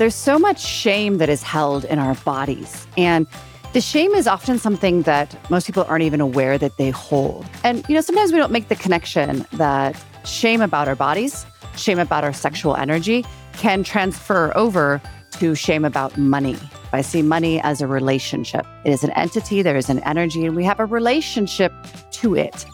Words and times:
There's 0.00 0.14
so 0.14 0.38
much 0.38 0.58
shame 0.58 1.18
that 1.18 1.28
is 1.28 1.42
held 1.42 1.84
in 1.84 1.98
our 1.98 2.14
bodies. 2.24 2.86
And 2.96 3.26
the 3.74 3.82
shame 3.82 4.12
is 4.12 4.26
often 4.26 4.58
something 4.58 5.02
that 5.02 5.36
most 5.50 5.66
people 5.66 5.84
aren't 5.86 6.04
even 6.04 6.22
aware 6.22 6.56
that 6.56 6.78
they 6.78 6.88
hold. 6.88 7.44
And, 7.64 7.86
you 7.86 7.96
know, 7.96 8.00
sometimes 8.00 8.32
we 8.32 8.38
don't 8.38 8.50
make 8.50 8.68
the 8.68 8.76
connection 8.76 9.44
that 9.52 10.02
shame 10.24 10.62
about 10.62 10.88
our 10.88 10.94
bodies, 10.94 11.44
shame 11.76 11.98
about 11.98 12.24
our 12.24 12.32
sexual 12.32 12.76
energy 12.76 13.26
can 13.58 13.84
transfer 13.84 14.56
over 14.56 15.02
to 15.32 15.54
shame 15.54 15.84
about 15.84 16.16
money. 16.16 16.56
I 16.94 17.02
see 17.02 17.20
money 17.20 17.60
as 17.60 17.82
a 17.82 17.86
relationship. 17.86 18.64
It 18.86 18.92
is 18.92 19.04
an 19.04 19.10
entity, 19.10 19.60
there 19.60 19.76
is 19.76 19.90
an 19.90 19.98
energy, 20.04 20.46
and 20.46 20.56
we 20.56 20.64
have 20.64 20.80
a 20.80 20.86
relationship 20.86 21.74
to 22.12 22.36
it. 22.36 22.64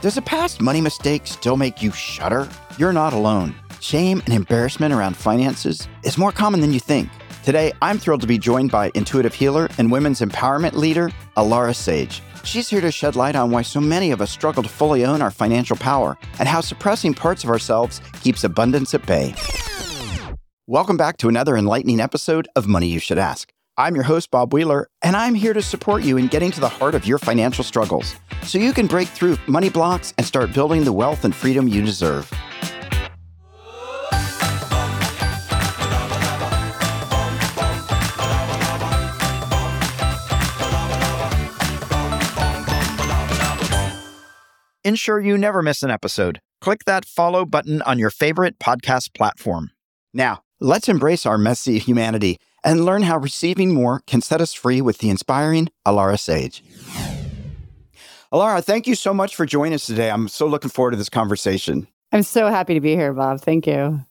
Does 0.00 0.16
a 0.16 0.22
past 0.22 0.62
money 0.62 0.80
mistake 0.80 1.26
still 1.26 1.58
make 1.58 1.82
you 1.82 1.92
shudder? 1.92 2.48
You're 2.78 2.94
not 2.94 3.12
alone. 3.12 3.54
Shame 3.86 4.20
and 4.24 4.34
embarrassment 4.34 4.92
around 4.92 5.16
finances 5.16 5.86
is 6.02 6.18
more 6.18 6.32
common 6.32 6.60
than 6.60 6.72
you 6.72 6.80
think. 6.80 7.08
Today, 7.44 7.72
I'm 7.80 7.98
thrilled 7.98 8.20
to 8.22 8.26
be 8.26 8.36
joined 8.36 8.72
by 8.72 8.90
intuitive 8.96 9.32
healer 9.32 9.68
and 9.78 9.92
women's 9.92 10.22
empowerment 10.22 10.72
leader, 10.72 11.08
Alara 11.36 11.72
Sage. 11.72 12.20
She's 12.42 12.68
here 12.68 12.80
to 12.80 12.90
shed 12.90 13.14
light 13.14 13.36
on 13.36 13.52
why 13.52 13.62
so 13.62 13.80
many 13.80 14.10
of 14.10 14.20
us 14.20 14.32
struggle 14.32 14.64
to 14.64 14.68
fully 14.68 15.04
own 15.04 15.22
our 15.22 15.30
financial 15.30 15.76
power 15.76 16.18
and 16.40 16.48
how 16.48 16.60
suppressing 16.62 17.14
parts 17.14 17.44
of 17.44 17.50
ourselves 17.50 18.00
keeps 18.22 18.42
abundance 18.42 18.92
at 18.92 19.06
bay. 19.06 19.36
Welcome 20.66 20.96
back 20.96 21.16
to 21.18 21.28
another 21.28 21.56
enlightening 21.56 22.00
episode 22.00 22.48
of 22.56 22.66
Money 22.66 22.88
You 22.88 22.98
Should 22.98 23.18
Ask. 23.18 23.52
I'm 23.76 23.94
your 23.94 24.02
host, 24.02 24.32
Bob 24.32 24.52
Wheeler, 24.52 24.88
and 25.02 25.14
I'm 25.16 25.36
here 25.36 25.52
to 25.52 25.62
support 25.62 26.02
you 26.02 26.16
in 26.16 26.26
getting 26.26 26.50
to 26.50 26.60
the 26.60 26.68
heart 26.68 26.96
of 26.96 27.06
your 27.06 27.18
financial 27.18 27.62
struggles 27.62 28.16
so 28.42 28.58
you 28.58 28.72
can 28.72 28.88
break 28.88 29.06
through 29.06 29.36
money 29.46 29.70
blocks 29.70 30.12
and 30.18 30.26
start 30.26 30.52
building 30.52 30.82
the 30.82 30.92
wealth 30.92 31.24
and 31.24 31.32
freedom 31.32 31.68
you 31.68 31.82
deserve. 31.82 32.28
Ensure 44.86 45.18
you 45.18 45.36
never 45.36 45.62
miss 45.62 45.82
an 45.82 45.90
episode. 45.90 46.40
Click 46.60 46.84
that 46.84 47.04
follow 47.04 47.44
button 47.44 47.82
on 47.82 47.98
your 47.98 48.08
favorite 48.08 48.60
podcast 48.60 49.14
platform. 49.14 49.72
Now, 50.14 50.44
let's 50.60 50.88
embrace 50.88 51.26
our 51.26 51.36
messy 51.36 51.80
humanity 51.80 52.38
and 52.62 52.84
learn 52.84 53.02
how 53.02 53.18
receiving 53.18 53.74
more 53.74 54.00
can 54.06 54.20
set 54.20 54.40
us 54.40 54.52
free 54.54 54.80
with 54.80 54.98
the 54.98 55.10
inspiring 55.10 55.70
Alara 55.84 56.16
Sage. 56.20 56.62
Alara, 58.32 58.62
thank 58.62 58.86
you 58.86 58.94
so 58.94 59.12
much 59.12 59.34
for 59.34 59.44
joining 59.44 59.74
us 59.74 59.86
today. 59.86 60.08
I'm 60.08 60.28
so 60.28 60.46
looking 60.46 60.70
forward 60.70 60.92
to 60.92 60.96
this 60.96 61.08
conversation. 61.08 61.88
I'm 62.12 62.22
so 62.22 62.46
happy 62.46 62.74
to 62.74 62.80
be 62.80 62.94
here, 62.94 63.12
Bob. 63.12 63.40
Thank 63.40 63.66
you. 63.66 64.02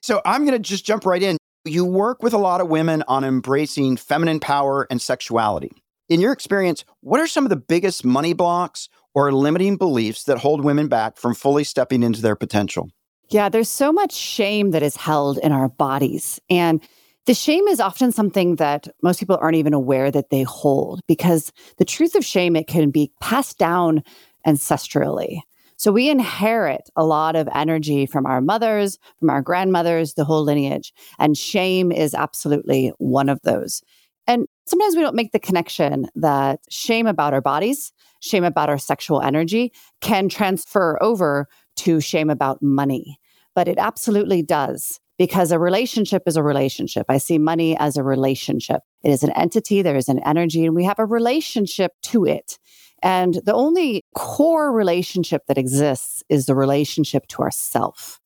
So, 0.00 0.22
I'm 0.24 0.46
going 0.46 0.56
to 0.56 0.60
just 0.60 0.84
jump 0.84 1.06
right 1.06 1.24
in. 1.24 1.38
You 1.64 1.84
work 1.84 2.22
with 2.22 2.34
a 2.34 2.38
lot 2.38 2.60
of 2.60 2.68
women 2.68 3.02
on 3.08 3.24
embracing 3.24 3.96
feminine 3.96 4.38
power 4.38 4.86
and 4.90 5.02
sexuality. 5.02 5.72
In 6.08 6.20
your 6.20 6.32
experience, 6.32 6.84
what 7.02 7.20
are 7.20 7.28
some 7.28 7.44
of 7.44 7.50
the 7.50 7.56
biggest 7.56 8.04
money 8.04 8.32
blocks 8.32 8.88
or 9.14 9.32
limiting 9.32 9.76
beliefs 9.76 10.24
that 10.24 10.38
hold 10.38 10.64
women 10.64 10.88
back 10.88 11.16
from 11.16 11.34
fully 11.34 11.64
stepping 11.64 12.02
into 12.02 12.22
their 12.22 12.36
potential? 12.36 12.90
Yeah, 13.30 13.48
there's 13.48 13.68
so 13.68 13.92
much 13.92 14.12
shame 14.12 14.72
that 14.72 14.82
is 14.82 14.96
held 14.96 15.38
in 15.38 15.52
our 15.52 15.68
bodies. 15.68 16.40
And 16.50 16.82
the 17.26 17.34
shame 17.34 17.68
is 17.68 17.80
often 17.80 18.12
something 18.12 18.56
that 18.56 18.88
most 19.02 19.20
people 19.20 19.38
aren't 19.40 19.56
even 19.56 19.74
aware 19.74 20.10
that 20.10 20.30
they 20.30 20.42
hold 20.42 21.00
because 21.06 21.52
the 21.76 21.84
truth 21.84 22.14
of 22.14 22.24
shame, 22.24 22.56
it 22.56 22.66
can 22.66 22.90
be 22.90 23.12
passed 23.20 23.58
down 23.58 24.02
ancestrally. 24.46 25.40
So 25.76 25.92
we 25.92 26.10
inherit 26.10 26.90
a 26.96 27.04
lot 27.04 27.36
of 27.36 27.48
energy 27.54 28.04
from 28.04 28.26
our 28.26 28.40
mothers, 28.40 28.98
from 29.18 29.30
our 29.30 29.40
grandmothers, 29.42 30.14
the 30.14 30.24
whole 30.24 30.42
lineage. 30.42 30.92
And 31.18 31.38
shame 31.38 31.92
is 31.92 32.14
absolutely 32.14 32.92
one 32.98 33.28
of 33.28 33.40
those. 33.44 33.82
And 34.26 34.46
sometimes 34.66 34.94
we 34.94 35.02
don't 35.02 35.14
make 35.14 35.32
the 35.32 35.38
connection 35.38 36.06
that 36.16 36.60
shame 36.68 37.06
about 37.06 37.32
our 37.32 37.40
bodies, 37.40 37.92
shame 38.20 38.44
about 38.44 38.68
our 38.68 38.78
sexual 38.78 39.20
energy 39.20 39.72
can 40.00 40.28
transfer 40.28 41.02
over 41.02 41.48
to 41.76 42.00
shame 42.00 42.30
about 42.30 42.62
money. 42.62 43.18
But 43.54 43.68
it 43.68 43.78
absolutely 43.78 44.42
does 44.42 45.00
because 45.18 45.52
a 45.52 45.58
relationship 45.58 46.22
is 46.26 46.36
a 46.36 46.42
relationship. 46.42 47.06
I 47.08 47.18
see 47.18 47.38
money 47.38 47.76
as 47.78 47.96
a 47.96 48.02
relationship. 48.02 48.80
It 49.02 49.10
is 49.10 49.22
an 49.22 49.32
entity, 49.32 49.82
there 49.82 49.96
is 49.96 50.08
an 50.08 50.20
energy, 50.20 50.64
and 50.64 50.74
we 50.74 50.84
have 50.84 50.98
a 50.98 51.04
relationship 51.04 51.92
to 52.04 52.24
it. 52.24 52.58
And 53.02 53.40
the 53.44 53.54
only 53.54 54.04
core 54.14 54.72
relationship 54.72 55.42
that 55.46 55.58
exists 55.58 56.22
is 56.28 56.46
the 56.46 56.54
relationship 56.54 57.26
to 57.28 57.42
ourself. 57.42 58.20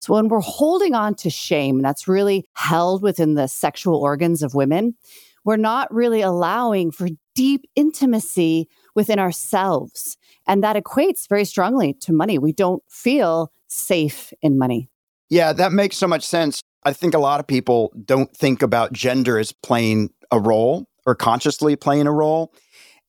So 0.00 0.12
when 0.12 0.28
we're 0.28 0.40
holding 0.40 0.94
on 0.94 1.14
to 1.14 1.30
shame, 1.30 1.80
that's 1.80 2.06
really 2.06 2.46
held 2.54 3.02
within 3.02 3.36
the 3.36 3.46
sexual 3.46 3.96
organs 3.96 4.42
of 4.42 4.54
women, 4.54 4.96
we're 5.46 5.56
not 5.56 5.92
really 5.92 6.20
allowing 6.20 6.90
for 6.90 7.08
deep 7.34 7.64
intimacy 7.74 8.68
within 8.94 9.18
ourselves. 9.18 10.16
And 10.46 10.62
that 10.62 10.76
equates 10.76 11.28
very 11.28 11.44
strongly 11.44 11.94
to 12.00 12.12
money. 12.12 12.38
We 12.38 12.52
don't 12.52 12.82
feel 12.88 13.52
safe 13.68 14.32
in 14.42 14.58
money. 14.58 14.88
Yeah, 15.30 15.52
that 15.52 15.72
makes 15.72 15.96
so 15.96 16.06
much 16.06 16.24
sense. 16.24 16.60
I 16.84 16.92
think 16.92 17.14
a 17.14 17.18
lot 17.18 17.40
of 17.40 17.46
people 17.46 17.92
don't 18.04 18.34
think 18.36 18.62
about 18.62 18.92
gender 18.92 19.38
as 19.38 19.52
playing 19.52 20.10
a 20.30 20.38
role 20.38 20.86
or 21.06 21.14
consciously 21.14 21.76
playing 21.76 22.06
a 22.06 22.12
role. 22.12 22.52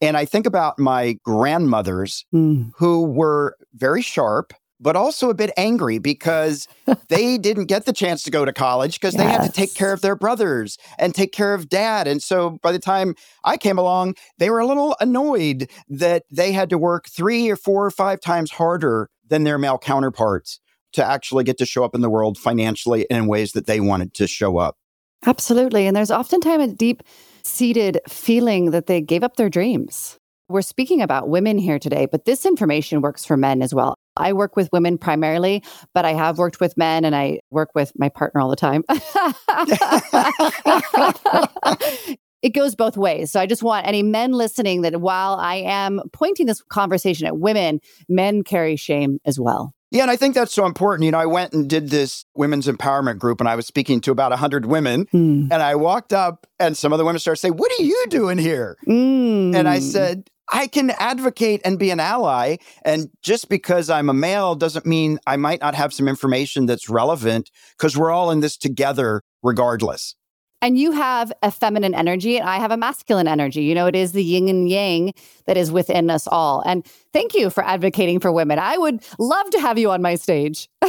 And 0.01 0.17
I 0.17 0.25
think 0.25 0.45
about 0.45 0.79
my 0.79 1.17
grandmothers 1.23 2.25
mm. 2.33 2.71
who 2.77 3.05
were 3.05 3.57
very 3.73 4.01
sharp, 4.01 4.53
but 4.79 4.95
also 4.95 5.29
a 5.29 5.33
bit 5.33 5.51
angry 5.57 5.99
because 5.99 6.67
they 7.09 7.37
didn't 7.39 7.65
get 7.65 7.85
the 7.85 7.93
chance 7.93 8.23
to 8.23 8.31
go 8.31 8.45
to 8.45 8.53
college 8.53 8.99
because 8.99 9.15
yes. 9.15 9.23
they 9.23 9.29
had 9.29 9.41
to 9.43 9.51
take 9.51 9.73
care 9.73 9.93
of 9.93 10.01
their 10.01 10.15
brothers 10.15 10.77
and 10.97 11.15
take 11.15 11.31
care 11.31 11.53
of 11.53 11.69
dad. 11.69 12.07
And 12.07 12.21
so 12.21 12.59
by 12.61 12.71
the 12.71 12.79
time 12.79 13.15
I 13.43 13.57
came 13.57 13.77
along, 13.77 14.15
they 14.37 14.49
were 14.49 14.59
a 14.59 14.67
little 14.67 14.95
annoyed 14.99 15.69
that 15.89 16.23
they 16.31 16.51
had 16.51 16.69
to 16.69 16.77
work 16.77 17.07
three 17.09 17.49
or 17.49 17.55
four 17.55 17.85
or 17.85 17.91
five 17.91 18.19
times 18.19 18.51
harder 18.51 19.09
than 19.27 19.43
their 19.43 19.57
male 19.57 19.77
counterparts 19.77 20.59
to 20.93 21.03
actually 21.03 21.43
get 21.43 21.57
to 21.57 21.65
show 21.65 21.83
up 21.83 21.95
in 21.95 22.01
the 22.01 22.09
world 22.09 22.37
financially 22.37 23.05
in 23.09 23.27
ways 23.27 23.51
that 23.51 23.65
they 23.65 23.79
wanted 23.79 24.13
to 24.13 24.27
show 24.27 24.57
up. 24.57 24.77
Absolutely. 25.25 25.87
And 25.87 25.95
there's 25.95 26.11
oftentimes 26.11 26.63
a 26.63 26.75
deep 26.75 27.03
seated 27.43 27.99
feeling 28.07 28.71
that 28.71 28.87
they 28.87 29.01
gave 29.01 29.23
up 29.23 29.35
their 29.35 29.49
dreams. 29.49 30.17
We're 30.47 30.61
speaking 30.61 31.01
about 31.01 31.27
women 31.27 31.57
here 31.57 31.79
today, 31.79 32.05
but 32.05 32.25
this 32.25 32.45
information 32.45 33.01
works 33.01 33.25
for 33.25 33.35
men 33.35 33.61
as 33.61 33.73
well. 33.73 33.95
I 34.17 34.33
work 34.33 34.55
with 34.55 34.69
women 34.71 34.97
primarily, 34.97 35.63
but 35.93 36.05
I 36.05 36.13
have 36.13 36.37
worked 36.37 36.59
with 36.59 36.77
men 36.77 37.05
and 37.05 37.15
I 37.15 37.39
work 37.51 37.69
with 37.75 37.91
my 37.97 38.09
partner 38.09 38.41
all 38.41 38.49
the 38.49 38.55
time. 38.55 38.83
it 42.41 42.53
goes 42.53 42.75
both 42.75 42.97
ways. 42.97 43.31
So 43.31 43.39
I 43.39 43.45
just 43.45 43.63
want 43.63 43.87
any 43.87 44.03
men 44.03 44.31
listening 44.31 44.81
that 44.83 44.99
while 45.01 45.33
I 45.33 45.55
am 45.55 46.01
pointing 46.13 46.45
this 46.45 46.61
conversation 46.61 47.27
at 47.27 47.37
women, 47.37 47.79
men 48.07 48.43
carry 48.43 48.75
shame 48.75 49.19
as 49.25 49.39
well. 49.39 49.73
Yeah, 49.91 50.01
and 50.01 50.11
I 50.11 50.15
think 50.15 50.35
that's 50.35 50.53
so 50.53 50.65
important. 50.65 51.05
You 51.05 51.11
know, 51.11 51.19
I 51.19 51.25
went 51.25 51.53
and 51.53 51.69
did 51.69 51.89
this 51.89 52.25
women's 52.35 52.67
empowerment 52.67 53.17
group 53.17 53.39
and 53.39 53.47
I 53.47 53.55
was 53.55 53.65
speaking 53.65 54.01
to 54.01 54.11
about 54.11 54.31
100 54.31 54.65
women. 54.65 55.05
Mm. 55.07 55.47
And 55.51 55.53
I 55.53 55.75
walked 55.75 56.11
up 56.11 56.47
and 56.59 56.75
some 56.75 56.91
of 56.91 56.99
the 56.99 57.05
women 57.05 57.19
started 57.19 57.39
saying, 57.39 57.55
What 57.55 57.71
are 57.79 57.83
you 57.83 58.05
doing 58.09 58.37
here? 58.37 58.77
Mm. 58.85 59.55
And 59.55 59.69
I 59.69 59.79
said, 59.79 60.29
I 60.51 60.67
can 60.67 60.91
advocate 60.91 61.61
and 61.65 61.79
be 61.79 61.89
an 61.89 61.99
ally. 61.99 62.57
And 62.83 63.09
just 63.21 63.49
because 63.49 63.89
I'm 63.89 64.09
a 64.09 64.13
male 64.13 64.55
doesn't 64.55 64.85
mean 64.85 65.19
I 65.25 65.37
might 65.37 65.61
not 65.61 65.75
have 65.75 65.93
some 65.93 66.07
information 66.07 66.65
that's 66.65 66.89
relevant 66.89 67.49
because 67.77 67.97
we're 67.97 68.11
all 68.11 68.31
in 68.31 68.41
this 68.41 68.57
together 68.57 69.21
regardless. 69.41 70.15
And 70.61 70.79
you 70.79 70.93
have 70.93 71.31
a 71.43 71.51
feminine 71.51 71.93
energy, 71.93 72.37
and 72.37 72.49
I 72.49 72.57
have 72.57 72.71
a 72.71 72.77
masculine 72.77 73.27
energy. 73.27 73.63
You 73.63 73.75
know, 73.75 73.85
it 73.85 73.95
is 73.95 74.13
the 74.13 74.23
yin 74.23 74.49
and 74.49 74.67
yang 74.67 75.13
that 75.45 75.57
is 75.57 75.71
within 75.71 76.09
us 76.09 76.27
all. 76.27 76.63
And 76.65 76.83
thank 77.13 77.35
you 77.35 77.51
for 77.51 77.63
advocating 77.63 78.19
for 78.19 78.31
women. 78.31 78.57
I 78.57 78.77
would 78.77 79.03
love 79.19 79.49
to 79.51 79.59
have 79.59 79.77
you 79.77 79.91
on 79.91 80.01
my 80.01 80.15
stage. 80.15 80.67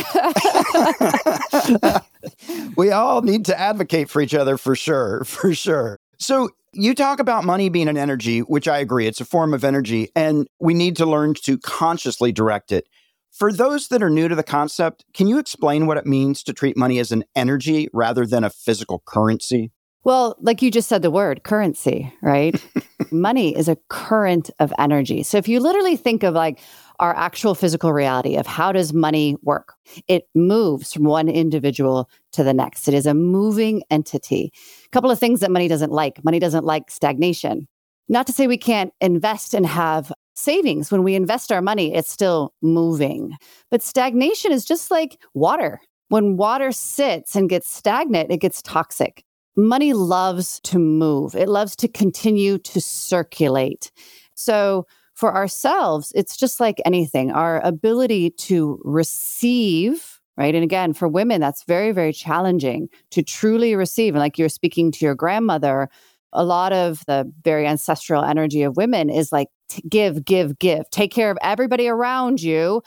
we 2.77 2.91
all 2.91 3.21
need 3.21 3.45
to 3.47 3.61
advocate 3.61 4.09
for 4.09 4.23
each 4.23 4.35
other 4.35 4.57
for 4.57 4.77
sure, 4.77 5.25
for 5.25 5.55
sure. 5.55 5.99
So, 6.19 6.51
you 6.77 6.95
talk 6.95 7.19
about 7.19 7.45
money 7.45 7.69
being 7.69 7.89
an 7.89 7.97
energy, 7.97 8.41
which 8.41 8.69
I 8.69 8.79
agree, 8.79 9.07
it's 9.07 9.21
a 9.21 9.25
form 9.25 9.55
of 9.55 9.65
energy, 9.65 10.11
and 10.15 10.47
we 10.61 10.75
need 10.75 10.97
to 10.97 11.07
learn 11.07 11.35
to 11.43 11.59
consciously 11.59 12.33
direct 12.33 12.71
it. 12.71 12.87
For 13.33 13.53
those 13.53 13.89
that 13.89 14.03
are 14.03 14.11
new 14.11 14.29
to 14.29 14.35
the 14.35 14.43
concept, 14.43 15.05
can 15.15 15.27
you 15.27 15.39
explain 15.39 15.87
what 15.87 15.97
it 15.97 16.07
means 16.07 16.43
to 16.45 16.53
treat 16.53 16.77
money 16.77 16.99
as 16.99 17.13
an 17.13 17.25
energy 17.35 17.89
rather 17.93 18.27
than 18.27 18.45
a 18.45 18.51
physical 18.51 19.03
currency? 19.07 19.73
Well, 20.05 20.37
like 20.41 20.63
you 20.63 20.71
just 20.71 20.89
said 20.89 21.03
the 21.03 21.11
word 21.11 21.43
currency, 21.43 22.15
right? 22.23 22.55
money 23.11 23.57
is 23.57 23.69
a 23.69 23.77
current 23.89 24.51
of 24.61 24.73
energy. 24.79 25.23
So 25.23 25.37
if 25.37 25.49
you 25.49 25.59
literally 25.61 25.97
think 25.97 26.23
of 26.23 26.33
like 26.33 26.61
our 27.01 27.15
actual 27.15 27.55
physical 27.55 27.93
reality 27.93 28.37
of 28.37 28.47
how 28.47 28.73
does 28.73 28.93
money 28.93 29.37
work? 29.43 29.75
It 30.09 30.29
moves 30.35 30.93
from 30.93 31.05
one 31.05 31.29
individual 31.29 32.09
to 32.33 32.45
the 32.45 32.55
next. 32.55 32.89
It 32.89 32.95
is 32.95 33.07
a 33.07 33.15
moving 33.15 33.83
entity. 33.91 34.53
Couple 34.97 35.11
of 35.11 35.19
things 35.19 35.41
that 35.41 35.51
money 35.51 35.69
doesn't 35.69 35.93
like. 35.93 36.25
Money 36.25 36.39
doesn't 36.39 36.65
like 36.65 36.91
stagnation. 36.91 37.69
Not 38.09 38.27
to 38.29 38.33
say 38.33 38.47
we 38.47 38.57
can't 38.57 38.95
invest 39.03 39.53
and 39.53 39.67
have 39.67 40.11
savings. 40.35 40.91
When 40.91 41.03
we 41.03 41.15
invest 41.15 41.53
our 41.53 41.61
money, 41.61 41.95
it's 41.95 42.11
still 42.11 42.55
moving. 42.63 43.37
But 43.71 43.83
stagnation 43.83 44.53
is 44.53 44.65
just 44.65 44.91
like 44.91 45.21
water. 45.35 45.83
When 46.09 46.39
water 46.39 46.73
sits 46.73 47.37
and 47.37 47.51
gets 47.51 47.69
stagnant, 47.69 48.31
it 48.31 48.39
gets 48.39 48.63
toxic. 48.63 49.23
Money 49.55 49.93
loves 49.93 50.61
to 50.61 50.79
move, 50.79 51.35
it 51.35 51.51
loves 51.51 51.77
to 51.77 51.89
continue 51.89 52.57
to 52.57 52.81
circulate. 52.81 53.93
So, 54.35 54.87
for 55.13 55.35
ourselves, 55.35 56.11
it's 56.15 56.39
just 56.39 56.59
like 56.59 56.81
anything 56.87 57.33
our 57.33 57.61
ability 57.61 58.31
to 58.31 58.81
receive, 58.83 60.16
right? 60.37 60.55
And 60.55 60.65
again, 60.65 60.93
for 60.93 61.09
women, 61.09 61.41
that's 61.41 61.65
very, 61.65 61.93
very 61.93 62.13
challenging 62.13 62.89
to 63.11 63.23
truly 63.23 63.75
receive. 63.75 64.15
And 64.15 64.21
like 64.21 64.39
you're 64.39 64.49
speaking 64.49 64.93
to 64.93 65.05
your 65.05 65.15
grandmother, 65.15 65.89
a 66.33 66.45
lot 66.45 66.73
of 66.73 67.05
the 67.07 67.31
very 67.45 67.67
ancestral 67.67 68.23
energy 68.23 68.63
of 68.63 68.77
women 68.77 69.09
is 69.11 69.33
like 69.33 69.49
give, 69.89 70.25
give, 70.25 70.59
give, 70.59 70.89
take 70.91 71.13
care 71.13 71.31
of 71.31 71.39
everybody 71.43 71.89
around 71.89 72.43
you 72.43 72.83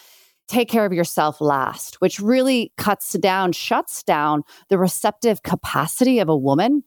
take 0.50 0.68
care 0.68 0.86
of 0.86 0.92
yourself 0.92 1.40
last, 1.40 2.01
which 2.01 2.19
really 2.19 2.74
cuts 2.78 3.13
down, 3.13 3.52
shuts 3.52 4.04
down 4.04 4.44
the 4.69 4.78
receptive 4.78 5.44
capacity 5.44 6.19
of 6.19 6.28
a 6.28 6.36
woman. 6.36 6.84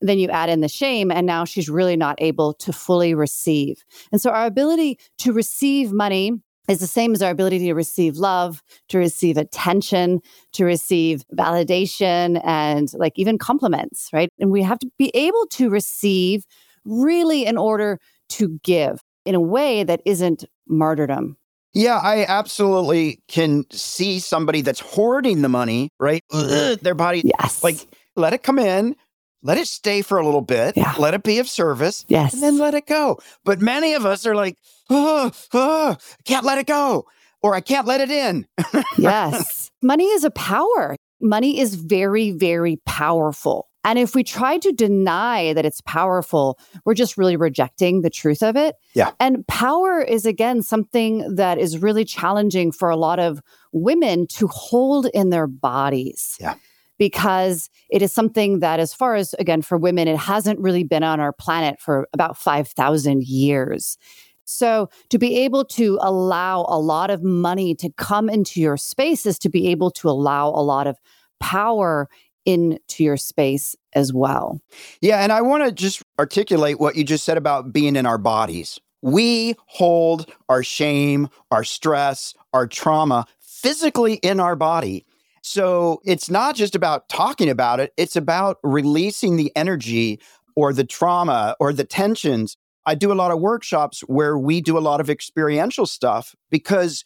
Then 0.00 0.18
you 0.18 0.28
add 0.30 0.48
in 0.48 0.62
the 0.62 0.68
shame, 0.68 1.12
and 1.12 1.26
now 1.26 1.44
she's 1.44 1.68
really 1.68 1.96
not 1.96 2.16
able 2.18 2.54
to 2.54 2.72
fully 2.72 3.14
receive. 3.14 3.84
And 4.10 4.20
so, 4.20 4.30
our 4.30 4.46
ability 4.46 4.98
to 5.18 5.32
receive 5.32 5.92
money 5.92 6.32
is 6.68 6.78
the 6.78 6.86
same 6.86 7.12
as 7.12 7.22
our 7.22 7.30
ability 7.30 7.58
to 7.58 7.74
receive 7.74 8.16
love, 8.16 8.62
to 8.88 8.98
receive 8.98 9.36
attention, 9.36 10.20
to 10.52 10.64
receive 10.64 11.24
validation, 11.34 12.40
and 12.44 12.92
like 12.94 13.12
even 13.16 13.38
compliments, 13.38 14.08
right? 14.12 14.28
And 14.38 14.50
we 14.50 14.62
have 14.62 14.78
to 14.80 14.90
be 14.98 15.10
able 15.14 15.46
to 15.52 15.70
receive 15.70 16.44
really 16.84 17.44
in 17.46 17.58
order 17.58 17.98
to 18.30 18.60
give 18.62 19.00
in 19.24 19.34
a 19.34 19.40
way 19.40 19.84
that 19.84 20.02
isn't 20.04 20.44
martyrdom. 20.66 21.36
Yeah, 21.74 21.98
I 21.98 22.26
absolutely 22.26 23.20
can 23.28 23.64
see 23.70 24.18
somebody 24.18 24.60
that's 24.60 24.80
hoarding 24.80 25.42
the 25.42 25.48
money, 25.48 25.90
right? 25.98 26.22
Their 26.30 26.94
body, 26.94 27.22
yes. 27.24 27.64
like, 27.64 27.78
let 28.14 28.34
it 28.34 28.42
come 28.42 28.58
in, 28.58 28.94
let 29.42 29.58
it 29.58 29.66
stay 29.66 30.02
for 30.02 30.18
a 30.18 30.24
little 30.24 30.40
bit, 30.40 30.76
yeah. 30.76 30.94
let 30.98 31.14
it 31.14 31.22
be 31.22 31.38
of 31.38 31.48
service, 31.48 32.04
yes. 32.08 32.32
and 32.34 32.42
then 32.42 32.58
let 32.58 32.74
it 32.74 32.86
go. 32.86 33.18
But 33.44 33.60
many 33.60 33.94
of 33.94 34.06
us 34.06 34.26
are 34.26 34.34
like, 34.34 34.56
oh, 34.88 35.30
oh 35.52 35.96
I 36.00 36.22
can't 36.24 36.44
let 36.44 36.58
it 36.58 36.66
go, 36.66 37.06
or 37.42 37.54
I 37.54 37.60
can't 37.60 37.86
let 37.86 38.00
it 38.00 38.10
in. 38.10 38.46
yes. 38.98 39.70
Money 39.82 40.06
is 40.06 40.24
a 40.24 40.30
power. 40.30 40.96
Money 41.20 41.58
is 41.60 41.74
very, 41.74 42.30
very 42.30 42.76
powerful. 42.86 43.68
And 43.84 43.98
if 43.98 44.14
we 44.14 44.22
try 44.22 44.58
to 44.58 44.72
deny 44.72 45.52
that 45.54 45.64
it's 45.64 45.80
powerful, 45.80 46.58
we're 46.84 46.94
just 46.94 47.16
really 47.16 47.36
rejecting 47.36 48.02
the 48.02 48.10
truth 48.10 48.42
of 48.42 48.56
it. 48.56 48.76
Yeah. 48.94 49.10
And 49.18 49.46
power 49.48 50.00
is, 50.00 50.24
again, 50.24 50.62
something 50.62 51.34
that 51.34 51.58
is 51.58 51.78
really 51.78 52.04
challenging 52.04 52.70
for 52.70 52.90
a 52.90 52.96
lot 52.96 53.18
of 53.18 53.42
women 53.72 54.26
to 54.28 54.46
hold 54.46 55.06
in 55.06 55.30
their 55.30 55.48
bodies. 55.48 56.36
Yeah. 56.40 56.54
Because 57.02 57.68
it 57.90 58.00
is 58.00 58.12
something 58.12 58.60
that, 58.60 58.78
as 58.78 58.94
far 58.94 59.16
as, 59.16 59.34
again, 59.40 59.60
for 59.60 59.76
women, 59.76 60.06
it 60.06 60.16
hasn't 60.16 60.60
really 60.60 60.84
been 60.84 61.02
on 61.02 61.18
our 61.18 61.32
planet 61.32 61.80
for 61.80 62.06
about 62.12 62.36
5,000 62.36 63.24
years. 63.24 63.98
So, 64.44 64.88
to 65.08 65.18
be 65.18 65.38
able 65.38 65.64
to 65.64 65.98
allow 66.00 66.64
a 66.68 66.78
lot 66.78 67.10
of 67.10 67.24
money 67.24 67.74
to 67.74 67.90
come 67.96 68.28
into 68.28 68.60
your 68.60 68.76
space 68.76 69.26
is 69.26 69.36
to 69.40 69.48
be 69.48 69.66
able 69.66 69.90
to 69.90 70.08
allow 70.08 70.50
a 70.50 70.62
lot 70.62 70.86
of 70.86 70.96
power 71.40 72.08
into 72.44 73.02
your 73.02 73.16
space 73.16 73.74
as 73.94 74.12
well. 74.12 74.60
Yeah. 75.00 75.24
And 75.24 75.32
I 75.32 75.40
want 75.40 75.64
to 75.64 75.72
just 75.72 76.04
articulate 76.20 76.78
what 76.78 76.94
you 76.94 77.02
just 77.02 77.24
said 77.24 77.36
about 77.36 77.72
being 77.72 77.96
in 77.96 78.06
our 78.06 78.18
bodies. 78.18 78.78
We 79.00 79.56
hold 79.66 80.32
our 80.48 80.62
shame, 80.62 81.30
our 81.50 81.64
stress, 81.64 82.34
our 82.52 82.68
trauma 82.68 83.26
physically 83.40 84.14
in 84.14 84.38
our 84.38 84.54
body. 84.54 85.04
So 85.42 86.00
it's 86.04 86.30
not 86.30 86.54
just 86.54 86.74
about 86.74 87.08
talking 87.08 87.48
about 87.48 87.80
it, 87.80 87.92
it's 87.96 88.16
about 88.16 88.58
releasing 88.62 89.36
the 89.36 89.52
energy 89.56 90.20
or 90.56 90.72
the 90.72 90.84
trauma 90.84 91.56
or 91.60 91.72
the 91.72 91.84
tensions. 91.84 92.56
I 92.86 92.94
do 92.94 93.12
a 93.12 93.14
lot 93.14 93.30
of 93.30 93.40
workshops 93.40 94.00
where 94.02 94.38
we 94.38 94.60
do 94.60 94.78
a 94.78 94.80
lot 94.80 95.00
of 95.00 95.10
experiential 95.10 95.86
stuff 95.86 96.34
because 96.50 97.04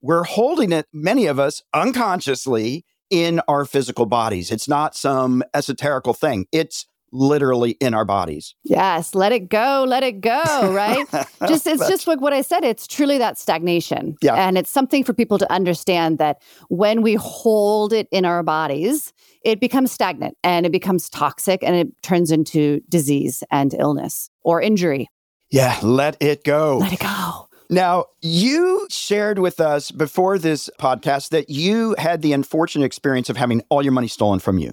we're 0.00 0.24
holding 0.24 0.72
it, 0.72 0.86
many 0.92 1.26
of 1.26 1.38
us 1.38 1.62
unconsciously, 1.74 2.84
in 3.10 3.40
our 3.48 3.64
physical 3.64 4.06
bodies. 4.06 4.50
It's 4.50 4.68
not 4.68 4.94
some 4.94 5.42
esoterical 5.54 6.16
thing. 6.16 6.46
It's 6.52 6.86
literally 7.12 7.72
in 7.72 7.94
our 7.94 8.04
bodies. 8.04 8.54
Yes, 8.64 9.14
let 9.14 9.32
it 9.32 9.48
go, 9.48 9.84
let 9.86 10.02
it 10.02 10.20
go, 10.20 10.42
right? 10.72 11.06
just 11.46 11.66
it's 11.66 11.86
just 11.88 12.06
like 12.06 12.20
what 12.20 12.32
I 12.32 12.42
said, 12.42 12.64
it's 12.64 12.86
truly 12.86 13.18
that 13.18 13.38
stagnation. 13.38 14.16
Yeah. 14.22 14.34
And 14.34 14.58
it's 14.58 14.70
something 14.70 15.04
for 15.04 15.12
people 15.12 15.38
to 15.38 15.52
understand 15.52 16.18
that 16.18 16.42
when 16.68 17.02
we 17.02 17.14
hold 17.14 17.92
it 17.92 18.08
in 18.10 18.24
our 18.24 18.42
bodies, 18.42 19.12
it 19.42 19.60
becomes 19.60 19.92
stagnant 19.92 20.36
and 20.42 20.66
it 20.66 20.72
becomes 20.72 21.08
toxic 21.08 21.62
and 21.62 21.74
it 21.74 21.88
turns 22.02 22.30
into 22.30 22.80
disease 22.88 23.42
and 23.50 23.74
illness 23.74 24.30
or 24.42 24.60
injury. 24.60 25.08
Yeah, 25.50 25.78
let 25.82 26.16
it 26.20 26.44
go. 26.44 26.78
Let 26.78 26.92
it 26.92 27.00
go. 27.00 27.48
Now, 27.70 28.06
you 28.22 28.86
shared 28.88 29.38
with 29.38 29.60
us 29.60 29.90
before 29.90 30.38
this 30.38 30.70
podcast 30.80 31.30
that 31.30 31.50
you 31.50 31.94
had 31.98 32.22
the 32.22 32.32
unfortunate 32.32 32.86
experience 32.86 33.28
of 33.28 33.36
having 33.36 33.62
all 33.68 33.82
your 33.82 33.92
money 33.92 34.08
stolen 34.08 34.38
from 34.38 34.58
you. 34.58 34.72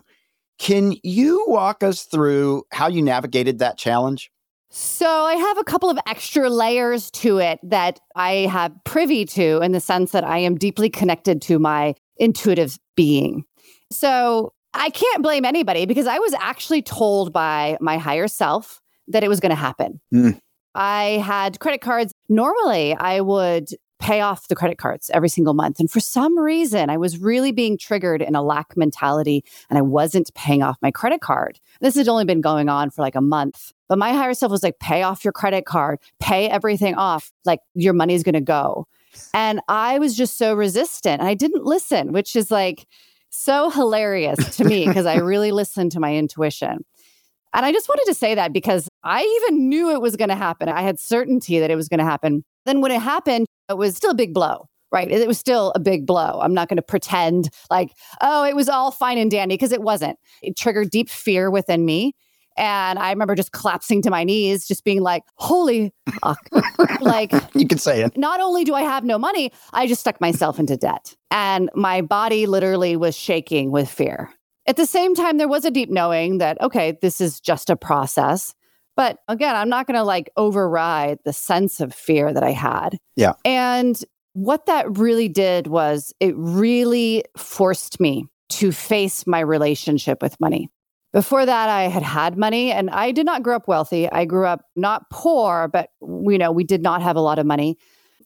Can 0.57 0.95
you 1.03 1.43
walk 1.47 1.83
us 1.83 2.03
through 2.03 2.63
how 2.71 2.87
you 2.87 3.01
navigated 3.01 3.59
that 3.59 3.77
challenge? 3.77 4.31
So, 4.71 5.07
I 5.07 5.35
have 5.35 5.57
a 5.57 5.63
couple 5.63 5.89
of 5.89 5.97
extra 6.05 6.49
layers 6.49 7.09
to 7.11 7.37
it 7.37 7.59
that 7.63 7.99
I 8.15 8.47
have 8.51 8.73
privy 8.83 9.23
to 9.25 9.61
in 9.61 9.71
the 9.71 9.79
sense 9.79 10.11
that 10.11 10.25
I 10.25 10.39
am 10.39 10.55
deeply 10.55 10.89
connected 10.89 11.41
to 11.43 11.59
my 11.59 11.95
intuitive 12.17 12.77
being. 12.95 13.45
So, 13.91 14.53
I 14.73 14.89
can't 14.89 15.23
blame 15.23 15.45
anybody 15.45 15.85
because 15.85 16.07
I 16.07 16.19
was 16.19 16.33
actually 16.33 16.81
told 16.81 17.31
by 17.31 17.77
my 17.79 17.97
higher 17.97 18.27
self 18.27 18.81
that 19.07 19.23
it 19.23 19.29
was 19.29 19.39
going 19.39 19.51
to 19.51 19.55
happen. 19.55 20.01
Mm. 20.13 20.39
I 20.75 21.23
had 21.25 21.59
credit 21.61 21.79
cards. 21.79 22.11
Normally, 22.27 22.93
I 22.95 23.21
would 23.21 23.69
pay 24.05 24.21
off 24.21 24.49
the 24.49 24.55
credit 24.55 24.77
cards 24.77 25.09
every 25.15 25.29
single 25.29 25.55
month. 25.55 25.79
And 25.79 25.89
for 25.89 25.99
some 25.99 26.37
reason, 26.37 26.91
I 26.91 26.97
was 26.97 27.17
really 27.17 27.51
being 27.51 27.75
triggered 27.75 28.21
in 28.21 28.35
a 28.35 28.43
lack 28.43 28.77
mentality 28.77 29.43
and 29.67 29.79
I 29.79 29.81
wasn't 29.81 30.31
paying 30.35 30.61
off 30.61 30.77
my 30.79 30.91
credit 30.91 31.21
card. 31.21 31.59
This 31.81 31.95
had 31.95 32.07
only 32.07 32.23
been 32.23 32.39
going 32.39 32.69
on 32.69 32.91
for 32.91 33.01
like 33.01 33.15
a 33.15 33.21
month. 33.21 33.73
But 33.87 33.97
my 33.97 34.13
higher 34.13 34.35
self 34.35 34.51
was 34.51 34.61
like, 34.61 34.77
pay 34.77 35.01
off 35.01 35.25
your 35.25 35.33
credit 35.33 35.65
card, 35.65 35.97
pay 36.19 36.47
everything 36.47 36.93
off, 36.93 37.31
like 37.45 37.61
your 37.73 37.93
money's 37.93 38.21
going 38.21 38.33
to 38.33 38.41
go. 38.41 38.85
And 39.33 39.59
I 39.67 39.97
was 39.97 40.15
just 40.15 40.37
so 40.37 40.53
resistant 40.53 41.19
and 41.19 41.27
I 41.27 41.33
didn't 41.33 41.65
listen, 41.65 42.11
which 42.11 42.35
is 42.35 42.51
like 42.51 42.85
so 43.31 43.71
hilarious 43.71 44.55
to 44.57 44.65
me 44.65 44.87
because 44.87 45.07
I 45.07 45.15
really 45.15 45.51
listened 45.61 45.93
to 45.93 45.99
my 45.99 46.15
intuition. 46.15 46.85
And 47.55 47.65
I 47.65 47.71
just 47.71 47.89
wanted 47.89 48.05
to 48.05 48.13
say 48.13 48.35
that 48.35 48.53
because 48.53 48.87
I 49.03 49.23
even 49.23 49.67
knew 49.67 49.89
it 49.91 50.01
was 50.01 50.15
going 50.15 50.29
to 50.29 50.35
happen. 50.35 50.69
I 50.69 50.81
had 50.81 50.99
certainty 50.99 51.57
that 51.59 51.71
it 51.71 51.75
was 51.75 51.87
going 51.87 51.99
to 51.99 52.05
happen. 52.05 52.43
Then 52.65 52.81
when 52.81 52.91
it 52.91 53.01
happened, 53.01 53.47
it 53.69 53.77
was 53.77 53.95
still 53.95 54.11
a 54.11 54.15
big 54.15 54.33
blow, 54.33 54.67
right? 54.91 55.09
It 55.09 55.27
was 55.27 55.37
still 55.37 55.71
a 55.75 55.79
big 55.79 56.05
blow. 56.05 56.39
I'm 56.41 56.53
not 56.53 56.69
going 56.69 56.77
to 56.77 56.83
pretend 56.83 57.49
like, 57.69 57.91
oh, 58.21 58.43
it 58.43 58.55
was 58.55 58.69
all 58.69 58.91
fine 58.91 59.17
and 59.17 59.31
dandy 59.31 59.55
because 59.55 59.71
it 59.71 59.81
wasn't. 59.81 60.17
It 60.41 60.57
triggered 60.57 60.89
deep 60.89 61.09
fear 61.09 61.49
within 61.49 61.85
me. 61.85 62.13
And 62.57 62.97
I 62.97 63.09
remember 63.09 63.35
just 63.35 63.51
collapsing 63.51 64.01
to 64.03 64.09
my 64.09 64.23
knees, 64.23 64.65
just 64.65 64.85
being 64.85 65.01
like, 65.01 65.23
holy 65.35 65.93
fuck. 66.21 66.39
like, 67.01 67.33
you 67.53 67.67
can 67.67 67.77
say 67.77 68.01
it. 68.01 68.17
Not 68.17 68.39
only 68.39 68.63
do 68.63 68.73
I 68.73 68.81
have 68.81 69.03
no 69.03 69.17
money, 69.17 69.51
I 69.73 69.87
just 69.87 70.01
stuck 70.01 70.21
myself 70.21 70.57
into 70.57 70.77
debt. 70.77 71.15
And 71.31 71.69
my 71.75 72.01
body 72.01 72.45
literally 72.45 72.95
was 72.95 73.15
shaking 73.15 73.71
with 73.71 73.89
fear. 73.89 74.31
At 74.67 74.77
the 74.77 74.85
same 74.85 75.15
time, 75.15 75.37
there 75.37 75.49
was 75.49 75.65
a 75.65 75.71
deep 75.71 75.89
knowing 75.89 76.37
that, 76.37 76.59
okay, 76.61 76.97
this 77.01 77.19
is 77.19 77.41
just 77.41 77.69
a 77.69 77.75
process. 77.75 78.55
But 78.95 79.19
again, 79.27 79.55
I'm 79.55 79.69
not 79.69 79.87
going 79.87 79.95
to 79.95 80.03
like 80.03 80.29
override 80.37 81.19
the 81.25 81.33
sense 81.33 81.79
of 81.79 81.93
fear 81.93 82.33
that 82.33 82.43
I 82.43 82.51
had. 82.51 82.97
Yeah. 83.15 83.33
And 83.43 84.01
what 84.33 84.65
that 84.65 84.97
really 84.97 85.29
did 85.29 85.67
was 85.67 86.13
it 86.19 86.33
really 86.37 87.23
forced 87.37 87.99
me 87.99 88.25
to 88.49 88.71
face 88.71 89.25
my 89.25 89.39
relationship 89.39 90.21
with 90.21 90.39
money. 90.39 90.69
Before 91.13 91.45
that, 91.45 91.69
I 91.69 91.83
had 91.83 92.03
had 92.03 92.37
money 92.37 92.71
and 92.71 92.89
I 92.89 93.11
did 93.11 93.25
not 93.25 93.41
grow 93.41 93.55
up 93.55 93.67
wealthy. 93.67 94.11
I 94.11 94.25
grew 94.25 94.45
up 94.45 94.65
not 94.75 95.09
poor, 95.09 95.69
but 95.69 95.89
you 96.01 96.37
know, 96.37 96.51
we 96.51 96.65
did 96.65 96.81
not 96.81 97.01
have 97.01 97.15
a 97.15 97.21
lot 97.21 97.39
of 97.39 97.45
money. 97.45 97.77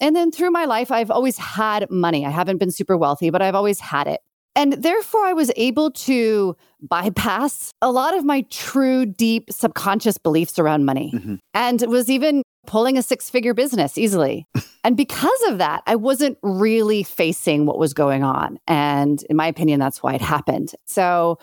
And 0.01 0.15
then 0.15 0.31
through 0.31 0.51
my 0.51 0.65
life, 0.65 0.91
I've 0.91 1.11
always 1.11 1.38
had 1.38 1.89
money. 1.91 2.25
I 2.25 2.29
haven't 2.29 2.57
been 2.57 2.71
super 2.71 2.97
wealthy, 2.97 3.29
but 3.29 3.41
I've 3.41 3.55
always 3.55 3.79
had 3.79 4.07
it. 4.07 4.21
And 4.56 4.74
therefore, 4.74 5.25
I 5.25 5.34
was 5.34 5.51
able 5.56 5.91
to 5.91 6.56
bypass 6.82 7.72
a 7.82 7.91
lot 7.91 8.18
of 8.18 8.25
my 8.25 8.41
true, 8.50 9.06
deep 9.06 9.51
subconscious 9.51 10.18
beliefs 10.18 10.58
around 10.60 10.86
money 10.86 11.12
mm-hmm. 11.13 11.36
and 11.53 11.82
was 11.88 12.10
even 12.10 12.41
pulling 12.65 12.98
a 12.98 13.03
six 13.03 13.29
figure 13.29 13.53
business 13.53 13.98
easily. 13.98 14.48
and 14.84 14.98
because 14.98 15.41
of 15.48 15.58
that, 15.60 15.84
I 15.88 15.96
wasn't 15.96 16.38
really 16.41 17.03
facing 17.03 17.65
what 17.65 17.79
was 17.79 17.94
going 17.94 18.24
on. 18.24 18.60
And 18.68 19.24
in 19.29 19.36
my 19.36 19.48
opinion, 19.48 19.79
that's 19.79 20.03
why 20.03 20.13
it 20.13 20.22
happened. 20.22 20.74
So, 20.86 21.39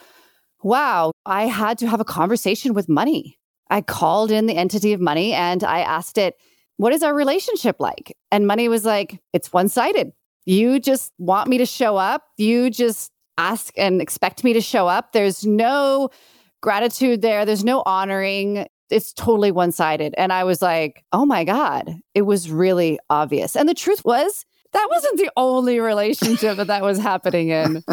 wow, 0.63 1.13
I 1.25 1.47
had 1.47 1.79
to 1.79 1.89
have 1.89 2.01
a 2.01 2.05
conversation 2.05 2.75
with 2.75 2.89
money. 2.89 3.39
I 3.71 3.81
called 3.81 4.31
in 4.31 4.47
the 4.47 4.57
entity 4.57 4.93
of 4.93 5.01
money 5.01 5.33
and 5.33 5.65
I 5.65 5.81
asked 5.81 6.19
it, 6.19 6.37
What 6.77 6.93
is 6.93 7.03
our 7.03 7.15
relationship 7.15 7.77
like? 7.81 8.17
And 8.31 8.47
money 8.47 8.69
was 8.69 8.85
like, 8.85 9.21
It's 9.33 9.53
one 9.53 9.69
sided. 9.69 10.13
You 10.47 10.81
just 10.81 11.12
want 11.19 11.49
me 11.49 11.59
to 11.59 11.67
show 11.67 11.97
up. 11.97 12.23
You 12.38 12.71
just 12.71 13.12
ask 13.37 13.75
and 13.76 14.00
expect 14.00 14.45
me 14.45 14.53
to 14.55 14.61
show 14.61 14.88
up. 14.88 15.12
There's 15.12 15.45
no 15.45 16.11
gratitude 16.62 17.21
there, 17.23 17.45
there's 17.45 17.65
no 17.65 17.83
honoring. 17.85 18.67
It's 18.88 19.12
totally 19.12 19.50
one 19.50 19.73
sided. 19.73 20.15
And 20.17 20.33
I 20.33 20.45
was 20.45 20.62
like, 20.62 21.05
oh 21.12 21.26
my 21.26 21.45
God, 21.45 21.97
it 22.15 22.23
was 22.23 22.50
really 22.50 22.99
obvious. 23.11 23.57
And 23.57 23.69
the 23.69 23.75
truth 23.75 24.05
was, 24.05 24.47
that 24.73 24.87
wasn't 24.91 25.19
the 25.19 25.31
only 25.37 25.81
relationship 25.81 26.57
that 26.59 26.67
that 26.67 26.83
was 26.83 26.99
happening 26.99 27.49
in. 27.49 27.83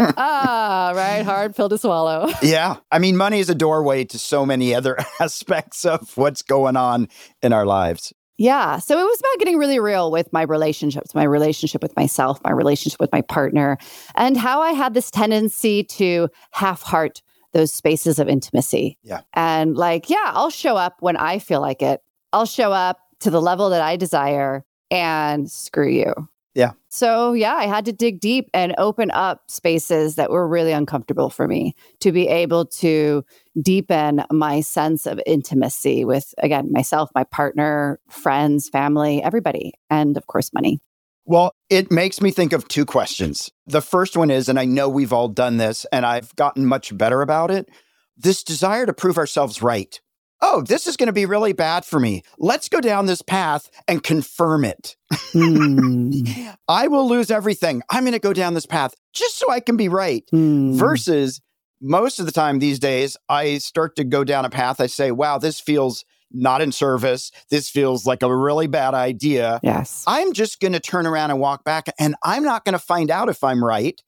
ah, 0.00 0.92
right. 0.94 1.22
Hard 1.24 1.56
pill 1.56 1.68
to 1.68 1.78
swallow. 1.78 2.28
Yeah. 2.42 2.76
I 2.92 2.98
mean, 2.98 3.16
money 3.16 3.40
is 3.40 3.48
a 3.48 3.54
doorway 3.54 4.04
to 4.04 4.18
so 4.18 4.44
many 4.44 4.74
other 4.74 4.98
aspects 5.20 5.84
of 5.84 6.16
what's 6.16 6.42
going 6.42 6.76
on 6.76 7.08
in 7.42 7.52
our 7.52 7.64
lives. 7.64 8.12
Yeah. 8.36 8.78
So 8.78 8.98
it 8.98 9.04
was 9.04 9.20
about 9.20 9.38
getting 9.38 9.58
really 9.58 9.78
real 9.78 10.10
with 10.10 10.32
my 10.32 10.42
relationships, 10.42 11.14
my 11.14 11.22
relationship 11.22 11.82
with 11.82 11.96
myself, 11.96 12.40
my 12.42 12.50
relationship 12.50 12.98
with 12.98 13.12
my 13.12 13.20
partner, 13.20 13.78
and 14.16 14.36
how 14.36 14.60
I 14.60 14.72
had 14.72 14.94
this 14.94 15.10
tendency 15.10 15.84
to 15.84 16.28
half 16.50 16.82
heart 16.82 17.22
those 17.52 17.72
spaces 17.72 18.18
of 18.18 18.28
intimacy. 18.28 18.98
Yeah. 19.02 19.20
And 19.32 19.76
like, 19.76 20.10
yeah, 20.10 20.32
I'll 20.34 20.50
show 20.50 20.76
up 20.76 20.96
when 21.00 21.16
I 21.16 21.38
feel 21.38 21.60
like 21.60 21.80
it. 21.82 22.00
I'll 22.32 22.46
show 22.46 22.72
up 22.72 22.98
to 23.20 23.30
the 23.30 23.40
level 23.40 23.70
that 23.70 23.80
I 23.80 23.96
desire 23.96 24.64
and 24.90 25.48
screw 25.48 25.88
you. 25.88 26.12
Yeah. 26.54 26.72
So, 26.88 27.32
yeah, 27.32 27.54
I 27.54 27.66
had 27.66 27.84
to 27.86 27.92
dig 27.92 28.20
deep 28.20 28.48
and 28.54 28.74
open 28.78 29.10
up 29.10 29.42
spaces 29.48 30.16
that 30.16 30.30
were 30.30 30.46
really 30.46 30.72
uncomfortable 30.72 31.30
for 31.30 31.48
me 31.48 31.74
to 32.00 32.12
be 32.12 32.28
able 32.28 32.66
to 32.66 33.24
deepen 33.60 34.24
my 34.30 34.60
sense 34.60 35.06
of 35.06 35.20
intimacy 35.26 36.04
with, 36.04 36.34
again, 36.38 36.70
myself, 36.70 37.10
my 37.14 37.24
partner, 37.24 38.00
friends, 38.08 38.68
family, 38.68 39.22
everybody, 39.22 39.72
and 39.90 40.16
of 40.16 40.26
course, 40.26 40.52
money. 40.52 40.80
Well, 41.26 41.54
it 41.70 41.90
makes 41.90 42.20
me 42.20 42.30
think 42.30 42.52
of 42.52 42.68
two 42.68 42.84
questions. 42.84 43.50
The 43.66 43.80
first 43.80 44.16
one 44.16 44.30
is, 44.30 44.48
and 44.48 44.58
I 44.58 44.66
know 44.66 44.88
we've 44.88 45.12
all 45.12 45.28
done 45.28 45.56
this 45.56 45.86
and 45.90 46.04
I've 46.04 46.34
gotten 46.36 46.66
much 46.66 46.96
better 46.96 47.22
about 47.22 47.50
it 47.50 47.68
this 48.16 48.44
desire 48.44 48.86
to 48.86 48.92
prove 48.92 49.18
ourselves 49.18 49.60
right 49.60 50.00
oh, 50.44 50.60
this 50.60 50.86
is 50.86 50.96
going 50.96 51.06
to 51.06 51.12
be 51.12 51.24
really 51.24 51.54
bad 51.54 51.84
for 51.86 51.98
me. 51.98 52.22
Let's 52.38 52.68
go 52.68 52.80
down 52.80 53.06
this 53.06 53.22
path 53.22 53.70
and 53.88 54.02
confirm 54.02 54.64
it. 54.64 54.94
Mm. 55.32 56.54
I 56.68 56.86
will 56.88 57.08
lose 57.08 57.30
everything. 57.30 57.82
I'm 57.90 58.04
going 58.04 58.12
to 58.12 58.18
go 58.18 58.34
down 58.34 58.52
this 58.52 58.66
path 58.66 58.94
just 59.14 59.38
so 59.38 59.50
I 59.50 59.60
can 59.60 59.78
be 59.78 59.88
right. 59.88 60.24
Mm. 60.32 60.74
Versus 60.74 61.40
most 61.84 62.18
of 62.18 62.26
the 62.26 62.32
time 62.32 62.58
these 62.58 62.78
days, 62.78 63.16
I 63.28 63.58
start 63.58 63.94
to 63.96 64.04
go 64.04 64.24
down 64.24 64.44
a 64.44 64.50
path. 64.50 64.80
I 64.80 64.86
say, 64.86 65.10
wow, 65.10 65.38
this 65.38 65.60
feels 65.60 66.04
not 66.32 66.62
in 66.62 66.72
service. 66.72 67.30
This 67.50 67.68
feels 67.68 68.06
like 68.06 68.22
a 68.22 68.34
really 68.34 68.66
bad 68.66 68.94
idea. 68.94 69.60
Yes. 69.62 70.02
I'm 70.06 70.32
just 70.32 70.60
going 70.60 70.72
to 70.72 70.80
turn 70.80 71.06
around 71.06 71.30
and 71.30 71.38
walk 71.38 71.62
back, 71.62 71.88
and 71.98 72.16
I'm 72.22 72.42
not 72.42 72.64
going 72.64 72.72
to 72.72 72.78
find 72.78 73.10
out 73.10 73.28
if 73.28 73.44
I'm 73.44 73.62
right. 73.62 74.00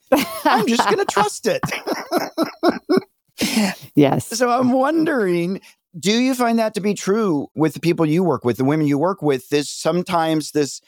I'm 0.45 0.66
just 0.66 0.85
going 0.85 0.99
to 1.04 1.04
trust 1.04 1.47
it. 1.47 1.61
yes. 3.95 4.26
So 4.26 4.49
I'm 4.49 4.73
wondering 4.73 5.61
do 5.99 6.12
you 6.12 6.35
find 6.35 6.59
that 6.59 6.75
to 6.75 6.80
be 6.80 6.92
true 6.95 7.49
with 7.54 7.73
the 7.73 7.80
people 7.80 8.04
you 8.04 8.23
work 8.23 8.45
with, 8.45 8.59
the 8.59 8.64
women 8.64 8.87
you 8.87 8.99
work 8.99 9.23
with? 9.23 9.49
This 9.49 9.71
sometimes 9.71 10.50
this 10.50 10.80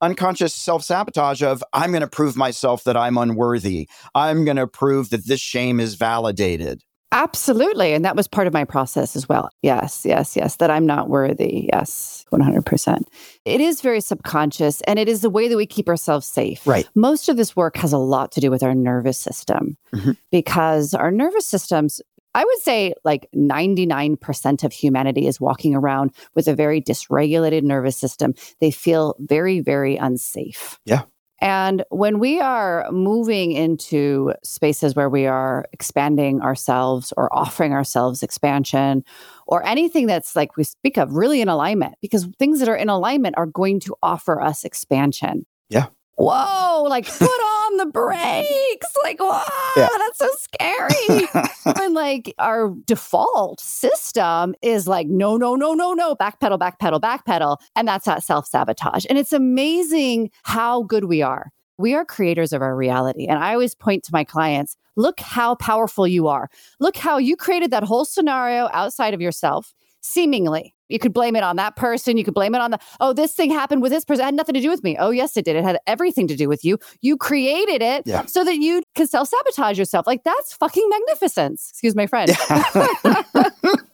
unconscious 0.00 0.54
self 0.54 0.84
sabotage 0.84 1.42
of, 1.42 1.62
I'm 1.72 1.90
going 1.90 2.00
to 2.02 2.08
prove 2.08 2.36
myself 2.36 2.84
that 2.84 2.96
I'm 2.96 3.16
unworthy. 3.16 3.88
I'm 4.14 4.44
going 4.44 4.56
to 4.56 4.66
prove 4.66 5.10
that 5.10 5.26
this 5.26 5.40
shame 5.40 5.80
is 5.80 5.94
validated. 5.94 6.82
Absolutely. 7.12 7.92
And 7.92 8.04
that 8.04 8.14
was 8.14 8.28
part 8.28 8.46
of 8.46 8.52
my 8.52 8.64
process 8.64 9.16
as 9.16 9.28
well. 9.28 9.50
Yes, 9.62 10.06
yes, 10.06 10.36
yes, 10.36 10.56
that 10.56 10.70
I'm 10.70 10.86
not 10.86 11.08
worthy. 11.08 11.68
Yes, 11.72 12.24
100%. 12.32 13.02
It 13.44 13.60
is 13.60 13.80
very 13.80 14.00
subconscious 14.00 14.80
and 14.82 14.96
it 14.96 15.08
is 15.08 15.20
the 15.20 15.30
way 15.30 15.48
that 15.48 15.56
we 15.56 15.66
keep 15.66 15.88
ourselves 15.88 16.28
safe. 16.28 16.64
Right. 16.64 16.88
Most 16.94 17.28
of 17.28 17.36
this 17.36 17.56
work 17.56 17.76
has 17.78 17.92
a 17.92 17.98
lot 17.98 18.30
to 18.32 18.40
do 18.40 18.48
with 18.48 18.62
our 18.62 18.76
nervous 18.76 19.18
system 19.18 19.76
mm-hmm. 19.92 20.12
because 20.30 20.94
our 20.94 21.10
nervous 21.10 21.46
systems 21.46 22.00
I 22.34 22.44
would 22.44 22.58
say 22.60 22.94
like 23.04 23.28
99% 23.34 24.64
of 24.64 24.72
humanity 24.72 25.26
is 25.26 25.40
walking 25.40 25.74
around 25.74 26.12
with 26.34 26.46
a 26.48 26.54
very 26.54 26.80
dysregulated 26.80 27.62
nervous 27.62 27.96
system. 27.96 28.34
They 28.60 28.70
feel 28.70 29.16
very, 29.18 29.60
very 29.60 29.96
unsafe. 29.96 30.78
Yeah. 30.84 31.02
And 31.42 31.84
when 31.88 32.18
we 32.18 32.38
are 32.38 32.86
moving 32.92 33.52
into 33.52 34.34
spaces 34.44 34.94
where 34.94 35.08
we 35.08 35.26
are 35.26 35.64
expanding 35.72 36.42
ourselves 36.42 37.14
or 37.16 37.34
offering 37.34 37.72
ourselves 37.72 38.22
expansion 38.22 39.02
or 39.46 39.64
anything 39.66 40.06
that's 40.06 40.36
like 40.36 40.58
we 40.58 40.64
speak 40.64 40.98
of 40.98 41.14
really 41.14 41.40
in 41.40 41.48
alignment, 41.48 41.94
because 42.02 42.28
things 42.38 42.60
that 42.60 42.68
are 42.68 42.76
in 42.76 42.90
alignment 42.90 43.38
are 43.38 43.46
going 43.46 43.80
to 43.80 43.96
offer 44.02 44.40
us 44.40 44.64
expansion. 44.64 45.46
Yeah. 45.70 45.86
Whoa, 46.20 46.82
like 46.82 47.06
put 47.06 47.24
on 47.24 47.78
the 47.78 47.86
brakes. 47.86 48.94
Like, 49.02 49.18
whoa, 49.20 49.40
yeah. 49.74 49.88
that's 49.96 50.18
so 50.18 50.28
scary. 50.36 51.26
and 51.82 51.94
like 51.94 52.34
our 52.38 52.74
default 52.84 53.58
system 53.58 54.54
is 54.60 54.86
like, 54.86 55.06
no, 55.06 55.38
no, 55.38 55.54
no, 55.54 55.72
no, 55.72 55.94
no, 55.94 56.14
backpedal, 56.14 56.58
backpedal, 56.58 57.00
backpedal. 57.00 57.56
And 57.74 57.88
that's 57.88 58.04
that 58.04 58.22
self 58.22 58.46
sabotage. 58.46 59.06
And 59.08 59.16
it's 59.16 59.32
amazing 59.32 60.30
how 60.42 60.82
good 60.82 61.04
we 61.04 61.22
are. 61.22 61.52
We 61.78 61.94
are 61.94 62.04
creators 62.04 62.52
of 62.52 62.60
our 62.60 62.76
reality. 62.76 63.24
And 63.24 63.38
I 63.38 63.54
always 63.54 63.74
point 63.74 64.04
to 64.04 64.12
my 64.12 64.22
clients 64.22 64.76
look 64.96 65.20
how 65.20 65.54
powerful 65.54 66.06
you 66.06 66.28
are. 66.28 66.50
Look 66.80 66.98
how 66.98 67.16
you 67.16 67.34
created 67.34 67.70
that 67.70 67.84
whole 67.84 68.04
scenario 68.04 68.68
outside 68.74 69.14
of 69.14 69.22
yourself, 69.22 69.72
seemingly. 70.02 70.74
You 70.90 70.98
could 70.98 71.12
blame 71.12 71.36
it 71.36 71.42
on 71.42 71.56
that 71.56 71.76
person. 71.76 72.16
You 72.16 72.24
could 72.24 72.34
blame 72.34 72.54
it 72.54 72.60
on 72.60 72.72
the, 72.72 72.78
oh, 73.00 73.12
this 73.12 73.32
thing 73.32 73.50
happened 73.50 73.82
with 73.82 73.92
this 73.92 74.04
person. 74.04 74.22
It 74.22 74.26
had 74.26 74.34
nothing 74.34 74.54
to 74.54 74.60
do 74.60 74.70
with 74.70 74.82
me. 74.82 74.96
Oh, 74.98 75.10
yes, 75.10 75.36
it 75.36 75.44
did. 75.44 75.56
It 75.56 75.64
had 75.64 75.78
everything 75.86 76.28
to 76.28 76.36
do 76.36 76.48
with 76.48 76.64
you. 76.64 76.78
You 77.00 77.16
created 77.16 77.82
it 77.82 78.02
yeah. 78.06 78.26
so 78.26 78.44
that 78.44 78.56
you 78.56 78.82
can 78.94 79.06
self 79.06 79.28
sabotage 79.28 79.78
yourself. 79.78 80.06
Like, 80.06 80.24
that's 80.24 80.52
fucking 80.54 80.88
magnificence. 80.88 81.68
Excuse 81.70 81.94
my 81.94 82.06
friend. 82.06 82.30
Yeah. 82.30 83.20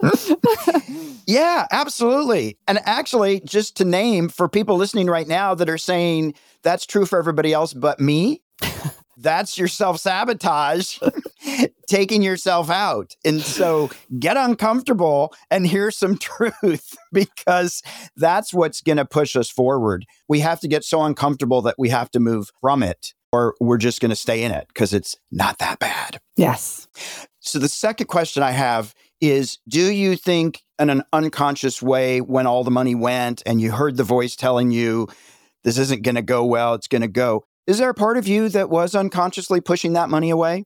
yeah, 1.26 1.66
absolutely. 1.70 2.58
And 2.66 2.78
actually, 2.84 3.40
just 3.40 3.76
to 3.76 3.84
name 3.84 4.28
for 4.28 4.48
people 4.48 4.76
listening 4.76 5.08
right 5.08 5.28
now 5.28 5.54
that 5.54 5.68
are 5.68 5.78
saying 5.78 6.34
that's 6.62 6.86
true 6.86 7.06
for 7.06 7.18
everybody 7.18 7.52
else 7.52 7.72
but 7.72 8.00
me, 8.00 8.42
that's 9.16 9.56
your 9.56 9.68
self 9.68 9.98
sabotage 9.98 10.98
taking 11.88 12.22
yourself 12.22 12.70
out. 12.70 13.16
And 13.24 13.40
so 13.40 13.90
get 14.18 14.36
uncomfortable 14.36 15.34
and 15.50 15.66
hear 15.66 15.90
some 15.90 16.18
truth 16.18 16.94
because 17.12 17.82
that's 18.16 18.52
what's 18.52 18.80
going 18.80 18.98
to 18.98 19.04
push 19.04 19.36
us 19.36 19.50
forward. 19.50 20.06
We 20.28 20.40
have 20.40 20.60
to 20.60 20.68
get 20.68 20.84
so 20.84 21.02
uncomfortable 21.02 21.62
that 21.62 21.76
we 21.78 21.88
have 21.90 22.10
to 22.12 22.20
move 22.20 22.50
from 22.60 22.82
it 22.82 23.14
or 23.32 23.54
we're 23.60 23.78
just 23.78 24.00
going 24.00 24.10
to 24.10 24.16
stay 24.16 24.42
in 24.42 24.52
it 24.52 24.68
because 24.68 24.92
it's 24.92 25.16
not 25.30 25.58
that 25.58 25.78
bad. 25.78 26.20
Yes. 26.36 26.88
So 27.40 27.58
the 27.58 27.68
second 27.68 28.06
question 28.06 28.42
I 28.42 28.52
have 28.52 28.94
is 29.20 29.58
do 29.68 29.92
you 29.92 30.16
think 30.16 30.62
in 30.78 30.90
an 30.90 31.02
unconscious 31.12 31.80
way 31.82 32.20
when 32.20 32.46
all 32.46 32.64
the 32.64 32.70
money 32.70 32.94
went 32.94 33.42
and 33.46 33.60
you 33.60 33.72
heard 33.72 33.96
the 33.96 34.04
voice 34.04 34.36
telling 34.36 34.70
you 34.70 35.08
this 35.64 35.78
isn't 35.78 36.02
going 36.02 36.14
to 36.14 36.22
go 36.22 36.44
well, 36.44 36.74
it's 36.74 36.88
going 36.88 37.02
to 37.02 37.08
go. 37.08 37.44
Is 37.66 37.78
there 37.78 37.90
a 37.90 37.94
part 37.94 38.16
of 38.16 38.28
you 38.28 38.48
that 38.50 38.70
was 38.70 38.94
unconsciously 38.94 39.60
pushing 39.60 39.94
that 39.94 40.08
money 40.08 40.30
away? 40.30 40.64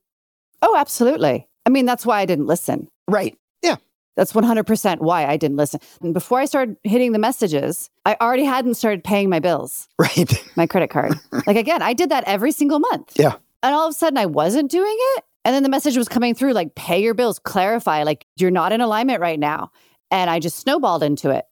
Oh, 0.62 0.76
absolutely. 0.76 1.49
I 1.64 1.71
mean, 1.71 1.87
that's 1.87 2.04
why 2.04 2.21
I 2.21 2.26
didn't 2.26 2.47
listen. 2.47 2.88
Right. 3.09 3.37
Yeah. 3.62 3.76
That's 4.16 4.33
100% 4.33 4.99
why 4.99 5.26
I 5.26 5.37
didn't 5.37 5.57
listen. 5.57 5.80
And 6.02 6.12
before 6.12 6.40
I 6.40 6.45
started 6.45 6.76
hitting 6.85 7.12
the 7.12 7.19
messages, 7.19 7.88
I 8.04 8.16
already 8.21 8.45
hadn't 8.45 8.75
started 8.75 9.02
paying 9.02 9.30
my 9.30 9.40
bills. 9.40 9.88
Right. 9.99 10.33
My 10.57 10.66
credit 10.66 10.90
card. 10.90 11.14
like, 11.47 11.57
again, 11.57 11.80
I 11.80 11.95
did 11.95 12.11
that 12.11 12.25
every 12.26 12.52
single 12.52 12.80
month. 12.80 13.12
Yeah. 13.16 13.37
And 13.62 13.75
all 13.75 13.87
of 13.87 13.92
a 13.92 13.95
sudden, 13.95 14.19
I 14.19 14.26
wasn't 14.26 14.71
doing 14.71 14.97
it. 15.16 15.25
And 15.45 15.54
then 15.54 15.62
the 15.62 15.69
message 15.71 15.97
was 15.97 16.09
coming 16.09 16.35
through 16.35 16.52
like, 16.52 16.75
pay 16.75 17.02
your 17.02 17.14
bills, 17.14 17.38
clarify, 17.38 18.02
like, 18.02 18.26
you're 18.37 18.50
not 18.50 18.73
in 18.73 18.83
alignment 18.83 19.21
right 19.21 19.38
now. 19.38 19.71
And 20.11 20.28
I 20.28 20.38
just 20.38 20.59
snowballed 20.59 21.02
into 21.02 21.30
it. 21.30 21.47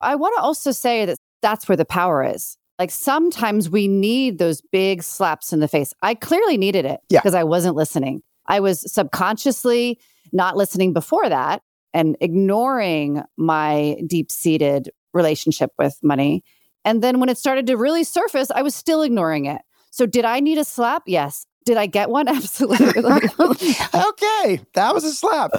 I 0.00 0.14
want 0.14 0.36
to 0.36 0.42
also 0.42 0.70
say 0.70 1.06
that 1.06 1.18
that's 1.40 1.68
where 1.68 1.76
the 1.76 1.84
power 1.84 2.24
is. 2.24 2.56
Like 2.82 2.90
sometimes 2.90 3.70
we 3.70 3.86
need 3.86 4.38
those 4.38 4.60
big 4.60 5.04
slaps 5.04 5.52
in 5.52 5.60
the 5.60 5.68
face. 5.68 5.94
I 6.02 6.16
clearly 6.16 6.56
needed 6.56 6.84
it 6.84 6.98
yeah. 7.08 7.20
because 7.20 7.32
I 7.32 7.44
wasn't 7.44 7.76
listening. 7.76 8.22
I 8.48 8.58
was 8.58 8.92
subconsciously 8.92 10.00
not 10.32 10.56
listening 10.56 10.92
before 10.92 11.28
that 11.28 11.62
and 11.94 12.16
ignoring 12.20 13.22
my 13.36 13.98
deep 14.08 14.32
seated 14.32 14.90
relationship 15.12 15.70
with 15.78 15.96
money. 16.02 16.42
And 16.84 17.04
then 17.04 17.20
when 17.20 17.28
it 17.28 17.38
started 17.38 17.68
to 17.68 17.76
really 17.76 18.02
surface, 18.02 18.50
I 18.50 18.62
was 18.62 18.74
still 18.74 19.02
ignoring 19.02 19.44
it. 19.44 19.62
So, 19.92 20.04
did 20.04 20.24
I 20.24 20.40
need 20.40 20.58
a 20.58 20.64
slap? 20.64 21.04
Yes. 21.06 21.46
Did 21.64 21.76
I 21.76 21.86
get 21.86 22.10
one? 22.10 22.26
Absolutely. 22.36 22.88
okay. 22.98 24.60
That 24.74 24.90
was 24.92 25.04
a 25.04 25.12
slap. 25.12 25.52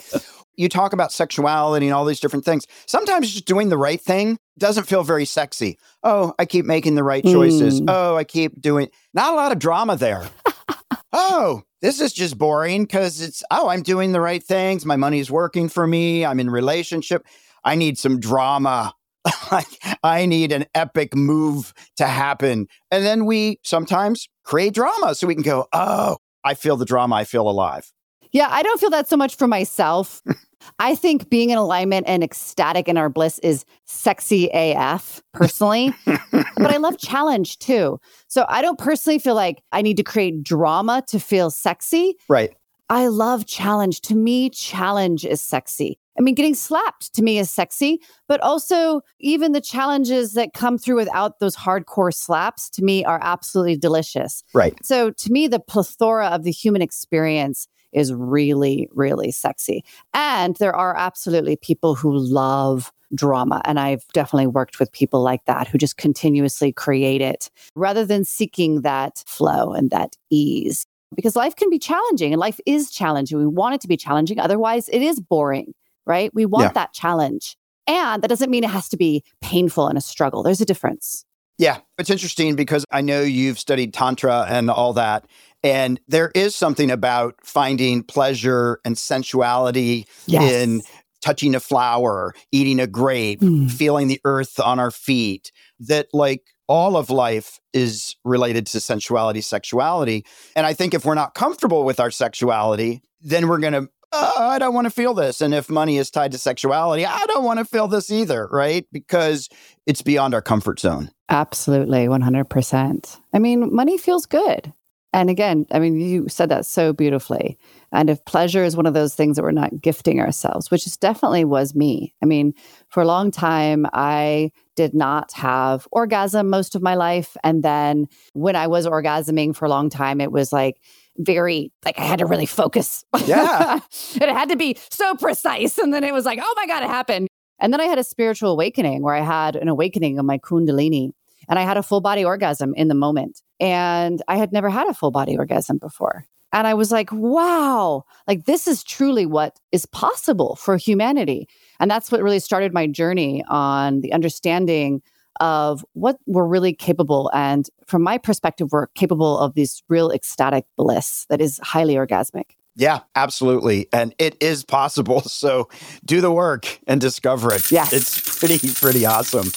You 0.55 0.69
talk 0.69 0.93
about 0.93 1.12
sexuality 1.12 1.88
and 1.88 1.95
all 1.95 2.05
these 2.05 2.19
different 2.19 2.45
things. 2.45 2.67
Sometimes 2.86 3.31
just 3.31 3.45
doing 3.45 3.69
the 3.69 3.77
right 3.77 4.00
thing 4.00 4.38
doesn't 4.57 4.86
feel 4.86 5.03
very 5.03 5.25
sexy. 5.25 5.77
Oh, 6.03 6.33
I 6.38 6.45
keep 6.45 6.65
making 6.65 6.95
the 6.95 7.03
right 7.03 7.24
choices. 7.24 7.81
Mm. 7.81 7.86
Oh, 7.88 8.15
I 8.15 8.24
keep 8.24 8.62
doing 8.62 8.89
not 9.13 9.33
a 9.33 9.36
lot 9.36 9.51
of 9.51 9.60
drama 9.60 9.95
there. 9.95 10.27
oh, 11.13 11.63
this 11.81 12.00
is 12.00 12.13
just 12.13 12.38
boring 12.38 12.83
because 12.83 13.22
it's, 13.22 13.43
oh, 13.51 13.67
I'm 13.69 13.81
doing 13.81 14.12
the 14.12 14.22
right 14.22 14.43
things. 14.43 14.86
My 14.86 14.95
money's 14.95 15.31
working 15.31 15.69
for 15.69 15.88
me. 15.88 16.25
I'm 16.25 16.39
in 16.39 16.50
relationship. 16.50 17.25
I 17.63 17.75
need 17.75 17.98
some 17.98 18.19
drama. 18.19 18.93
I 20.03 20.25
need 20.25 20.51
an 20.51 20.65
epic 20.75 21.15
move 21.15 21.74
to 21.98 22.05
happen. 22.05 22.67
And 22.91 23.05
then 23.05 23.25
we 23.25 23.60
sometimes 23.63 24.27
create 24.43 24.74
drama 24.74 25.15
so 25.15 25.27
we 25.27 25.33
can 25.33 25.43
go, 25.43 25.67
oh, 25.72 26.17
I 26.43 26.55
feel 26.55 26.75
the 26.75 26.86
drama, 26.86 27.15
I 27.15 27.24
feel 27.24 27.50
alive. 27.50 27.91
Yeah, 28.33 28.47
I 28.49 28.63
don't 28.63 28.79
feel 28.79 28.89
that 28.89 29.07
so 29.07 29.15
much 29.15 29.35
for 29.35 29.47
myself. 29.47 30.21
I 30.79 30.95
think 30.95 31.29
being 31.29 31.49
in 31.49 31.57
alignment 31.57 32.07
and 32.07 32.23
ecstatic 32.23 32.87
in 32.87 32.97
our 32.97 33.09
bliss 33.09 33.39
is 33.39 33.65
sexy 33.85 34.49
AF 34.53 35.21
personally, 35.33 35.93
but 36.05 36.71
I 36.71 36.77
love 36.77 36.97
challenge 36.97 37.59
too. 37.59 37.99
So 38.27 38.45
I 38.49 38.61
don't 38.61 38.79
personally 38.79 39.19
feel 39.19 39.35
like 39.35 39.61
I 39.71 39.81
need 39.81 39.97
to 39.97 40.03
create 40.03 40.43
drama 40.43 41.03
to 41.07 41.19
feel 41.19 41.51
sexy. 41.51 42.15
Right. 42.27 42.55
I 42.89 43.07
love 43.07 43.45
challenge. 43.45 44.01
To 44.01 44.15
me, 44.15 44.49
challenge 44.49 45.25
is 45.25 45.41
sexy. 45.41 45.99
I 46.17 46.21
mean, 46.21 46.35
getting 46.35 46.53
slapped 46.53 47.13
to 47.15 47.23
me 47.23 47.39
is 47.39 47.49
sexy, 47.49 47.99
but 48.27 48.39
also 48.41 49.01
even 49.19 49.51
the 49.51 49.61
challenges 49.61 50.33
that 50.33 50.53
come 50.53 50.77
through 50.77 50.97
without 50.97 51.39
those 51.39 51.55
hardcore 51.55 52.13
slaps 52.13 52.69
to 52.71 52.83
me 52.83 53.03
are 53.03 53.19
absolutely 53.23 53.77
delicious. 53.77 54.43
Right. 54.53 54.73
So 54.85 55.09
to 55.09 55.31
me, 55.31 55.47
the 55.47 55.59
plethora 55.59 56.27
of 56.27 56.43
the 56.43 56.51
human 56.51 56.83
experience 56.83 57.67
is 57.93 58.13
really, 58.13 58.89
really 58.91 59.31
sexy. 59.31 59.83
And 60.13 60.55
there 60.57 60.75
are 60.75 60.95
absolutely 60.95 61.55
people 61.55 61.95
who 61.95 62.17
love 62.17 62.91
drama. 63.15 63.62
And 63.65 63.79
I've 63.79 64.05
definitely 64.13 64.47
worked 64.47 64.79
with 64.79 64.91
people 64.91 65.21
like 65.21 65.45
that 65.45 65.67
who 65.67 65.77
just 65.77 65.97
continuously 65.97 66.71
create 66.71 67.21
it 67.21 67.50
rather 67.75 68.05
than 68.05 68.25
seeking 68.25 68.81
that 68.81 69.23
flow 69.27 69.73
and 69.73 69.89
that 69.91 70.15
ease. 70.29 70.85
Because 71.15 71.35
life 71.35 71.55
can 71.55 71.69
be 71.69 71.77
challenging 71.77 72.33
and 72.33 72.39
life 72.39 72.59
is 72.65 72.89
challenging. 72.89 73.38
We 73.38 73.45
want 73.45 73.75
it 73.75 73.81
to 73.81 73.88
be 73.88 73.97
challenging. 73.97 74.39
Otherwise, 74.39 74.89
it 74.89 75.01
is 75.01 75.19
boring, 75.19 75.73
right? 76.07 76.33
We 76.33 76.45
want 76.45 76.69
yeah. 76.69 76.73
that 76.73 76.93
challenge. 76.93 77.55
And 77.85 78.23
that 78.23 78.29
doesn't 78.29 78.50
mean 78.50 78.63
it 78.63 78.69
has 78.69 78.89
to 78.89 78.97
be 78.97 79.23
painful 79.41 79.88
and 79.88 79.97
a 79.97 80.01
struggle. 80.01 80.41
There's 80.41 80.62
a 80.62 80.65
difference. 80.65 81.25
Yeah, 81.57 81.79
it's 81.98 82.10
interesting 82.10 82.55
because 82.55 82.86
I 82.91 83.01
know 83.01 83.22
you've 83.22 83.60
studied 83.60 83.93
Tantra 83.93 84.45
and 84.50 84.69
all 84.69 84.93
that. 84.93 85.25
And 85.63 86.00
there 86.07 86.31
is 86.36 86.55
something 86.55 86.91
about 86.91 87.36
finding 87.43 88.03
pleasure 88.03 88.79
and 88.83 88.98
sensuality 88.98 90.07
yes. 90.25 90.51
in 90.51 90.81
touching 91.22 91.55
a 91.55 91.60
flower, 91.60 92.33
eating 92.51 92.79
a 92.79 92.88
grape, 92.88 93.39
mm. 93.39 93.72
feeling 93.72 94.07
the 94.07 94.19
earth 94.25 94.60
on 94.60 94.79
our 94.79 94.91
feet, 94.91 95.51
that 95.79 96.07
like 96.12 96.41
all 96.67 96.98
of 96.98 97.10
life 97.10 97.60
is 97.72 98.15
related 98.25 98.65
to 98.67 98.79
sensuality, 98.79 99.41
sexuality. 99.41 100.25
And 100.55 100.65
I 100.65 100.74
think 100.74 100.93
if 100.93 101.05
we're 101.05 101.13
not 101.13 101.33
comfortable 101.33 101.83
with 101.86 102.00
our 102.00 102.12
sexuality, 102.12 103.01
then 103.22 103.48
we're 103.48 103.60
going 103.60 103.74
to, 103.74 103.89
oh, 104.13 104.48
I 104.48 104.60
don't 104.60 104.74
want 104.74 104.86
to 104.86 104.91
feel 104.91 105.13
this. 105.13 105.41
And 105.41 105.53
if 105.53 105.70
money 105.70 105.98
is 105.98 106.10
tied 106.10 106.32
to 106.32 106.38
sexuality, 106.38 107.05
I 107.05 107.25
don't 107.25 107.43
want 107.43 107.60
to 107.60 107.65
feel 107.65 107.88
this 107.88 108.10
either, 108.10 108.48
right? 108.51 108.86
Because 108.91 109.50
it's 109.86 110.01
beyond 110.01 110.34
our 110.34 110.41
comfort 110.41 110.79
zone. 110.79 111.10
Absolutely, 111.29 112.08
100%. 112.08 113.20
I 113.34 113.39
mean, 113.39 113.74
money 113.74 113.98
feels 113.98 114.25
good. 114.25 114.72
And 115.15 115.29
again, 115.29 115.67
I 115.72 115.77
mean, 115.77 116.00
you 116.00 116.27
said 116.27 116.50
that 116.50 116.65
so 116.65 116.91
beautifully. 116.91 117.60
And 117.91 118.10
if 118.10 118.25
pleasure 118.25 118.63
is 118.63 118.75
one 118.75 118.88
of 118.88 118.96
those 118.96 119.13
things 119.13 119.36
that 119.36 119.43
we're 119.43 119.51
not 119.51 119.79
gifting 119.79 120.20
ourselves, 120.20 120.72
which 120.72 120.88
is 120.88 120.98
definitely 120.98 121.46
was 121.46 121.75
me. 121.75 122.15
I 122.24 122.25
mean, 122.25 122.53
for 122.89 123.03
a 123.03 123.05
long 123.05 123.29
time, 123.29 123.86
I 123.93 124.51
did 124.75 124.96
not 124.96 125.32
have 125.34 125.88
orgasm 125.91 126.50
most 126.50 126.74
of 126.74 126.82
my 126.82 126.96
life. 126.96 127.38
And 127.43 127.62
then 127.62 128.08
when 128.34 128.55
I 128.55 128.65
was 128.65 128.88
orgasming 128.88 129.55
for 129.55 129.65
a 129.65 129.70
long 129.70 129.91
time, 129.91 130.20
it 130.20 130.32
was 130.32 130.51
like, 130.51 130.82
very 131.17 131.72
like 131.86 132.00
I 132.00 132.03
had 132.03 132.20
to 132.20 132.25
really 132.25 132.46
focus. 132.46 133.03
Yeah. 133.25 133.79
it 134.15 134.29
had 134.29 134.50
to 134.50 134.55
be 134.55 134.77
so 134.89 135.15
precise. 135.15 135.77
And 135.77 135.93
then 135.93 136.03
it 136.03 136.13
was 136.13 136.25
like, 136.25 136.39
oh 136.41 136.53
my 136.55 136.65
God, 136.65 136.84
it 136.84 136.89
happened. 136.89 137.27
And 137.60 137.72
then 137.72 137.79
I 137.79 137.86
had 137.86 138.00
a 138.00 138.03
spiritual 138.03 138.51
awakening 138.51 139.03
where 139.03 139.15
I 139.15 139.22
had 139.22 139.55
an 139.55 139.67
awakening 139.67 140.20
of 140.20 140.25
my 140.25 140.38
Kundalini 140.38 141.12
and 141.48 141.60
I 141.60 141.63
had 141.63 141.77
a 141.77 141.84
full 141.84 142.01
body 142.01 142.25
orgasm 142.25 142.74
in 142.75 142.88
the 142.88 142.96
moment. 142.96 143.41
And 143.60 144.22
I 144.27 144.38
had 144.38 144.51
never 144.51 144.70
had 144.70 144.88
a 144.88 144.93
full 144.93 145.12
body 145.12 145.38
orgasm 145.38 145.77
before. 145.77 146.25
And 146.51 146.67
I 146.67 146.75
was 146.75 146.91
like, 146.91 147.10
wow, 147.12 148.03
like 148.27 148.46
this 148.46 148.67
is 148.67 148.84
truly 148.84 149.25
what 149.25 149.60
is 149.72 149.88
possible 149.88 150.55
for 150.55 150.77
humanity. 150.77 151.48
And 151.79 151.89
that's 151.89 152.11
what 152.11 152.22
really 152.22 152.40
started 152.40 152.74
my 152.74 152.85
journey 152.85 153.44
on 153.48 154.01
the 154.01 154.14
understanding 154.14 155.01
of 155.39 155.85
what 155.93 156.17
we're 156.25 156.46
really 156.46 156.74
capable. 156.74 157.29
And 157.33 157.67
from 157.87 158.03
my 158.03 158.17
perspective, 158.17 158.69
we're 158.72 158.87
capable 158.87 159.37
of 159.39 159.55
this 159.55 159.81
real 159.89 160.11
ecstatic 160.11 160.65
bliss 160.77 161.25
that 161.29 161.41
is 161.41 161.59
highly 161.63 161.96
orgasmic. 161.96 162.51
Yeah, 162.75 163.01
absolutely. 163.15 163.87
And 163.93 164.15
it 164.17 164.35
is 164.41 164.63
possible. 164.63 165.22
So 165.33 165.67
do 166.05 166.22
the 166.22 166.31
work 166.31 166.79
and 166.87 167.01
discover 167.01 167.53
it. 167.53 167.69
Yeah. 167.69 167.87
It's 167.91 168.39
pretty, 168.39 168.69
pretty 168.69 169.05
awesome. 169.05 169.48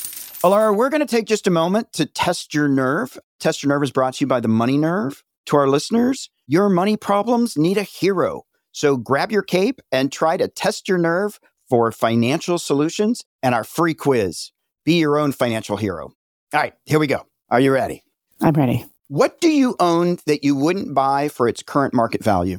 Alara, 0.43 0.77
we're 0.77 0.91
going 0.91 1.01
to 1.01 1.07
take 1.07 1.27
just 1.27 1.47
a 1.47 1.51
moment 1.51 1.93
to 1.95 2.07
test 2.07 2.55
your 2.55 2.69
nerve. 2.69 3.19
Test 3.39 3.63
Your 3.63 3.69
Nerve 3.69 3.83
is 3.83 3.91
brought 3.91 4.15
to 4.15 4.21
you 4.23 4.27
by 4.27 4.41
the 4.41 4.49
Money 4.49 4.79
Nerve. 4.79 5.23
To 5.47 5.57
our 5.57 5.69
listeners, 5.69 6.31
your 6.47 6.69
money 6.69 6.97
problems 6.97 7.57
need 7.57 7.79
a 7.79 7.83
hero. 7.83 8.43
So 8.73 8.97
grab 8.97 9.31
your 9.31 9.43
cape 9.43 9.81
and 9.93 10.11
try 10.11 10.37
to 10.37 10.49
test 10.49 10.89
your 10.89 10.99
nerve 10.99 11.39
for 11.69 11.93
financial 11.93 12.59
solutions 12.59 13.25
and 13.43 13.55
our 13.55 13.65
free 13.65 13.95
quiz. 13.95 14.51
Be 14.87 15.01
your 15.01 15.19
own 15.19 15.33
financial 15.33 15.77
hero. 15.77 16.15
All 16.55 16.61
right, 16.61 16.73
here 16.85 17.01
we 17.01 17.09
go. 17.09 17.27
Are 17.51 17.59
you 17.59 17.73
ready? 17.73 18.05
I'm 18.41 18.53
ready. 18.53 18.87
What 19.09 19.41
do 19.41 19.51
you 19.51 19.75
own 19.81 20.19
that 20.27 20.45
you 20.45 20.55
wouldn't 20.55 20.95
buy 20.95 21.29
for 21.29 21.49
its 21.49 21.61
current 21.61 21.93
market 21.93 22.23
value? 22.23 22.59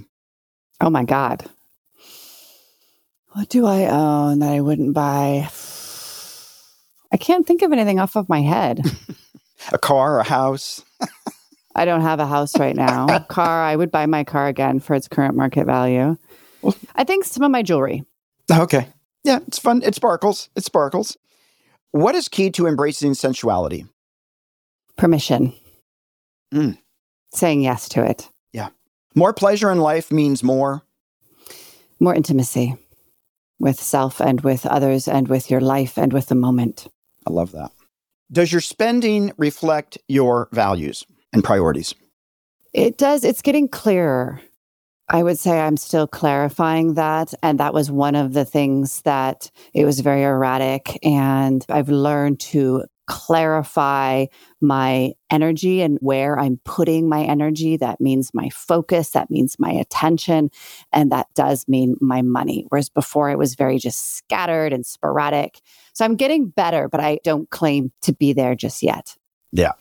Oh 0.82 0.90
my 0.90 1.06
God. 1.06 1.50
What 3.32 3.48
do 3.48 3.66
I 3.66 3.86
own 3.86 4.40
that 4.40 4.52
I 4.52 4.60
wouldn't 4.60 4.94
buy? 4.94 5.50
I 7.14 7.18
can't 7.18 7.48
think 7.48 7.62
of 7.62 7.72
anything 7.72 7.98
off 7.98 8.18
of 8.18 8.28
my 8.28 8.42
head. 8.42 8.82
a 9.72 9.78
car, 9.78 10.20
a 10.20 10.24
house? 10.24 10.84
I 11.76 11.86
don't 11.86 12.02
have 12.02 12.20
a 12.20 12.28
house 12.28 12.60
right 12.60 12.76
now. 12.76 13.20
car, 13.30 13.64
I 13.64 13.78
would 13.78 13.90
buy 13.90 14.06
my 14.06 14.26
car 14.26 14.48
again 14.48 14.82
for 14.82 14.96
its 14.96 15.08
current 15.08 15.36
market 15.36 15.66
value. 15.66 16.18
I 16.94 17.06
think 17.06 17.24
some 17.24 17.44
of 17.44 17.52
my 17.52 17.64
jewelry. 17.64 18.04
Okay. 18.52 18.90
Yeah, 19.24 19.40
it's 19.48 19.60
fun. 19.60 19.82
It 19.84 19.96
sparkles. 19.96 20.50
It 20.58 20.66
sparkles. 20.66 21.16
What 21.92 22.16
is 22.16 22.28
key 22.28 22.52
to 22.52 22.68
embracing 22.68 23.14
sensuality? 23.14 23.86
Permission. 24.98 25.54
Mm. 26.54 26.78
Saying 27.34 27.62
yes 27.62 27.90
to 27.90 28.04
it. 28.04 28.30
Yeah. 28.54 28.70
More 29.16 29.34
pleasure 29.34 29.72
in 29.72 29.80
life 29.80 30.12
means 30.12 30.44
more. 30.44 30.84
More 32.00 32.16
intimacy 32.16 32.76
with 33.60 33.80
self 33.80 34.20
and 34.20 34.42
with 34.42 34.66
others 34.66 35.08
and 35.08 35.28
with 35.28 35.50
your 35.50 35.62
life 35.62 35.98
and 35.98 36.14
with 36.14 36.28
the 36.28 36.36
moment. 36.36 36.88
I 37.28 37.32
love 37.32 37.52
that. 37.52 37.72
Does 38.32 38.52
your 38.52 38.62
spending 38.62 39.32
reflect 39.38 39.98
your 40.08 40.50
values 40.52 41.06
and 41.34 41.44
priorities? 41.44 41.96
It 42.74 42.98
does. 42.98 43.24
It's 43.24 43.42
getting 43.42 43.68
clearer. 43.68 44.42
I 45.10 45.24
would 45.24 45.40
say 45.40 45.60
I'm 45.60 45.78
still 45.78 46.08
clarifying 46.08 46.96
that. 46.96 47.34
And 47.42 47.60
that 47.60 47.74
was 47.74 47.90
one 47.90 48.16
of 48.16 48.34
the 48.34 48.46
things 48.46 49.02
that 49.04 49.50
it 49.74 49.86
was 49.86 50.02
very 50.02 50.24
erratic. 50.24 51.00
And 51.04 51.66
I've 51.70 51.90
learned 51.90 52.40
to 52.42 52.84
clarify 53.08 54.26
my 54.60 55.14
energy 55.30 55.82
and 55.82 55.98
where 56.02 56.38
I'm 56.38 56.60
putting 56.66 57.08
my 57.08 57.24
energy. 57.24 57.78
That 57.78 58.02
means 58.02 58.34
my 58.34 58.50
focus, 58.50 59.12
that 59.12 59.32
means 59.32 59.56
my 59.58 59.72
attention, 59.72 60.52
and 60.92 61.12
that 61.14 61.28
does 61.34 61.66
mean 61.70 61.96
my 62.02 62.22
money. 62.22 62.66
Whereas 62.68 62.90
before 62.90 63.30
it 63.30 63.38
was 63.38 63.56
very 63.56 63.80
just 63.80 64.18
scattered 64.18 64.74
and 64.74 64.86
sporadic. 64.86 65.62
So 65.94 66.04
I'm 66.04 66.18
getting 66.18 66.50
better, 66.50 66.90
but 66.90 67.00
I 67.00 67.20
don't 67.24 67.50
claim 67.50 67.94
to 68.02 68.14
be 68.14 68.34
there 68.34 68.56
just 68.56 68.84
yet. 68.84 69.16
Yeah. 69.54 69.72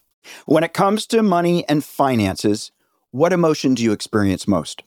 When 0.47 0.63
it 0.63 0.73
comes 0.73 1.07
to 1.09 1.23
money 1.23 1.69
and 1.69 1.85
finances, 1.85 2.71
what 3.11 3.33
emotion 3.33 3.75
do 3.75 3.83
you 3.83 3.93
experience 3.93 4.47
most? 4.47 4.83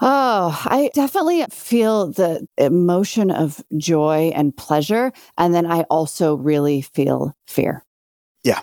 Oh, 0.00 0.60
I 0.64 0.90
definitely 0.92 1.44
feel 1.50 2.10
the 2.10 2.46
emotion 2.58 3.30
of 3.30 3.62
joy 3.76 4.32
and 4.34 4.56
pleasure. 4.56 5.12
And 5.38 5.54
then 5.54 5.66
I 5.70 5.82
also 5.82 6.34
really 6.34 6.82
feel 6.82 7.36
fear. 7.46 7.84
Yeah. 8.42 8.62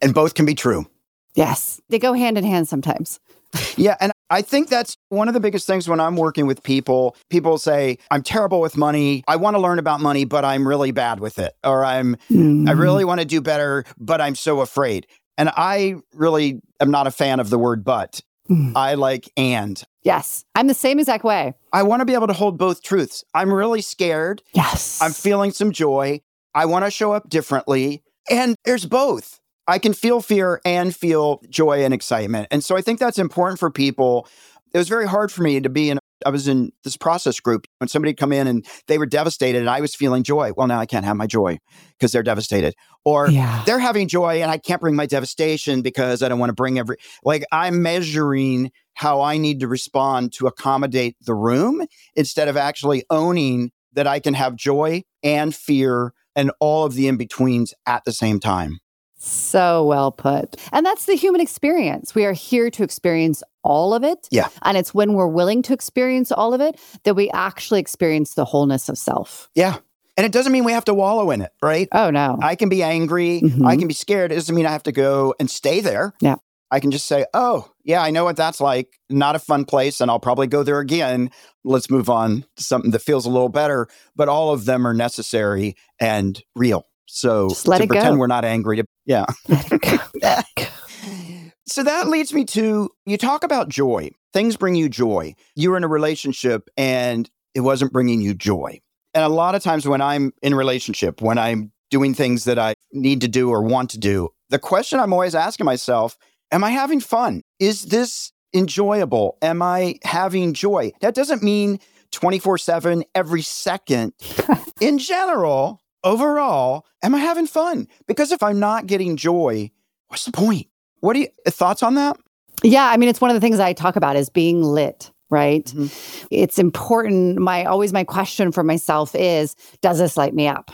And 0.00 0.14
both 0.14 0.34
can 0.34 0.46
be 0.46 0.54
true. 0.54 0.86
Yes. 1.34 1.80
They 1.88 1.98
go 1.98 2.12
hand 2.12 2.38
in 2.38 2.44
hand 2.44 2.68
sometimes. 2.68 3.18
yeah. 3.76 3.96
And 4.00 4.12
I 4.30 4.42
think 4.42 4.68
that's 4.68 4.96
one 5.08 5.26
of 5.26 5.34
the 5.34 5.40
biggest 5.40 5.66
things 5.66 5.88
when 5.88 6.00
I'm 6.00 6.16
working 6.16 6.46
with 6.46 6.62
people. 6.62 7.16
People 7.30 7.58
say, 7.58 7.98
I'm 8.10 8.22
terrible 8.22 8.60
with 8.60 8.76
money. 8.76 9.24
I 9.26 9.36
want 9.36 9.56
to 9.56 9.60
learn 9.60 9.78
about 9.78 10.00
money, 10.00 10.24
but 10.24 10.44
I'm 10.44 10.68
really 10.68 10.92
bad 10.92 11.18
with 11.18 11.38
it. 11.38 11.54
Or 11.64 11.84
I'm, 11.84 12.16
mm. 12.30 12.68
I 12.68 12.72
really 12.72 13.04
want 13.04 13.20
to 13.20 13.26
do 13.26 13.40
better, 13.40 13.84
but 13.98 14.20
I'm 14.20 14.34
so 14.34 14.60
afraid. 14.60 15.06
And 15.36 15.50
I 15.56 15.96
really 16.12 16.60
am 16.80 16.90
not 16.90 17.06
a 17.06 17.10
fan 17.10 17.40
of 17.40 17.50
the 17.50 17.58
word 17.58 17.84
but. 17.84 18.20
Mm. 18.50 18.72
I 18.74 18.94
like 18.94 19.30
and. 19.36 19.82
Yes, 20.02 20.44
I'm 20.54 20.66
the 20.66 20.74
same 20.74 20.98
exact 20.98 21.24
way. 21.24 21.54
I 21.72 21.82
want 21.82 22.00
to 22.00 22.06
be 22.06 22.14
able 22.14 22.28
to 22.28 22.32
hold 22.32 22.56
both 22.58 22.82
truths. 22.82 23.24
I'm 23.34 23.52
really 23.52 23.82
scared. 23.82 24.42
Yes. 24.54 25.00
I'm 25.02 25.12
feeling 25.12 25.52
some 25.52 25.70
joy. 25.70 26.20
I 26.54 26.64
want 26.64 26.84
to 26.84 26.90
show 26.90 27.12
up 27.12 27.28
differently. 27.28 28.02
And 28.30 28.56
there's 28.64 28.86
both. 28.86 29.40
I 29.66 29.78
can 29.78 29.92
feel 29.92 30.22
fear 30.22 30.62
and 30.64 30.96
feel 30.96 31.42
joy 31.50 31.84
and 31.84 31.92
excitement. 31.92 32.48
And 32.50 32.64
so 32.64 32.76
I 32.76 32.80
think 32.80 32.98
that's 32.98 33.18
important 33.18 33.60
for 33.60 33.70
people. 33.70 34.26
It 34.72 34.78
was 34.78 34.88
very 34.88 35.06
hard 35.06 35.30
for 35.30 35.42
me 35.42 35.60
to 35.60 35.68
be 35.68 35.90
in 35.90 35.98
I 36.26 36.30
was 36.30 36.48
in 36.48 36.72
this 36.84 36.96
process 36.96 37.40
group 37.40 37.66
when 37.78 37.88
somebody 37.88 38.14
come 38.14 38.32
in 38.32 38.46
and 38.46 38.66
they 38.86 38.98
were 38.98 39.06
devastated 39.06 39.58
and 39.58 39.70
I 39.70 39.80
was 39.80 39.94
feeling 39.94 40.22
joy. 40.22 40.52
Well, 40.56 40.66
now 40.66 40.78
I 40.78 40.86
can't 40.86 41.04
have 41.04 41.16
my 41.16 41.26
joy 41.26 41.58
because 41.98 42.12
they're 42.12 42.22
devastated. 42.22 42.74
Or 43.04 43.30
Yeah. 43.30 43.62
they're 43.66 43.78
having 43.78 44.08
joy 44.08 44.42
and 44.42 44.50
I 44.50 44.58
can't 44.58 44.80
bring 44.80 44.96
my 44.96 45.06
devastation 45.06 45.82
because 45.82 46.22
I 46.22 46.28
don't 46.28 46.38
want 46.38 46.50
to 46.50 46.54
bring 46.54 46.78
every 46.78 46.96
like 47.24 47.44
I'm 47.52 47.82
measuring 47.82 48.70
how 48.94 49.20
I 49.20 49.38
need 49.38 49.60
to 49.60 49.68
respond 49.68 50.32
to 50.34 50.46
accommodate 50.46 51.16
the 51.20 51.34
room 51.34 51.86
instead 52.16 52.48
of 52.48 52.56
actually 52.56 53.04
owning 53.10 53.70
that 53.92 54.06
I 54.06 54.20
can 54.20 54.34
have 54.34 54.56
joy 54.56 55.04
and 55.22 55.54
fear 55.54 56.12
and 56.36 56.50
all 56.60 56.84
of 56.84 56.94
the 56.94 57.08
in-betweens 57.08 57.74
at 57.86 58.04
the 58.04 58.12
same 58.12 58.40
time. 58.40 58.78
So 59.20 59.84
well 59.84 60.12
put. 60.12 60.56
And 60.72 60.86
that's 60.86 61.06
the 61.06 61.16
human 61.16 61.40
experience. 61.40 62.14
We 62.14 62.24
are 62.24 62.32
here 62.32 62.70
to 62.70 62.84
experience 62.84 63.42
all 63.68 63.94
of 63.94 64.02
it. 64.02 64.26
Yeah. 64.30 64.48
And 64.62 64.76
it's 64.76 64.92
when 64.94 65.12
we're 65.12 65.28
willing 65.28 65.62
to 65.62 65.72
experience 65.72 66.32
all 66.32 66.54
of 66.54 66.60
it 66.60 66.80
that 67.04 67.14
we 67.14 67.30
actually 67.30 67.80
experience 67.80 68.34
the 68.34 68.44
wholeness 68.44 68.88
of 68.88 68.98
self. 68.98 69.48
Yeah. 69.54 69.76
And 70.16 70.24
it 70.26 70.32
doesn't 70.32 70.50
mean 70.50 70.64
we 70.64 70.72
have 70.72 70.86
to 70.86 70.94
wallow 70.94 71.30
in 71.30 71.42
it, 71.42 71.52
right? 71.62 71.86
Oh, 71.92 72.10
no. 72.10 72.38
I 72.42 72.56
can 72.56 72.68
be 72.68 72.82
angry. 72.82 73.40
Mhm. 73.40 73.64
I 73.64 73.76
can 73.76 73.86
be 73.86 73.94
scared. 73.94 74.32
It 74.32 74.36
doesn't 74.36 74.54
mean 74.54 74.66
I 74.66 74.72
have 74.72 74.82
to 74.84 74.92
go 74.92 75.34
and 75.38 75.48
stay 75.48 75.80
there. 75.80 76.12
Yeah. 76.20 76.36
I 76.70 76.80
can 76.80 76.90
just 76.90 77.06
say, 77.06 77.24
oh, 77.32 77.70
yeah, 77.84 78.02
I 78.02 78.10
know 78.10 78.24
what 78.24 78.36
that's 78.36 78.60
like. 78.60 78.88
Not 79.08 79.36
a 79.36 79.38
fun 79.38 79.64
place. 79.64 80.00
And 80.00 80.10
I'll 80.10 80.18
probably 80.18 80.48
go 80.48 80.62
there 80.62 80.80
again. 80.80 81.30
Let's 81.64 81.88
move 81.88 82.10
on 82.10 82.44
to 82.56 82.64
something 82.64 82.90
that 82.90 82.98
feels 83.00 83.26
a 83.26 83.30
little 83.30 83.48
better. 83.48 83.86
But 84.16 84.28
all 84.28 84.50
of 84.52 84.64
them 84.64 84.86
are 84.86 84.92
necessary 84.92 85.76
and 86.00 86.42
real. 86.56 86.84
So 87.06 87.48
Just 87.48 87.66
let 87.68 87.78
to 87.78 87.84
it 87.84 87.88
pretend 87.88 88.16
go. 88.16 88.18
we're 88.18 88.26
not 88.26 88.44
angry 88.44 88.76
to, 88.78 88.84
yeah. 89.06 89.24
Let 91.76 91.82
it 91.82 91.84
go. 91.84 91.90
Let 91.90 92.04
it 92.04 92.04
go. 92.04 92.04
So 92.06 92.06
that 92.06 92.08
leads 92.08 92.32
me 92.32 92.44
to 92.46 92.90
you 93.06 93.16
talk 93.16 93.44
about 93.44 93.68
joy. 93.68 94.10
Things 94.32 94.56
bring 94.56 94.74
you 94.74 94.88
joy. 94.88 95.34
You 95.54 95.70
were 95.70 95.76
in 95.76 95.84
a 95.84 95.88
relationship 95.88 96.68
and 96.76 97.28
it 97.54 97.60
wasn't 97.60 97.92
bringing 97.92 98.20
you 98.20 98.34
joy. 98.34 98.80
And 99.14 99.24
a 99.24 99.28
lot 99.28 99.54
of 99.54 99.62
times 99.62 99.86
when 99.86 100.00
I'm 100.00 100.32
in 100.42 100.54
relationship, 100.54 101.20
when 101.20 101.38
I'm 101.38 101.72
doing 101.90 102.14
things 102.14 102.44
that 102.44 102.58
I 102.58 102.74
need 102.92 103.20
to 103.22 103.28
do 103.28 103.50
or 103.50 103.62
want 103.62 103.90
to 103.90 103.98
do, 103.98 104.30
the 104.50 104.58
question 104.58 105.00
I'm 105.00 105.12
always 105.12 105.34
asking 105.34 105.66
myself, 105.66 106.16
am 106.52 106.64
I 106.64 106.70
having 106.70 107.00
fun? 107.00 107.42
Is 107.58 107.86
this 107.86 108.32
enjoyable? 108.54 109.38
Am 109.42 109.62
I 109.62 109.98
having 110.04 110.54
joy? 110.54 110.92
That 111.00 111.14
doesn't 111.14 111.42
mean 111.42 111.80
24/7 112.12 113.02
every 113.14 113.42
second. 113.42 114.12
in 114.80 114.98
general, 114.98 115.80
overall, 116.04 116.86
am 117.02 117.14
I 117.14 117.18
having 117.18 117.46
fun? 117.46 117.88
Because 118.06 118.32
if 118.32 118.42
I'm 118.42 118.60
not 118.60 118.86
getting 118.86 119.16
joy, 119.16 119.70
what's 120.08 120.24
the 120.24 120.32
point? 120.32 120.68
What 121.00 121.16
are 121.16 121.20
you 121.20 121.28
thoughts 121.48 121.82
on 121.82 121.94
that? 121.94 122.16
Yeah, 122.62 122.86
I 122.86 122.96
mean, 122.96 123.08
it's 123.08 123.20
one 123.20 123.30
of 123.30 123.34
the 123.34 123.40
things 123.40 123.60
I 123.60 123.72
talk 123.72 123.96
about 123.96 124.16
is 124.16 124.30
being 124.30 124.62
lit, 124.62 125.10
right? 125.30 125.64
Mhm. 125.64 126.26
It's 126.30 126.58
important. 126.58 127.38
My 127.38 127.64
always 127.64 127.92
my 127.92 128.04
question 128.04 128.50
for 128.52 128.64
myself 128.64 129.14
is, 129.14 129.54
does 129.80 129.98
this 129.98 130.16
light 130.16 130.34
me 130.34 130.48
up? 130.48 130.70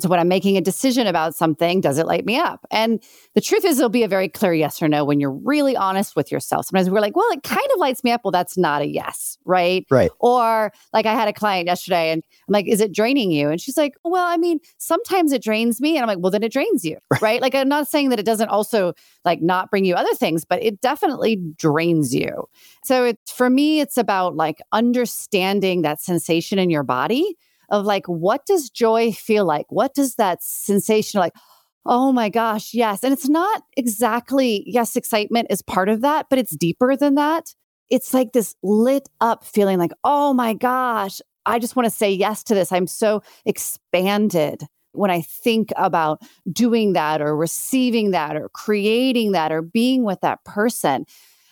So 0.00 0.08
when 0.08 0.20
I'm 0.20 0.28
making 0.28 0.56
a 0.56 0.60
decision 0.60 1.08
about 1.08 1.34
something, 1.34 1.80
does 1.80 1.98
it 1.98 2.06
light 2.06 2.24
me 2.24 2.38
up? 2.38 2.64
And 2.70 3.02
the 3.34 3.40
truth 3.40 3.64
is, 3.64 3.78
it'll 3.78 3.88
be 3.88 4.04
a 4.04 4.08
very 4.08 4.28
clear 4.28 4.54
yes 4.54 4.80
or 4.80 4.86
no 4.86 5.04
when 5.04 5.18
you're 5.18 5.32
really 5.32 5.76
honest 5.76 6.14
with 6.14 6.30
yourself. 6.30 6.66
Sometimes 6.66 6.88
we're 6.88 7.00
like, 7.00 7.16
well, 7.16 7.28
it 7.32 7.42
kind 7.42 7.66
of 7.74 7.80
lights 7.80 8.04
me 8.04 8.12
up. 8.12 8.20
Well, 8.22 8.30
that's 8.30 8.56
not 8.56 8.80
a 8.80 8.86
yes, 8.86 9.38
right? 9.44 9.84
Right. 9.90 10.10
Or 10.20 10.72
like 10.92 11.04
I 11.04 11.14
had 11.14 11.26
a 11.26 11.32
client 11.32 11.66
yesterday 11.66 12.12
and 12.12 12.22
I'm 12.48 12.52
like, 12.52 12.68
is 12.68 12.80
it 12.80 12.92
draining 12.92 13.32
you? 13.32 13.50
And 13.50 13.60
she's 13.60 13.76
like, 13.76 13.94
well, 14.04 14.24
I 14.24 14.36
mean, 14.36 14.60
sometimes 14.76 15.32
it 15.32 15.42
drains 15.42 15.80
me. 15.80 15.96
And 15.96 16.02
I'm 16.02 16.08
like, 16.08 16.18
well, 16.20 16.30
then 16.30 16.44
it 16.44 16.52
drains 16.52 16.84
you, 16.84 16.98
right? 17.20 17.42
Like 17.42 17.56
I'm 17.56 17.68
not 17.68 17.88
saying 17.88 18.10
that 18.10 18.20
it 18.20 18.26
doesn't 18.26 18.50
also 18.50 18.92
like 19.24 19.42
not 19.42 19.68
bring 19.68 19.84
you 19.84 19.96
other 19.96 20.14
things, 20.14 20.44
but 20.44 20.62
it 20.62 20.80
definitely 20.80 21.42
drains 21.56 22.14
you. 22.14 22.48
So 22.84 23.04
it's 23.04 23.32
for 23.32 23.50
me, 23.50 23.80
it's 23.80 23.96
about 23.96 24.36
like 24.36 24.60
understanding 24.70 25.82
that 25.82 26.00
sensation 26.00 26.60
in 26.60 26.70
your 26.70 26.84
body 26.84 27.36
of 27.70 27.84
like, 27.84 28.06
what 28.06 28.46
does 28.46 28.70
joy 28.70 29.12
feel 29.12 29.44
like? 29.44 29.66
What 29.70 29.94
does 29.94 30.14
that 30.16 30.42
sensation 30.42 31.20
like? 31.20 31.34
Oh 31.84 32.12
my 32.12 32.28
gosh, 32.28 32.74
yes. 32.74 33.02
And 33.02 33.12
it's 33.12 33.28
not 33.28 33.62
exactly, 33.76 34.62
yes, 34.66 34.96
excitement 34.96 35.46
is 35.50 35.62
part 35.62 35.88
of 35.88 36.02
that, 36.02 36.26
but 36.28 36.38
it's 36.38 36.56
deeper 36.56 36.96
than 36.96 37.14
that. 37.14 37.54
It's 37.88 38.12
like 38.12 38.32
this 38.32 38.54
lit 38.62 39.08
up 39.20 39.44
feeling 39.44 39.78
like, 39.78 39.92
oh 40.04 40.34
my 40.34 40.52
gosh, 40.52 41.20
I 41.46 41.58
just 41.58 41.76
want 41.76 41.86
to 41.86 41.90
say 41.90 42.12
yes 42.12 42.42
to 42.44 42.54
this. 42.54 42.72
I'm 42.72 42.86
so 42.86 43.22
expanded 43.46 44.64
when 44.92 45.10
I 45.10 45.22
think 45.22 45.72
about 45.76 46.20
doing 46.52 46.92
that 46.92 47.22
or 47.22 47.34
receiving 47.34 48.10
that 48.10 48.36
or 48.36 48.50
creating 48.50 49.32
that 49.32 49.52
or 49.52 49.62
being 49.62 50.04
with 50.04 50.20
that 50.20 50.44
person. 50.44 51.06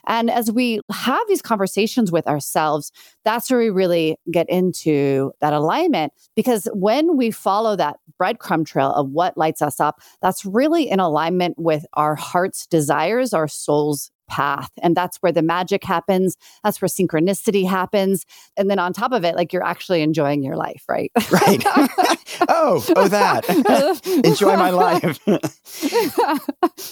And 0.07 0.31
as 0.31 0.51
we 0.51 0.81
have 0.91 1.23
these 1.29 1.43
conversations 1.43 2.13
with 2.13 2.27
ourselves, 2.27 2.93
that's 3.25 3.51
where 3.51 3.61
we 3.61 3.71
really 3.71 4.17
get 4.31 4.49
into 4.49 5.33
that 5.41 5.53
alignment. 5.53 6.13
Because 6.35 6.69
when 6.73 7.17
we 7.17 7.31
follow 7.31 7.77
that 7.77 7.97
breadcrumb 8.21 8.67
trail 8.67 8.93
of 8.93 9.11
what 9.11 9.37
lights 9.37 9.63
us 9.63 9.81
up, 9.81 10.01
that's 10.23 10.45
really 10.45 10.89
in 10.89 11.01
alignment 11.01 11.59
with 11.59 11.85
our 11.95 12.15
heart's 12.15 12.67
desires, 12.67 13.33
our 13.33 13.49
soul's 13.49 14.11
path. 14.29 14.71
And 14.83 14.97
that's 14.97 15.19
where 15.19 15.33
the 15.33 15.43
magic 15.43 15.85
happens. 15.85 16.37
That's 16.65 16.81
where 16.81 16.89
synchronicity 16.89 17.69
happens. 17.69 18.27
And 18.57 18.71
then 18.71 18.79
on 18.79 18.93
top 18.93 19.13
of 19.13 19.25
it, 19.25 19.37
like 19.37 19.53
you're 19.53 19.65
actually 19.65 20.03
enjoying 20.03 20.43
your 20.43 20.57
life, 20.57 20.85
right? 20.89 21.13
Right. 21.31 21.63
oh, 22.49 22.85
oh, 22.97 23.09
that. 23.09 23.45
Enjoy 24.25 24.57
my 24.57 24.71
life. 24.71 25.19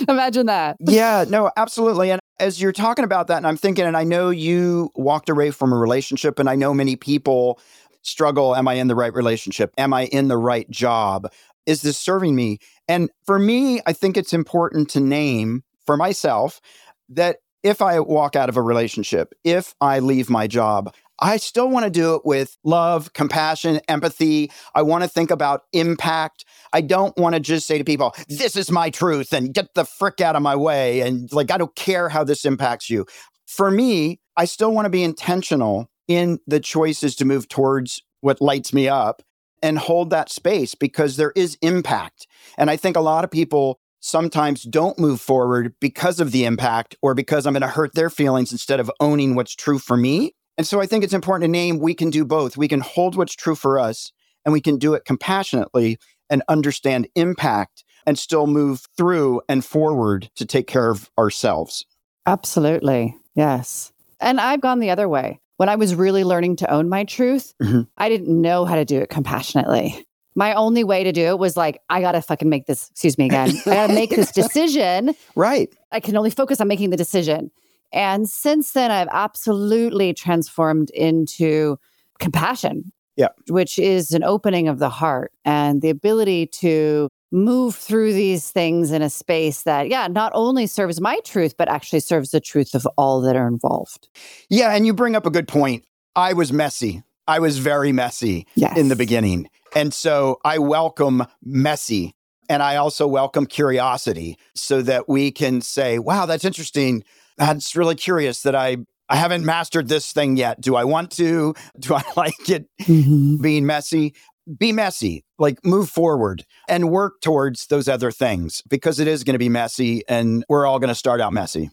Imagine 0.08 0.46
that. 0.46 0.76
yeah, 0.80 1.24
no, 1.28 1.50
absolutely. 1.56 2.10
And 2.10 2.20
as 2.38 2.60
you're 2.60 2.72
talking 2.72 3.04
about 3.04 3.28
that, 3.28 3.38
and 3.38 3.46
I'm 3.46 3.56
thinking, 3.56 3.84
and 3.84 3.96
I 3.96 4.04
know 4.04 4.30
you 4.30 4.90
walked 4.94 5.28
away 5.28 5.50
from 5.50 5.72
a 5.72 5.76
relationship, 5.76 6.38
and 6.38 6.48
I 6.48 6.54
know 6.54 6.74
many 6.74 6.96
people 6.96 7.60
struggle. 8.02 8.54
Am 8.54 8.68
I 8.68 8.74
in 8.74 8.88
the 8.88 8.94
right 8.94 9.14
relationship? 9.14 9.72
Am 9.78 9.92
I 9.92 10.06
in 10.06 10.28
the 10.28 10.36
right 10.36 10.68
job? 10.70 11.30
Is 11.66 11.82
this 11.82 11.98
serving 11.98 12.34
me? 12.34 12.58
And 12.88 13.10
for 13.24 13.38
me, 13.38 13.80
I 13.86 13.92
think 13.92 14.16
it's 14.16 14.32
important 14.32 14.90
to 14.90 15.00
name 15.00 15.64
for 15.86 15.96
myself 15.96 16.60
that 17.08 17.38
if 17.62 17.80
I 17.80 17.98
walk 18.00 18.36
out 18.36 18.50
of 18.50 18.58
a 18.58 18.62
relationship, 18.62 19.32
if 19.42 19.74
I 19.80 20.00
leave 20.00 20.28
my 20.28 20.46
job, 20.46 20.94
I 21.24 21.38
still 21.38 21.70
want 21.70 21.84
to 21.84 21.90
do 21.90 22.16
it 22.16 22.26
with 22.26 22.58
love, 22.64 23.14
compassion, 23.14 23.80
empathy. 23.88 24.52
I 24.74 24.82
want 24.82 25.04
to 25.04 25.08
think 25.08 25.30
about 25.30 25.62
impact. 25.72 26.44
I 26.74 26.82
don't 26.82 27.16
want 27.16 27.34
to 27.34 27.40
just 27.40 27.66
say 27.66 27.78
to 27.78 27.84
people, 27.84 28.14
this 28.28 28.56
is 28.56 28.70
my 28.70 28.90
truth 28.90 29.32
and 29.32 29.54
get 29.54 29.68
the 29.74 29.86
frick 29.86 30.20
out 30.20 30.36
of 30.36 30.42
my 30.42 30.54
way. 30.54 31.00
And 31.00 31.32
like, 31.32 31.50
I 31.50 31.56
don't 31.56 31.74
care 31.76 32.10
how 32.10 32.24
this 32.24 32.44
impacts 32.44 32.90
you. 32.90 33.06
For 33.46 33.70
me, 33.70 34.20
I 34.36 34.44
still 34.44 34.70
want 34.70 34.84
to 34.84 34.90
be 34.90 35.02
intentional 35.02 35.88
in 36.08 36.40
the 36.46 36.60
choices 36.60 37.16
to 37.16 37.24
move 37.24 37.48
towards 37.48 38.02
what 38.20 38.42
lights 38.42 38.74
me 38.74 38.86
up 38.86 39.22
and 39.62 39.78
hold 39.78 40.10
that 40.10 40.30
space 40.30 40.74
because 40.74 41.16
there 41.16 41.32
is 41.34 41.56
impact. 41.62 42.26
And 42.58 42.68
I 42.68 42.76
think 42.76 42.98
a 42.98 43.00
lot 43.00 43.24
of 43.24 43.30
people 43.30 43.80
sometimes 44.00 44.64
don't 44.64 44.98
move 44.98 45.22
forward 45.22 45.72
because 45.80 46.20
of 46.20 46.32
the 46.32 46.44
impact 46.44 46.96
or 47.00 47.14
because 47.14 47.46
I'm 47.46 47.54
going 47.54 47.62
to 47.62 47.68
hurt 47.68 47.94
their 47.94 48.10
feelings 48.10 48.52
instead 48.52 48.78
of 48.78 48.90
owning 49.00 49.34
what's 49.34 49.54
true 49.54 49.78
for 49.78 49.96
me. 49.96 50.34
And 50.56 50.66
so 50.66 50.80
I 50.80 50.86
think 50.86 51.02
it's 51.04 51.12
important 51.14 51.44
to 51.48 51.50
name 51.50 51.78
we 51.78 51.94
can 51.94 52.10
do 52.10 52.24
both. 52.24 52.56
We 52.56 52.68
can 52.68 52.80
hold 52.80 53.16
what's 53.16 53.34
true 53.34 53.54
for 53.56 53.78
us 53.78 54.12
and 54.44 54.52
we 54.52 54.60
can 54.60 54.78
do 54.78 54.94
it 54.94 55.04
compassionately 55.04 55.98
and 56.30 56.42
understand 56.48 57.08
impact 57.14 57.84
and 58.06 58.18
still 58.18 58.46
move 58.46 58.86
through 58.96 59.40
and 59.48 59.64
forward 59.64 60.30
to 60.36 60.44
take 60.46 60.66
care 60.66 60.90
of 60.90 61.10
ourselves. 61.18 61.86
Absolutely. 62.26 63.16
Yes. 63.34 63.92
And 64.20 64.40
I've 64.40 64.60
gone 64.60 64.80
the 64.80 64.90
other 64.90 65.08
way. 65.08 65.40
When 65.56 65.68
I 65.68 65.76
was 65.76 65.94
really 65.94 66.24
learning 66.24 66.56
to 66.56 66.70
own 66.70 66.88
my 66.88 67.04
truth, 67.04 67.54
Mhm. 67.62 67.86
I 67.96 68.08
didn't 68.08 68.28
know 68.40 68.64
how 68.64 68.74
to 68.74 68.84
do 68.84 68.98
it 69.00 69.08
compassionately. 69.08 70.06
My 70.34 70.52
only 70.54 70.82
way 70.82 71.04
to 71.04 71.12
do 71.12 71.26
it 71.26 71.38
was 71.38 71.56
like, 71.56 71.80
I 71.88 72.00
got 72.00 72.12
to 72.12 72.22
fucking 72.22 72.48
make 72.48 72.66
this, 72.66 72.90
excuse 72.90 73.16
me 73.16 73.26
again, 73.26 73.50
I 73.66 73.70
got 73.74 73.86
to 73.86 73.94
make 73.94 74.10
this 74.10 74.32
decision. 74.32 75.14
Right. 75.36 75.72
I 75.92 76.00
can 76.00 76.16
only 76.16 76.30
focus 76.30 76.60
on 76.60 76.66
making 76.66 76.90
the 76.90 76.96
decision. 76.96 77.50
And 77.94 78.28
since 78.28 78.72
then, 78.72 78.90
I've 78.90 79.08
absolutely 79.10 80.12
transformed 80.12 80.90
into 80.90 81.78
compassion. 82.18 82.92
Yeah. 83.16 83.28
Which 83.48 83.78
is 83.78 84.10
an 84.10 84.24
opening 84.24 84.66
of 84.66 84.80
the 84.80 84.88
heart 84.88 85.30
and 85.44 85.80
the 85.80 85.88
ability 85.90 86.46
to 86.46 87.08
move 87.30 87.76
through 87.76 88.12
these 88.12 88.50
things 88.50 88.90
in 88.90 89.02
a 89.02 89.10
space 89.10 89.62
that, 89.62 89.88
yeah, 89.88 90.08
not 90.08 90.32
only 90.34 90.66
serves 90.66 91.00
my 91.00 91.20
truth, 91.24 91.56
but 91.56 91.68
actually 91.68 92.00
serves 92.00 92.32
the 92.32 92.40
truth 92.40 92.74
of 92.74 92.86
all 92.98 93.20
that 93.20 93.36
are 93.36 93.46
involved. 93.46 94.08
Yeah. 94.50 94.74
And 94.74 94.84
you 94.84 94.92
bring 94.92 95.14
up 95.14 95.26
a 95.26 95.30
good 95.30 95.46
point. 95.46 95.84
I 96.16 96.32
was 96.32 96.52
messy. 96.52 97.04
I 97.28 97.38
was 97.38 97.58
very 97.58 97.92
messy 97.92 98.48
Yes. 98.56 98.76
in 98.76 98.88
the 98.88 98.96
beginning. 98.96 99.48
And 99.76 99.94
so 99.94 100.40
I 100.44 100.58
welcome 100.58 101.24
messy 101.42 102.14
and 102.48 102.62
I 102.62 102.76
also 102.76 103.06
welcome 103.06 103.46
curiosity 103.46 104.38
so 104.54 104.82
that 104.82 105.08
we 105.08 105.30
can 105.30 105.60
say, 105.60 105.98
wow, 105.98 106.26
that's 106.26 106.44
interesting. 106.44 107.04
That's 107.36 107.74
really 107.76 107.94
curious 107.94 108.42
that 108.42 108.54
I 108.54 108.78
I 109.08 109.16
haven't 109.16 109.44
mastered 109.44 109.88
this 109.88 110.12
thing 110.12 110.36
yet. 110.36 110.60
Do 110.60 110.76
I 110.76 110.84
want 110.84 111.10
to? 111.12 111.54
Do 111.78 111.94
I 111.94 112.02
like 112.16 112.48
it 112.48 112.66
Mhm. 112.82 113.40
being 113.42 113.66
messy? 113.66 114.14
Be 114.58 114.72
messy, 114.72 115.24
like 115.38 115.64
move 115.64 115.88
forward 115.88 116.44
and 116.68 116.90
work 116.90 117.20
towards 117.22 117.66
those 117.68 117.88
other 117.88 118.10
things 118.10 118.62
because 118.68 119.00
it 119.00 119.08
is 119.08 119.24
going 119.24 119.32
to 119.34 119.38
be 119.38 119.48
messy 119.48 120.02
and 120.06 120.44
we're 120.50 120.66
all 120.66 120.78
going 120.78 120.88
to 120.88 120.94
start 120.94 121.20
out 121.22 121.32
messy. 121.32 121.70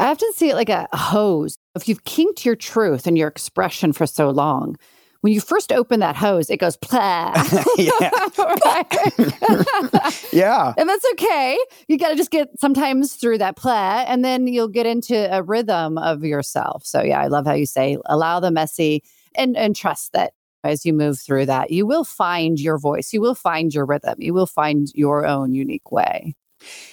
I 0.00 0.08
often 0.10 0.32
see 0.32 0.50
it 0.50 0.54
like 0.56 0.68
a 0.68 0.88
hose. 0.92 1.58
If 1.76 1.88
you've 1.88 2.02
kinked 2.04 2.44
your 2.44 2.56
truth 2.56 3.06
and 3.06 3.16
your 3.16 3.28
expression 3.28 3.92
for 3.92 4.04
so 4.06 4.30
long, 4.30 4.76
when 5.20 5.32
you 5.32 5.40
first 5.40 5.72
open 5.72 6.00
that 6.00 6.16
hose, 6.16 6.48
it 6.48 6.58
goes 6.58 6.76
plah. 6.76 7.32
yeah. 10.32 10.74
And 10.76 10.88
that's 10.88 11.04
okay. 11.12 11.58
You 11.88 11.98
got 11.98 12.10
to 12.10 12.16
just 12.16 12.30
get 12.30 12.48
sometimes 12.58 13.14
through 13.14 13.38
that 13.38 13.56
plah, 13.56 14.04
and 14.06 14.24
then 14.24 14.46
you'll 14.46 14.68
get 14.68 14.86
into 14.86 15.34
a 15.34 15.42
rhythm 15.42 15.98
of 15.98 16.24
yourself. 16.24 16.86
So, 16.86 17.02
yeah, 17.02 17.20
I 17.20 17.26
love 17.26 17.46
how 17.46 17.54
you 17.54 17.66
say 17.66 17.98
allow 18.06 18.40
the 18.40 18.50
messy 18.50 19.02
and, 19.34 19.56
and 19.56 19.74
trust 19.74 20.12
that 20.12 20.34
as 20.64 20.84
you 20.84 20.92
move 20.92 21.18
through 21.18 21.46
that, 21.46 21.70
you 21.70 21.86
will 21.86 22.04
find 22.04 22.60
your 22.60 22.78
voice, 22.78 23.12
you 23.12 23.20
will 23.20 23.34
find 23.34 23.72
your 23.72 23.86
rhythm, 23.86 24.16
you 24.18 24.34
will 24.34 24.46
find 24.46 24.88
your 24.94 25.26
own 25.26 25.54
unique 25.54 25.90
way. 25.90 26.34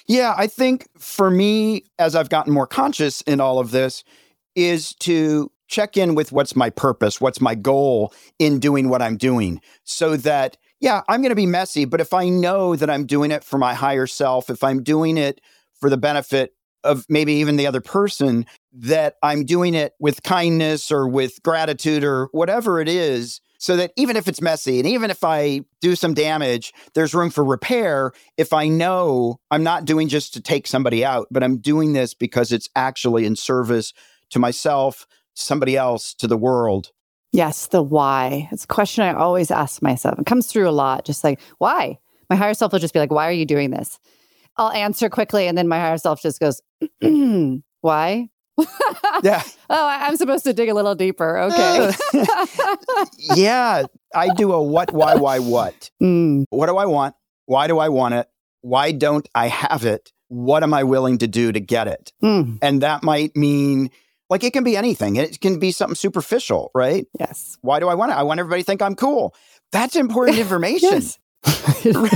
Yeah, 0.07 0.35
I 0.37 0.47
think 0.47 0.87
for 0.97 1.31
me, 1.31 1.85
as 1.97 2.15
I've 2.15 2.29
gotten 2.29 2.53
more 2.53 2.67
conscious 2.67 3.21
in 3.21 3.41
all 3.41 3.59
of 3.59 3.71
this, 3.71 4.03
is 4.55 4.93
to 4.95 5.51
check 5.67 5.97
in 5.97 6.15
with 6.15 6.31
what's 6.31 6.55
my 6.55 6.69
purpose, 6.69 7.19
what's 7.19 7.41
my 7.41 7.55
goal 7.55 8.13
in 8.39 8.59
doing 8.59 8.89
what 8.89 9.01
I'm 9.01 9.17
doing, 9.17 9.61
so 9.83 10.15
that, 10.17 10.57
yeah, 10.79 11.01
I'm 11.07 11.21
going 11.21 11.29
to 11.29 11.35
be 11.35 11.45
messy, 11.45 11.85
but 11.85 12.01
if 12.01 12.13
I 12.13 12.29
know 12.29 12.75
that 12.75 12.89
I'm 12.89 13.05
doing 13.05 13.31
it 13.31 13.43
for 13.43 13.57
my 13.57 13.73
higher 13.73 14.07
self, 14.07 14.49
if 14.49 14.63
I'm 14.63 14.83
doing 14.83 15.17
it 15.17 15.41
for 15.79 15.89
the 15.89 15.97
benefit 15.97 16.53
of 16.83 17.05
maybe 17.09 17.33
even 17.33 17.55
the 17.55 17.67
other 17.67 17.81
person, 17.81 18.45
that 18.71 19.15
I'm 19.23 19.45
doing 19.45 19.73
it 19.73 19.93
with 19.99 20.21
kindness 20.23 20.91
or 20.91 21.07
with 21.07 21.41
gratitude 21.41 22.03
or 22.03 22.29
whatever 22.31 22.79
it 22.79 22.87
is, 22.87 23.41
so 23.57 23.75
that 23.77 23.91
even 23.95 24.15
if 24.15 24.27
it's 24.27 24.41
messy 24.41 24.79
and 24.79 24.87
even 24.87 25.09
if 25.09 25.23
I 25.23 25.61
do 25.81 25.95
some 25.95 26.13
damage, 26.13 26.73
there's 26.93 27.15
room 27.15 27.31
for 27.31 27.43
repair. 27.43 28.11
If 28.37 28.53
I 28.53 28.67
know 28.67 29.39
I'm 29.49 29.63
not 29.63 29.85
doing 29.85 30.07
just 30.07 30.33
to 30.35 30.41
take 30.41 30.67
somebody 30.67 31.03
out, 31.03 31.27
but 31.31 31.43
I'm 31.43 31.57
doing 31.57 31.93
this 31.93 32.13
because 32.13 32.51
it's 32.51 32.69
actually 32.75 33.25
in 33.25 33.35
service 33.35 33.93
to 34.31 34.39
myself, 34.39 35.07
somebody 35.35 35.77
else, 35.77 36.13
to 36.15 36.27
the 36.27 36.37
world. 36.37 36.91
Yes, 37.31 37.67
the 37.67 37.83
why. 37.83 38.47
It's 38.51 38.63
a 38.63 38.67
question 38.67 39.03
I 39.03 39.13
always 39.13 39.51
ask 39.51 39.81
myself. 39.81 40.17
It 40.17 40.25
comes 40.25 40.47
through 40.47 40.69
a 40.69 40.71
lot, 40.71 41.05
just 41.05 41.23
like, 41.23 41.39
why? 41.57 41.99
My 42.29 42.35
higher 42.35 42.53
self 42.53 42.71
will 42.71 42.79
just 42.79 42.93
be 42.93 42.99
like, 42.99 43.11
why 43.11 43.27
are 43.27 43.33
you 43.33 43.45
doing 43.45 43.71
this? 43.71 43.99
I'll 44.57 44.71
answer 44.71 45.09
quickly, 45.09 45.47
and 45.47 45.57
then 45.57 45.67
my 45.67 45.79
higher 45.79 45.97
self 45.97 46.21
just 46.21 46.39
goes, 46.39 46.61
why? 47.81 48.29
yeah. 49.23 49.43
Oh, 49.69 49.87
I'm 49.87 50.15
supposed 50.15 50.45
to 50.45 50.53
dig 50.53 50.69
a 50.69 50.73
little 50.73 50.95
deeper. 50.95 51.37
Okay. 51.39 51.91
yeah. 53.35 53.83
I 54.13 54.29
do 54.33 54.53
a 54.53 54.63
what, 54.63 54.93
why, 54.93 55.15
why, 55.15 55.39
what. 55.39 55.91
Mm. 56.01 56.45
What 56.49 56.67
do 56.67 56.77
I 56.77 56.85
want? 56.85 57.15
Why 57.47 57.67
do 57.67 57.79
I 57.79 57.89
want 57.89 58.13
it? 58.13 58.27
Why 58.61 58.91
don't 58.91 59.27
I 59.35 59.47
have 59.47 59.85
it? 59.85 60.11
What 60.29 60.63
am 60.63 60.73
I 60.73 60.83
willing 60.83 61.17
to 61.19 61.27
do 61.27 61.51
to 61.51 61.59
get 61.59 61.87
it? 61.87 62.13
Mm. 62.23 62.59
And 62.61 62.81
that 62.81 63.03
might 63.03 63.35
mean 63.35 63.91
like 64.29 64.43
it 64.43 64.53
can 64.53 64.63
be 64.63 64.75
anything. 64.75 65.15
It 65.15 65.39
can 65.39 65.59
be 65.59 65.71
something 65.71 65.95
superficial, 65.95 66.71
right? 66.73 67.05
Yes. 67.19 67.57
Why 67.61 67.79
do 67.79 67.87
I 67.87 67.95
want 67.95 68.11
it? 68.11 68.15
I 68.15 68.23
want 68.23 68.39
everybody 68.39 68.61
to 68.61 68.65
think 68.65 68.81
I'm 68.81 68.95
cool. 68.95 69.35
That's 69.71 69.95
important 69.95 70.37
information. 70.45 71.01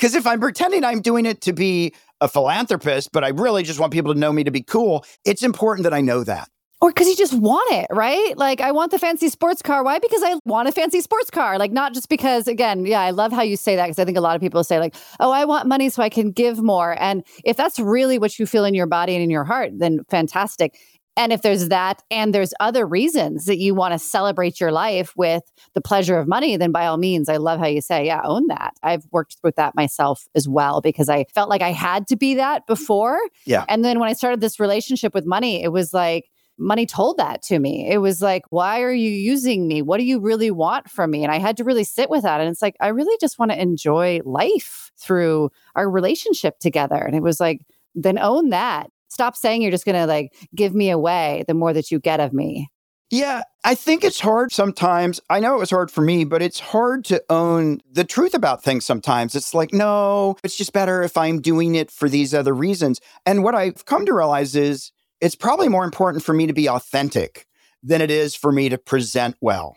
Because 0.00 0.14
if 0.14 0.26
I'm 0.26 0.40
pretending 0.40 0.82
I'm 0.82 1.02
doing 1.02 1.26
it 1.26 1.42
to 1.42 1.52
be 1.52 1.92
a 2.22 2.28
philanthropist, 2.28 3.12
but 3.12 3.22
I 3.22 3.28
really 3.28 3.62
just 3.62 3.78
want 3.78 3.92
people 3.92 4.14
to 4.14 4.18
know 4.18 4.32
me 4.32 4.44
to 4.44 4.50
be 4.50 4.62
cool, 4.62 5.04
it's 5.26 5.42
important 5.42 5.84
that 5.84 5.92
I 5.92 6.00
know 6.00 6.24
that. 6.24 6.48
Or 6.82 6.90
because 6.90 7.08
you 7.08 7.16
just 7.16 7.34
want 7.34 7.70
it, 7.72 7.86
right? 7.90 8.36
Like, 8.38 8.62
I 8.62 8.72
want 8.72 8.90
the 8.90 8.98
fancy 8.98 9.28
sports 9.28 9.60
car. 9.60 9.84
Why? 9.84 9.98
Because 9.98 10.22
I 10.22 10.38
want 10.46 10.66
a 10.66 10.72
fancy 10.72 11.02
sports 11.02 11.30
car. 11.30 11.58
Like, 11.58 11.72
not 11.72 11.92
just 11.92 12.08
because, 12.08 12.48
again, 12.48 12.86
yeah, 12.86 13.00
I 13.00 13.10
love 13.10 13.32
how 13.32 13.42
you 13.42 13.56
say 13.56 13.76
that 13.76 13.84
because 13.84 13.98
I 13.98 14.06
think 14.06 14.16
a 14.16 14.22
lot 14.22 14.34
of 14.34 14.40
people 14.40 14.64
say, 14.64 14.78
like, 14.78 14.94
oh, 15.20 15.30
I 15.30 15.44
want 15.44 15.68
money 15.68 15.90
so 15.90 16.02
I 16.02 16.08
can 16.08 16.30
give 16.30 16.62
more. 16.62 16.96
And 16.98 17.22
if 17.44 17.58
that's 17.58 17.78
really 17.78 18.18
what 18.18 18.38
you 18.38 18.46
feel 18.46 18.64
in 18.64 18.72
your 18.72 18.86
body 18.86 19.14
and 19.14 19.22
in 19.22 19.28
your 19.28 19.44
heart, 19.44 19.72
then 19.78 20.00
fantastic. 20.08 20.78
And 21.16 21.34
if 21.34 21.42
there's 21.42 21.68
that 21.68 22.02
and 22.10 22.32
there's 22.32 22.54
other 22.60 22.86
reasons 22.86 23.44
that 23.44 23.58
you 23.58 23.74
want 23.74 23.92
to 23.92 23.98
celebrate 23.98 24.58
your 24.58 24.72
life 24.72 25.12
with 25.16 25.42
the 25.74 25.82
pleasure 25.82 26.18
of 26.18 26.26
money, 26.26 26.56
then 26.56 26.72
by 26.72 26.86
all 26.86 26.96
means, 26.96 27.28
I 27.28 27.36
love 27.36 27.60
how 27.60 27.66
you 27.66 27.82
say, 27.82 28.06
yeah, 28.06 28.22
own 28.24 28.46
that. 28.46 28.72
I've 28.82 29.04
worked 29.10 29.36
with 29.42 29.56
that 29.56 29.74
myself 29.74 30.26
as 30.34 30.48
well 30.48 30.80
because 30.80 31.10
I 31.10 31.26
felt 31.34 31.50
like 31.50 31.60
I 31.60 31.72
had 31.72 32.06
to 32.06 32.16
be 32.16 32.36
that 32.36 32.66
before. 32.66 33.18
Yeah. 33.44 33.66
And 33.68 33.84
then 33.84 33.98
when 33.98 34.08
I 34.08 34.14
started 34.14 34.40
this 34.40 34.58
relationship 34.58 35.12
with 35.12 35.26
money, 35.26 35.62
it 35.62 35.72
was 35.72 35.92
like, 35.92 36.29
money 36.60 36.86
told 36.86 37.16
that 37.16 37.42
to 37.42 37.58
me. 37.58 37.90
It 37.90 37.98
was 37.98 38.22
like, 38.22 38.42
why 38.50 38.82
are 38.82 38.92
you 38.92 39.10
using 39.10 39.66
me? 39.66 39.82
What 39.82 39.98
do 39.98 40.04
you 40.04 40.20
really 40.20 40.50
want 40.50 40.88
from 40.88 41.10
me? 41.10 41.24
And 41.24 41.32
I 41.32 41.38
had 41.38 41.56
to 41.56 41.64
really 41.64 41.84
sit 41.84 42.10
with 42.10 42.22
that. 42.22 42.40
And 42.40 42.48
it's 42.48 42.62
like, 42.62 42.76
I 42.80 42.88
really 42.88 43.16
just 43.20 43.38
want 43.38 43.50
to 43.50 43.60
enjoy 43.60 44.20
life 44.24 44.92
through 44.98 45.50
our 45.74 45.90
relationship 45.90 46.58
together. 46.58 46.96
And 46.96 47.16
it 47.16 47.22
was 47.22 47.40
like, 47.40 47.66
then 47.94 48.18
own 48.18 48.50
that 48.50 48.90
stop 49.10 49.36
saying 49.36 49.60
you're 49.60 49.70
just 49.70 49.84
going 49.84 49.96
to 49.96 50.06
like 50.06 50.32
give 50.54 50.74
me 50.74 50.88
away 50.88 51.44
the 51.46 51.54
more 51.54 51.72
that 51.72 51.90
you 51.90 51.98
get 51.98 52.20
of 52.20 52.32
me. 52.32 52.70
Yeah, 53.10 53.42
I 53.64 53.74
think 53.74 54.04
it's 54.04 54.20
hard 54.20 54.52
sometimes. 54.52 55.20
I 55.28 55.40
know 55.40 55.56
it 55.56 55.58
was 55.58 55.70
hard 55.70 55.90
for 55.90 56.00
me, 56.00 56.24
but 56.24 56.42
it's 56.42 56.60
hard 56.60 57.04
to 57.06 57.20
own 57.28 57.80
the 57.90 58.04
truth 58.04 58.34
about 58.34 58.62
things 58.62 58.86
sometimes. 58.86 59.34
It's 59.34 59.52
like, 59.52 59.72
no, 59.72 60.36
it's 60.44 60.56
just 60.56 60.72
better 60.72 61.02
if 61.02 61.16
I'm 61.16 61.40
doing 61.40 61.74
it 61.74 61.90
for 61.90 62.08
these 62.08 62.32
other 62.32 62.54
reasons. 62.54 63.00
And 63.26 63.42
what 63.42 63.56
I've 63.56 63.84
come 63.84 64.06
to 64.06 64.14
realize 64.14 64.54
is 64.54 64.92
it's 65.20 65.34
probably 65.34 65.68
more 65.68 65.84
important 65.84 66.24
for 66.24 66.32
me 66.32 66.46
to 66.46 66.52
be 66.52 66.68
authentic 66.68 67.46
than 67.82 68.00
it 68.00 68.10
is 68.10 68.34
for 68.34 68.52
me 68.52 68.68
to 68.68 68.78
present 68.78 69.36
well. 69.40 69.76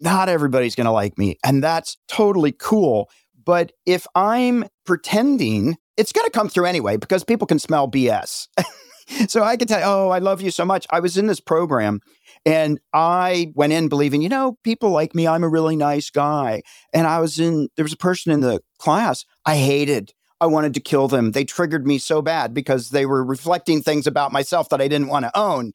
Not 0.00 0.28
everybody's 0.28 0.74
going 0.74 0.86
to 0.86 0.90
like 0.90 1.16
me, 1.18 1.38
and 1.44 1.62
that's 1.62 1.96
totally 2.08 2.52
cool. 2.52 3.08
But 3.44 3.72
if 3.86 4.06
I'm 4.14 4.64
pretending 4.84 5.76
it's 5.96 6.12
going 6.12 6.24
to 6.24 6.30
come 6.30 6.48
through 6.48 6.66
anyway 6.66 6.96
because 6.96 7.24
people 7.24 7.46
can 7.46 7.58
smell 7.58 7.90
BS. 7.90 8.48
so 9.28 9.42
I 9.42 9.56
can 9.56 9.68
tell 9.68 9.80
oh, 9.84 10.10
I 10.10 10.18
love 10.18 10.40
you 10.40 10.50
so 10.50 10.64
much. 10.64 10.86
I 10.90 11.00
was 11.00 11.16
in 11.16 11.26
this 11.26 11.40
program 11.40 12.00
and 12.44 12.80
I 12.92 13.52
went 13.54 13.72
in 13.72 13.88
believing, 13.88 14.22
you 14.22 14.28
know, 14.28 14.58
people 14.64 14.90
like 14.90 15.14
me. 15.14 15.26
I'm 15.26 15.44
a 15.44 15.48
really 15.48 15.76
nice 15.76 16.10
guy. 16.10 16.62
And 16.92 17.06
I 17.06 17.20
was 17.20 17.38
in, 17.38 17.68
there 17.76 17.84
was 17.84 17.92
a 17.92 17.98
person 17.98 18.32
in 18.32 18.40
the 18.40 18.60
class 18.78 19.24
I 19.44 19.56
hated. 19.56 20.12
I 20.42 20.46
wanted 20.46 20.74
to 20.74 20.80
kill 20.80 21.06
them. 21.06 21.30
They 21.30 21.44
triggered 21.44 21.86
me 21.86 21.98
so 21.98 22.20
bad 22.20 22.52
because 22.52 22.90
they 22.90 23.06
were 23.06 23.24
reflecting 23.24 23.80
things 23.80 24.08
about 24.08 24.32
myself 24.32 24.68
that 24.70 24.80
I 24.80 24.88
didn't 24.88 25.06
want 25.06 25.24
to 25.24 25.38
own. 25.38 25.72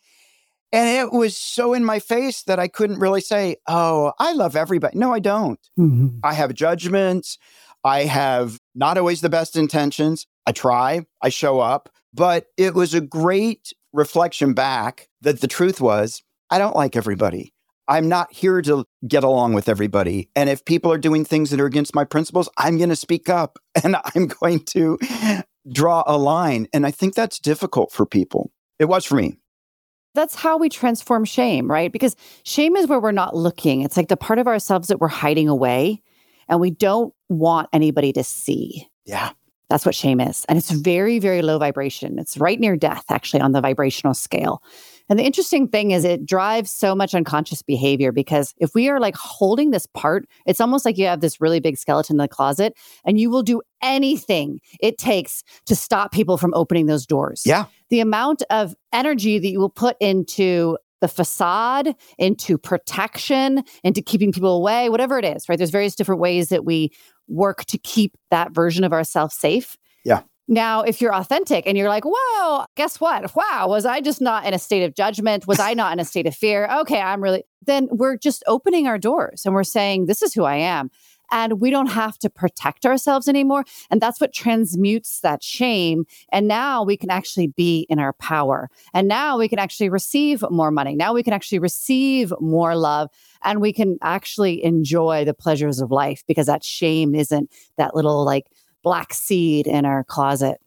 And 0.74 0.90
it 0.90 1.14
was 1.14 1.38
so 1.38 1.74
in 1.74 1.86
my 1.86 2.00
face 2.00 2.44
that 2.44 2.60
I 2.60 2.68
couldn't 2.68 3.00
really 3.00 3.22
say, 3.22 3.56
Oh, 3.66 4.12
I 4.20 4.34
love 4.34 4.58
everybody. 4.58 5.00
No, 5.00 5.14
I 5.14 5.20
don't. 5.20 5.62
Mm-hmm. 5.80 6.20
I 6.22 6.34
have 6.34 6.54
judgments. 6.54 7.38
I 7.86 8.04
have 8.04 8.60
not 8.76 8.98
always 8.98 9.22
the 9.22 9.30
best 9.30 9.56
intentions. 9.56 10.28
I 10.46 10.52
try, 10.52 11.06
I 11.22 11.30
show 11.30 11.62
up, 11.62 11.88
but 12.14 12.48
it 12.58 12.74
was 12.74 12.94
a 12.94 13.00
great 13.00 13.72
reflection 13.94 14.54
back 14.54 15.08
that 15.22 15.40
the 15.40 15.48
truth 15.48 15.80
was 15.80 16.24
I 16.50 16.58
don't 16.58 16.76
like 16.76 16.98
everybody. 16.98 17.54
I'm 17.88 18.10
not 18.10 18.34
here 18.34 18.62
to 18.64 18.86
get 19.08 19.24
along 19.24 19.54
with 19.54 19.70
everybody. 19.70 20.30
And 20.36 20.50
if 20.50 20.66
people 20.66 20.92
are 20.92 20.98
doing 20.98 21.24
things 21.24 21.50
that 21.52 21.60
are 21.60 21.66
against 21.66 21.96
my 21.96 22.04
principles, 22.04 22.50
I'm 22.58 22.78
going 22.78 22.90
to 22.90 22.96
speak 22.96 23.30
up 23.30 23.60
and 23.84 23.96
I'm 24.16 24.28
going 24.28 24.60
to 24.66 24.98
draw 25.72 26.04
a 26.06 26.18
line. 26.18 26.68
And 26.74 26.86
I 26.86 26.92
think 26.92 27.16
that's 27.16 27.40
difficult 27.40 27.92
for 27.92 28.06
people. 28.06 28.52
It 28.80 28.86
was 28.86 29.06
for 29.06 29.16
me. 29.16 29.40
That's 30.14 30.36
how 30.36 30.58
we 30.58 30.70
transform 30.70 31.26
shame, 31.26 31.70
right? 31.70 31.92
Because 31.92 32.16
shame 32.44 32.76
is 32.76 32.88
where 32.88 33.00
we're 33.00 33.12
not 33.12 33.36
looking. 33.36 33.82
It's 33.82 33.96
like 33.96 34.08
the 34.08 34.18
part 34.18 34.40
of 34.40 34.48
ourselves 34.48 34.88
that 34.88 35.00
we're 35.00 35.08
hiding 35.10 35.48
away 35.48 36.02
and 36.50 36.60
we 36.60 36.72
don't 36.72 37.14
want 37.30 37.70
anybody 37.72 38.14
to 38.14 38.24
see. 38.24 38.88
Yeah. 39.06 39.32
That's 39.70 39.86
what 39.86 39.96
shame 39.96 40.20
is. 40.20 40.46
And 40.48 40.58
it's 40.58 40.72
very, 40.72 41.20
very 41.20 41.42
low 41.42 41.60
vibration. 41.60 42.20
It's 42.20 42.38
right 42.38 42.60
near 42.60 42.76
death, 42.78 43.06
actually, 43.10 43.42
on 43.42 43.52
the 43.52 43.62
vibrational 43.62 44.14
scale. 44.14 44.64
And 45.10 45.18
the 45.18 45.24
interesting 45.24 45.68
thing 45.68 45.92
is, 45.92 46.04
it 46.04 46.26
drives 46.26 46.72
so 46.72 46.96
much 46.96 47.16
unconscious 47.16 47.62
behavior 47.62 48.12
because 48.12 48.54
if 48.58 48.74
we 48.76 48.90
are 48.90 49.00
like 49.00 49.16
holding 49.16 49.72
this 49.72 49.88
part, 49.88 50.28
it's 50.46 50.60
almost 50.60 50.86
like 50.86 50.98
you 50.98 51.06
have 51.06 51.22
this 51.22 51.40
really 51.40 51.60
big 51.60 51.78
skeleton 51.78 52.16
in 52.16 52.18
the 52.18 52.28
closet 52.28 52.74
and 53.06 53.20
you 53.20 53.30
will 53.30 53.44
do 53.44 53.62
anything 53.82 54.60
it 54.82 54.98
takes 54.98 55.44
to 55.66 55.76
stop 55.76 56.12
people 56.12 56.38
from 56.38 56.54
opening 56.54 56.88
those 56.88 57.06
doors. 57.06 57.44
Yeah. 57.46 57.66
The 57.90 58.00
amount 58.00 58.44
of 58.50 58.76
energy 58.92 59.40
that 59.40 59.48
you 59.48 59.60
will 59.60 59.70
put 59.70 59.96
into 60.00 60.78
the 61.00 61.08
facade 61.08 61.94
into 62.18 62.58
protection 62.58 63.64
into 63.84 64.02
keeping 64.02 64.32
people 64.32 64.58
away 64.58 64.90
whatever 64.90 65.20
it 65.20 65.26
is 65.26 65.48
right 65.48 65.60
there's 65.60 65.70
various 65.70 65.96
different 65.96 66.20
ways 66.20 66.50
that 66.50 66.66
we 66.66 66.92
work 67.28 67.66
to 67.66 67.78
keep 67.78 68.18
that 68.32 68.52
version 68.52 68.84
of 68.84 68.92
ourselves 68.92 69.36
safe 69.36 69.78
now 70.48 70.82
if 70.82 71.02
you're 71.02 71.14
authentic 71.14 71.66
and 71.68 71.78
you're 71.78 71.90
like 71.90 72.04
whoa 72.06 72.66
guess 72.76 73.00
what 73.00 73.36
wow 73.36 73.66
was 73.68 73.86
i 73.86 74.00
just 74.02 74.22
not 74.22 74.46
in 74.46 74.54
a 74.54 74.60
state 74.60 74.84
of 74.84 74.96
judgment 74.96 75.48
was 75.48 75.60
i 75.60 75.74
not 75.74 75.94
in 75.94 76.00
a 76.00 76.06
state 76.06 76.26
of 76.26 76.36
fear 76.36 76.68
okay 76.80 77.02
i'm 77.02 77.22
really 77.22 77.44
then 77.66 77.88
we're 77.92 78.18
just 78.18 78.44
opening 78.48 78.88
our 78.88 78.98
doors 78.98 79.46
and 79.46 79.54
we're 79.54 79.64
saying 79.64 80.06
this 80.06 80.22
is 80.22 80.34
who 80.34 80.44
i 80.44 80.56
am 80.56 80.90
and 81.32 81.60
we 81.60 81.70
don't 81.70 81.88
have 81.88 82.18
to 82.20 82.30
protect 82.30 82.86
ourselves 82.86 83.28
anymore. 83.28 83.66
And 83.90 84.02
that's 84.02 84.20
what 84.20 84.34
transmutes 84.34 85.22
that 85.22 85.44
shame. 85.44 86.06
And 86.32 86.48
now 86.48 86.84
we 86.84 86.98
can 86.98 87.10
actually 87.10 87.48
be 87.48 87.86
in 87.90 88.00
our 88.00 88.14
power. 88.14 88.70
And 88.94 89.08
now 89.08 89.38
we 89.38 89.48
can 89.48 89.60
actually 89.60 89.90
receive 89.90 90.44
more 90.50 90.72
money. 90.72 90.96
Now 90.96 91.14
we 91.14 91.24
can 91.24 91.34
actually 91.34 91.60
receive 91.60 92.34
more 92.40 92.76
love 92.76 93.10
and 93.44 93.62
we 93.62 93.74
can 93.74 93.98
actually 94.02 94.64
enjoy 94.64 95.26
the 95.26 95.34
pleasures 95.34 95.80
of 95.80 95.92
life 95.92 96.24
because 96.28 96.48
that 96.48 96.64
shame 96.64 97.14
isn't 97.14 97.52
that 97.78 97.96
little 97.96 98.24
like 98.24 98.48
black 98.84 99.14
seed 99.14 99.68
in 99.68 99.86
our 99.86 100.04
closet. 100.04 100.60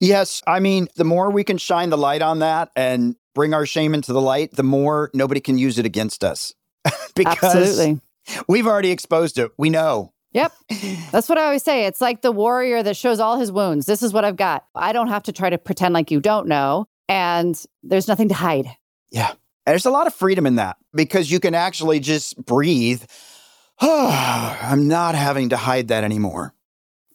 Yes. 0.00 0.42
I 0.46 0.60
mean, 0.60 0.88
the 0.96 1.04
more 1.04 1.30
we 1.30 1.44
can 1.44 1.58
shine 1.58 1.90
the 1.90 1.98
light 1.98 2.22
on 2.22 2.40
that 2.40 2.70
and 2.76 3.16
bring 3.34 3.54
our 3.54 3.66
shame 3.66 3.94
into 3.94 4.12
the 4.12 4.20
light, 4.20 4.52
the 4.52 4.62
more 4.62 5.10
nobody 5.14 5.40
can 5.40 5.58
use 5.58 5.78
it 5.78 5.86
against 5.86 6.22
us. 6.22 6.54
because 7.14 7.54
Absolutely. 7.54 8.00
we've 8.48 8.66
already 8.66 8.90
exposed 8.90 9.38
it. 9.38 9.50
We 9.58 9.70
know. 9.70 10.12
Yep. 10.32 10.52
That's 11.12 11.28
what 11.28 11.38
I 11.38 11.44
always 11.44 11.62
say. 11.62 11.86
It's 11.86 12.00
like 12.00 12.22
the 12.22 12.32
warrior 12.32 12.82
that 12.82 12.96
shows 12.96 13.20
all 13.20 13.38
his 13.38 13.50
wounds. 13.50 13.86
This 13.86 14.02
is 14.02 14.12
what 14.12 14.24
I've 14.24 14.36
got. 14.36 14.64
I 14.74 14.92
don't 14.92 15.08
have 15.08 15.22
to 15.24 15.32
try 15.32 15.48
to 15.48 15.58
pretend 15.58 15.94
like 15.94 16.10
you 16.10 16.20
don't 16.20 16.48
know. 16.48 16.86
And 17.08 17.60
there's 17.82 18.08
nothing 18.08 18.28
to 18.28 18.34
hide. 18.34 18.66
Yeah. 19.10 19.30
And 19.30 19.72
there's 19.72 19.86
a 19.86 19.90
lot 19.90 20.06
of 20.06 20.14
freedom 20.14 20.46
in 20.46 20.56
that 20.56 20.76
because 20.94 21.30
you 21.30 21.40
can 21.40 21.54
actually 21.54 22.00
just 22.00 22.36
breathe. 22.44 23.02
I'm 23.80 24.88
not 24.88 25.14
having 25.14 25.50
to 25.50 25.56
hide 25.56 25.88
that 25.88 26.04
anymore. 26.04 26.54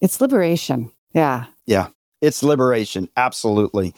It's 0.01 0.21
liberation. 0.21 0.91
Yeah. 1.13 1.45
Yeah. 1.65 1.87
It's 2.21 2.43
liberation. 2.43 3.09
Absolutely. 3.17 3.93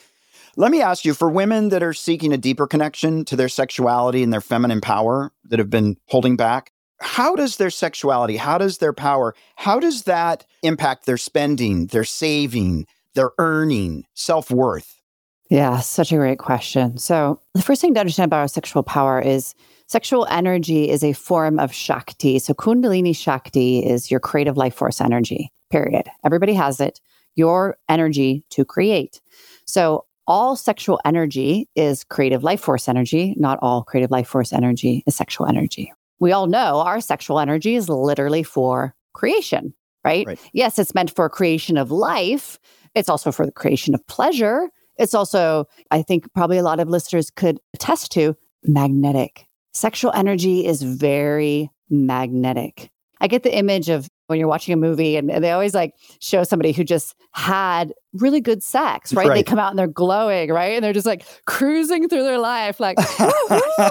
Let 0.58 0.72
me 0.72 0.82
ask 0.82 1.06
you 1.06 1.14
for 1.14 1.30
women 1.30 1.70
that 1.70 1.82
are 1.82 1.94
seeking 1.94 2.34
a 2.34 2.38
deeper 2.38 2.68
connection 2.68 3.24
to 3.26 3.36
their 3.36 3.50
sexuality 3.50 4.22
and 4.22 4.34
their 4.34 4.42
feminine 4.42 4.82
power 4.82 5.32
that 5.46 5.60
have 5.60 5.70
been 5.70 5.98
holding 6.08 6.36
back, 6.36 6.72
how 7.00 7.36
does 7.36 7.58
their 7.58 7.70
sexuality, 7.70 8.38
how 8.38 8.58
does 8.58 8.78
their 8.78 8.94
power, 8.94 9.34
how 9.56 9.80
does 9.80 10.04
that 10.04 10.46
impact 10.62 11.06
their 11.06 11.18
spending, 11.18 11.88
their 11.88 12.04
saving, 12.04 12.86
their 13.16 13.32
earning, 13.38 14.06
self 14.14 14.52
worth? 14.52 15.02
Yeah, 15.50 15.80
such 15.80 16.12
a 16.14 16.16
great 16.16 16.40
question. 16.40 16.98
So, 16.98 17.42
the 17.54 17.62
first 17.62 17.82
thing 17.82 17.94
to 17.96 18.00
understand 18.00 18.30
about 18.30 18.40
our 18.40 18.48
sexual 18.48 18.84
power 18.84 19.20
is 19.20 19.54
sexual 19.88 20.26
energy 20.30 20.90
is 20.90 21.04
a 21.04 21.12
form 21.12 21.60
of 21.60 21.74
Shakti. 21.74 22.40
So, 22.40 22.54
Kundalini 22.54 23.16
Shakti 23.16 23.80
is 23.80 24.10
your 24.10 24.22
creative 24.22 24.56
life 24.56 24.76
force 24.76 25.02
energy, 25.02 25.52
period. 25.72 26.08
Everybody 26.26 26.54
has 26.54 26.80
it, 26.80 27.00
your 27.36 27.78
energy 27.90 28.44
to 28.52 28.66
create. 28.66 29.22
So, 29.66 30.06
all 30.28 30.56
sexual 30.56 31.00
energy 31.04 31.68
is 31.76 32.04
creative 32.04 32.44
life 32.44 32.62
force 32.62 32.88
energy. 32.88 33.34
Not 33.38 33.58
all 33.62 33.84
creative 33.84 34.12
life 34.12 34.28
force 34.28 34.54
energy 34.54 35.04
is 35.08 35.16
sexual 35.16 35.48
energy 35.48 35.92
we 36.22 36.32
all 36.32 36.48
know 36.48 36.80
our 36.82 37.02
sexual 37.02 37.40
energy 37.40 37.76
is 37.76 37.90
literally 37.90 38.44
for 38.44 38.96
creation, 39.14 39.74
right? 40.06 40.26
right? 40.26 40.40
Yes, 40.54 40.78
it's 40.80 40.94
meant 40.94 41.14
for 41.14 41.28
creation 41.28 41.78
of 41.78 41.92
life. 41.92 42.60
It's 42.94 43.10
also 43.10 43.32
for 43.32 43.46
the 43.46 43.52
creation 43.52 43.96
of 43.96 44.06
pleasure. 44.08 44.70
It's 44.98 45.16
also, 45.16 45.66
I 45.90 46.04
think, 46.04 46.32
probably 46.34 46.60
a 46.60 46.64
lot 46.64 46.80
of 46.80 46.88
listeners 46.88 47.32
could 47.32 47.60
attest 47.74 48.12
to 48.14 48.38
magnetic. 48.64 49.48
Sexual 49.74 50.12
energy 50.14 50.66
is 50.66 50.84
very 50.84 51.72
magnetic. 51.90 52.92
I 53.20 53.28
get 53.28 53.42
the 53.42 53.56
image 53.56 53.90
of 53.90 54.08
when 54.32 54.40
you're 54.40 54.48
watching 54.48 54.74
a 54.74 54.78
movie 54.78 55.18
and, 55.18 55.30
and, 55.30 55.44
they 55.44 55.52
always 55.52 55.76
like 55.76 55.94
show 56.20 56.44
somebody 56.44 56.72
who 56.72 56.84
just 56.84 57.14
had 57.34 57.94
really 58.14 58.42
good 58.42 58.64
sex, 58.64 59.14
right? 59.14 59.28
right? 59.28 59.36
They 59.36 59.44
come 59.44 59.60
out 59.60 59.70
and 59.70 59.78
they're 59.78 59.88
glowing, 59.88 60.50
right? 60.50 60.74
And 60.74 60.84
they're 60.84 60.94
just 60.94 61.06
like 61.06 61.26
cruising 61.46 62.10
through 62.10 62.24
their 62.24 62.40
life, 62.40 62.80
like, 62.80 62.98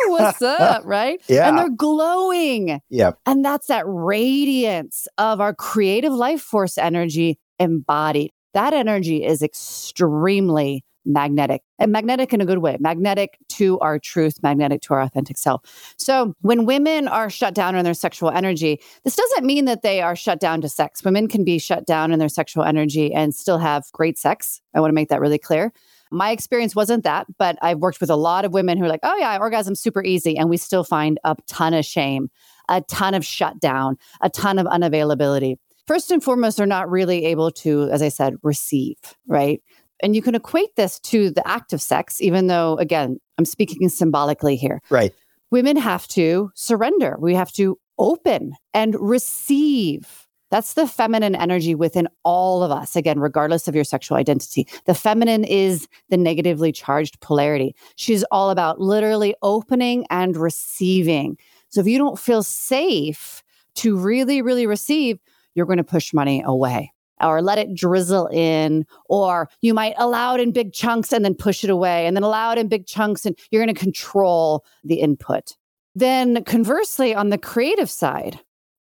what's 0.07 0.42
up, 0.42 0.83
right? 0.85 1.22
Yeah. 1.29 1.48
And 1.48 1.59
they're 1.59 1.70
glowing. 1.70 2.81
Yeah. 2.88 3.12
And 3.26 3.44
that's 3.44 3.66
that 3.68 3.85
radiance 3.87 5.07
of 5.18 5.40
our 5.40 5.55
creative 5.55 6.12
life 6.12 6.40
force 6.40 6.79
energy 6.79 7.38
embodied. 7.59 8.33
That 8.55 8.72
energy 8.72 9.24
is 9.24 9.42
extremely 9.42 10.85
magnetic 11.05 11.63
and 11.79 11.93
magnetic 11.93 12.33
in 12.33 12.41
a 12.41 12.45
good 12.45 12.59
way, 12.59 12.77
magnetic 12.81 13.39
to 13.49 13.79
our 13.81 13.99
truth, 13.99 14.43
magnetic 14.43 14.83
to 14.83 14.95
our 14.95 15.01
authentic 15.01 15.39
self. 15.39 15.95
So 15.99 16.35
when 16.41 16.67
women 16.67 17.09
are 17.09 17.31
shut 17.31 17.55
down 17.55 17.75
in 17.75 17.85
their 17.85 17.95
sexual 17.95 18.31
energy, 18.31 18.81
this 19.05 19.17
doesn't 19.17 19.45
mean 19.45 19.65
that 19.65 19.83
they 19.83 20.01
are 20.01 20.17
shut 20.17 20.41
down 20.41 20.61
to 20.61 20.69
sex. 20.69 21.05
Women 21.05 21.29
can 21.29 21.45
be 21.45 21.59
shut 21.59 21.87
down 21.87 22.13
in 22.13 22.19
their 22.19 22.29
sexual 22.29 22.65
energy 22.65 23.13
and 23.13 23.35
still 23.35 23.59
have 23.59 23.85
great 23.93 24.19
sex. 24.19 24.61
I 24.75 24.81
want 24.81 24.91
to 24.91 24.95
make 24.95 25.09
that 25.09 25.21
really 25.21 25.39
clear. 25.39 25.73
My 26.13 26.33
experience 26.33 26.75
wasn't 26.75 27.05
that, 27.05 27.27
but 27.39 27.57
I've 27.63 27.79
worked 27.79 28.01
with 28.01 28.11
a 28.11 28.17
lot 28.17 28.45
of 28.45 28.53
women 28.53 28.77
who 28.77 28.85
are 28.85 28.89
like, 28.89 29.01
oh, 29.05 29.17
yeah, 29.17 29.39
orgasm 29.39 29.77
super 29.77 30.03
easy. 30.03 30.37
And 30.37 30.51
we 30.51 30.57
still 30.57 30.83
find 30.83 31.21
a 31.23 31.37
ton 31.47 31.73
of 31.73 31.85
shame, 31.85 32.31
a 32.69 32.81
ton 32.83 33.15
of 33.15 33.25
shutdown, 33.25 33.97
a 34.21 34.29
ton 34.29 34.59
of 34.59 34.67
unavailability. 34.67 35.57
First 35.87 36.11
and 36.11 36.23
foremost, 36.23 36.57
they're 36.57 36.67
not 36.67 36.91
really 36.91 37.25
able 37.27 37.51
to, 37.53 37.89
as 37.91 38.03
I 38.03 38.09
said, 38.11 38.35
receive, 38.43 38.97
right? 39.27 39.63
And 40.03 40.17
you 40.17 40.23
can 40.23 40.35
equate 40.35 40.77
this 40.77 40.99
to 41.01 41.31
the 41.31 41.47
act 41.47 41.73
of 41.73 41.83
sex, 41.83 42.21
even 42.21 42.47
though, 42.47 42.77
again, 42.79 43.19
I'm 43.39 43.45
speaking 43.45 43.89
symbolically 43.89 44.57
here. 44.57 44.81
Right. 44.91 45.15
Women 45.51 45.77
have 45.77 46.07
to 46.09 46.51
surrender, 46.55 47.17
we 47.21 47.35
have 47.35 47.53
to 47.53 47.79
open 47.99 48.55
and 48.73 48.97
receive. 48.99 50.27
That's 50.51 50.75
the 50.75 50.89
feminine 50.89 51.37
energy 51.37 51.77
within 51.77 52.09
all 52.25 52.65
of 52.65 52.73
us, 52.73 52.97
again, 52.97 53.21
regardless 53.21 53.69
of 53.69 53.75
your 53.75 53.85
sexual 53.85 54.17
identity. 54.17 54.67
The 54.87 54.95
feminine 54.95 55.45
is 55.45 55.87
the 56.09 56.17
negatively 56.17 56.73
charged 56.73 57.21
polarity. 57.21 57.77
She's 57.95 58.25
all 58.33 58.51
about 58.51 58.81
literally 58.81 59.37
opening 59.43 60.07
and 60.11 60.37
receiving. 60.37 61.39
So 61.69 61.81
if 61.81 61.87
you 61.87 61.99
don't 61.99 62.19
feel 62.19 62.43
safe 62.43 63.45
to 63.77 63.97
really, 63.97 64.43
really 64.43 64.67
receive, 64.67 65.21
you're 65.55 65.67
going 65.67 65.79
to 65.79 65.85
push 65.85 66.13
money 66.13 66.43
away 66.45 66.93
or 67.21 67.43
let 67.43 67.59
it 67.59 67.75
drizzle 67.75 68.27
in, 68.29 68.85
or 69.09 69.49
you 69.61 69.75
might 69.75 69.95
allow 69.99 70.35
it 70.35 70.41
in 70.41 70.53
big 70.53 70.73
chunks 70.73 71.13
and 71.13 71.25
then 71.25 71.35
push 71.35 71.65
it 71.65 71.71
away, 71.71 72.07
and 72.07 72.17
then 72.17 72.23
allow 72.23 72.53
it 72.53 72.59
in 72.59 72.69
big 72.69 72.87
chunks, 72.87 73.27
and 73.27 73.39
you're 73.51 73.65
going 73.65 73.75
to 73.75 73.81
control 73.81 74.65
the 74.85 75.01
input. 75.01 75.57
Then, 75.95 76.45
conversely, 76.45 77.15
on 77.15 77.31
the 77.31 77.39
creative 77.39 77.91
side, 77.91 78.39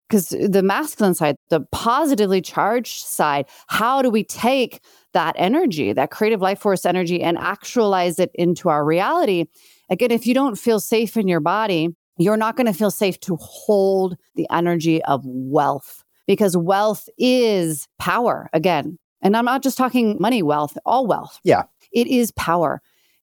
because 0.08 0.28
the 0.28 0.62
masculine 0.62 1.14
side, 1.14 1.36
the 1.50 1.60
positively 1.72 2.40
charged 2.40 3.04
side, 3.04 3.46
how 3.66 4.00
do 4.00 4.10
we 4.10 4.24
take 4.24 4.80
that 5.12 5.34
energy, 5.38 5.92
that 5.92 6.10
creative 6.10 6.40
life 6.40 6.60
force 6.60 6.86
energy, 6.86 7.22
and 7.22 7.36
actualize 7.38 8.18
it 8.18 8.30
into 8.34 8.68
our 8.68 8.84
reality? 8.84 9.46
Again, 9.90 10.10
if 10.10 10.26
you 10.26 10.34
don't 10.34 10.56
feel 10.56 10.80
safe 10.80 11.16
in 11.16 11.28
your 11.28 11.40
body, 11.40 11.94
you're 12.18 12.36
not 12.36 12.56
going 12.56 12.66
to 12.66 12.72
feel 12.72 12.90
safe 12.90 13.20
to 13.20 13.36
hold 13.36 14.16
the 14.34 14.46
energy 14.50 15.02
of 15.04 15.22
wealth 15.24 16.04
because 16.28 16.56
wealth 16.56 17.08
is 17.18 17.88
power 17.98 18.48
again. 18.52 18.98
And 19.22 19.36
I'm 19.36 19.46
not 19.46 19.62
just 19.64 19.78
talking 19.78 20.16
money 20.20 20.42
wealth, 20.42 20.78
all 20.86 21.06
wealth. 21.06 21.40
Yeah. 21.42 21.64
It 21.90 22.06
is 22.06 22.30
power. 22.32 22.80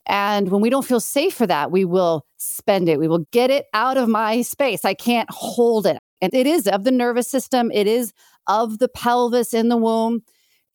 And 0.07 0.49
when 0.49 0.59
we 0.59 0.69
don't 0.69 0.85
feel 0.85 0.99
safe 0.99 1.35
for 1.35 1.47
that, 1.47 1.71
we 1.71 1.85
will 1.85 2.25
spend 2.37 2.89
it. 2.89 2.99
We 2.99 3.07
will 3.07 3.25
get 3.31 3.51
it 3.51 3.67
out 3.73 3.95
of 3.95 4.09
my 4.09 4.41
space. 4.41 4.83
I 4.83 4.95
can't 4.95 5.29
hold 5.31 5.85
it. 5.85 5.97
And 6.19 6.33
it 6.33 6.47
is 6.47 6.67
of 6.67 6.83
the 6.83 6.91
nervous 6.91 7.29
system, 7.29 7.71
it 7.71 7.87
is 7.87 8.11
of 8.47 8.79
the 8.79 8.89
pelvis 8.89 9.53
in 9.53 9.69
the 9.69 9.77
womb. 9.77 10.21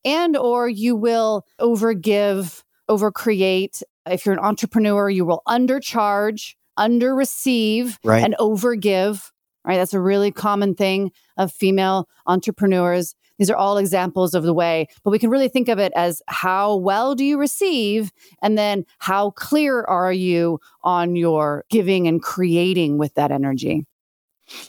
And 0.04 0.36
or 0.36 0.68
you 0.68 0.96
will 0.96 1.44
overgive, 1.60 2.62
overcreate. 2.88 3.82
If 4.06 4.24
you're 4.24 4.34
an 4.34 4.40
entrepreneur, 4.40 5.10
you 5.10 5.24
will 5.24 5.42
undercharge, 5.46 6.54
under 6.76 7.14
receive, 7.14 7.98
right. 8.04 8.24
and 8.24 8.34
overgive 8.38 9.30
right? 9.70 9.76
That's 9.76 9.94
a 9.94 10.00
really 10.00 10.32
common 10.32 10.74
thing 10.74 11.12
of 11.36 11.52
female 11.52 12.08
entrepreneurs. 12.26 13.14
These 13.38 13.50
are 13.50 13.56
all 13.56 13.78
examples 13.78 14.34
of 14.34 14.42
the 14.42 14.52
way, 14.52 14.88
but 15.04 15.12
we 15.12 15.18
can 15.20 15.30
really 15.30 15.46
think 15.46 15.68
of 15.68 15.78
it 15.78 15.92
as 15.94 16.20
how 16.26 16.74
well 16.74 17.14
do 17.14 17.24
you 17.24 17.38
receive? 17.38 18.10
And 18.42 18.58
then 18.58 18.84
how 18.98 19.30
clear 19.30 19.82
are 19.82 20.12
you 20.12 20.58
on 20.82 21.14
your 21.14 21.66
giving 21.70 22.08
and 22.08 22.20
creating 22.20 22.98
with 22.98 23.14
that 23.14 23.30
energy? 23.30 23.86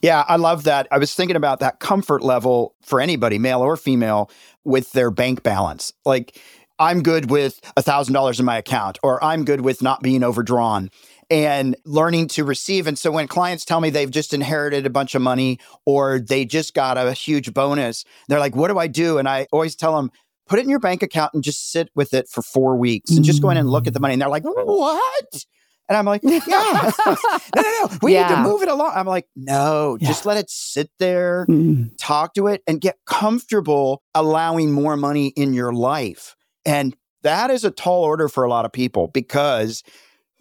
Yeah, 0.04 0.24
I 0.28 0.36
love 0.36 0.66
that. 0.66 0.88
I 0.92 1.00
was 1.00 1.16
thinking 1.16 1.36
about 1.36 1.62
that 1.62 1.80
comfort 1.80 2.22
level 2.22 2.76
for 2.84 3.02
anybody, 3.02 3.40
male 3.40 3.62
or 3.62 3.78
female, 3.78 4.30
with 4.64 4.92
their 4.92 5.10
bank 5.10 5.42
balance. 5.42 5.94
Like, 6.06 6.40
I'm 6.78 7.02
good 7.02 7.32
with 7.32 7.60
$1,000 7.76 8.40
in 8.40 8.46
my 8.46 8.58
account, 8.58 9.00
or 9.02 9.24
I'm 9.24 9.46
good 9.46 9.62
with 9.62 9.82
not 9.82 10.04
being 10.04 10.24
overdrawn 10.24 10.92
and 11.32 11.78
learning 11.86 12.28
to 12.28 12.44
receive. 12.44 12.88
And 12.88 13.00
so 13.00 13.10
when 13.10 13.28
clients 13.28 13.64
tell 13.64 13.80
me 13.80 13.90
they've 13.90 14.12
just 14.12 14.34
inherited 14.34 14.86
a 14.86 14.90
bunch 14.90 15.16
of 15.16 15.22
money 15.22 15.60
or 15.86 16.20
they 16.20 16.44
just 16.44 16.74
got 16.74 16.98
a 16.98 17.14
huge 17.14 17.54
bonus, 17.54 18.04
they're 18.28 18.40
like, 18.40 18.54
what 18.56 18.68
do 18.68 18.78
I 18.78 18.88
do? 18.88 19.18
And 19.18 19.30
I 19.30 19.48
always 19.54 19.76
tell 19.76 19.96
them, 19.96 20.12
put 20.48 20.60
it 20.60 20.64
in 20.64 20.70
your 20.70 20.80
bank 20.80 21.02
account 21.02 21.34
and 21.34 21.42
just 21.42 21.72
sit 21.72 21.90
with 21.96 22.14
it 22.14 22.28
for 22.28 22.42
four 22.42 22.76
weeks 22.76 23.12
and 23.12 23.24
just 23.24 23.42
go 23.42 23.50
in 23.50 23.56
and 23.56 23.70
look 23.70 23.88
at 23.88 23.94
the 23.94 24.02
money. 24.02 24.14
And 24.14 24.22
they're 24.22 24.28
like, 24.28 24.44
what? 24.44 25.46
And 25.88 25.98
I'm 25.98 26.06
like, 26.06 26.22
yeah, 26.24 26.42
no, 27.06 27.16
no, 27.56 27.62
no. 27.62 27.90
We 28.02 28.14
yeah. 28.14 28.28
need 28.28 28.36
to 28.36 28.42
move 28.42 28.62
it 28.62 28.68
along. 28.68 28.92
I'm 28.94 29.08
like, 29.08 29.28
no, 29.36 29.98
yeah. 30.02 30.08
just 30.10 30.26
let 30.26 30.36
it 30.38 30.50
sit 30.50 30.92
there, 31.00 31.46
mm. 31.50 31.90
talk 31.98 32.34
to 32.34 32.48
it, 32.48 32.62
and 32.68 32.82
get 32.82 32.98
comfortable 33.06 34.04
allowing 34.14 34.72
more 34.72 34.98
money 34.98 35.28
in 35.30 35.54
your 35.54 35.72
life. 35.72 36.36
And 36.66 36.96
that 37.24 37.52
is 37.52 37.64
a 37.64 37.72
tall 37.72 38.04
order 38.04 38.28
for 38.28 38.44
a 38.44 38.50
lot 38.50 38.66
of 38.66 38.74
people 38.74 39.08
because 39.08 39.84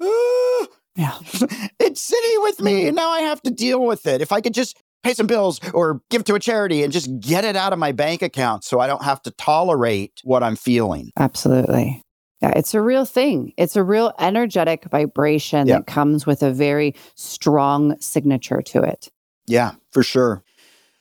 uh, 0.01 0.67
yeah. 1.01 1.19
it's 1.81 2.01
sitting 2.03 2.43
with 2.43 2.61
me 2.61 2.87
and 2.87 2.97
now 2.97 3.09
I 3.09 3.21
have 3.21 3.41
to 3.43 3.51
deal 3.51 3.83
with 3.83 4.07
it. 4.07 4.21
If 4.21 4.33
I 4.33 4.43
could 4.43 4.53
just 4.53 4.77
pay 5.03 5.15
some 5.15 5.27
bills 5.27 5.59
or 5.73 6.03
give 6.11 6.25
to 6.25 6.35
a 6.35 6.39
charity 6.39 6.83
and 6.83 6.93
just 6.93 7.21
get 7.21 7.43
it 7.45 7.57
out 7.57 7.73
of 7.73 7.79
my 7.79 7.93
bank 7.93 8.21
account 8.21 8.65
so 8.65 8.81
I 8.81 8.87
don't 8.87 9.03
have 9.03 9.23
to 9.23 9.31
tolerate 9.31 10.21
what 10.25 10.43
I'm 10.43 10.57
feeling. 10.57 11.11
Absolutely. 11.17 12.03
Yeah, 12.43 12.53
it's 12.55 12.75
a 12.75 12.83
real 12.83 13.07
thing. 13.07 13.55
It's 13.57 13.77
a 13.77 13.83
real 13.83 14.13
energetic 14.19 14.85
vibration 14.91 15.67
yeah. 15.67 15.79
that 15.79 15.87
comes 15.87 16.27
with 16.27 16.43
a 16.43 16.53
very 16.53 16.95
strong 17.15 17.99
signature 18.01 18.61
to 18.63 18.83
it. 18.83 19.09
Yeah, 19.47 19.73
for 19.91 20.03
sure. 20.03 20.43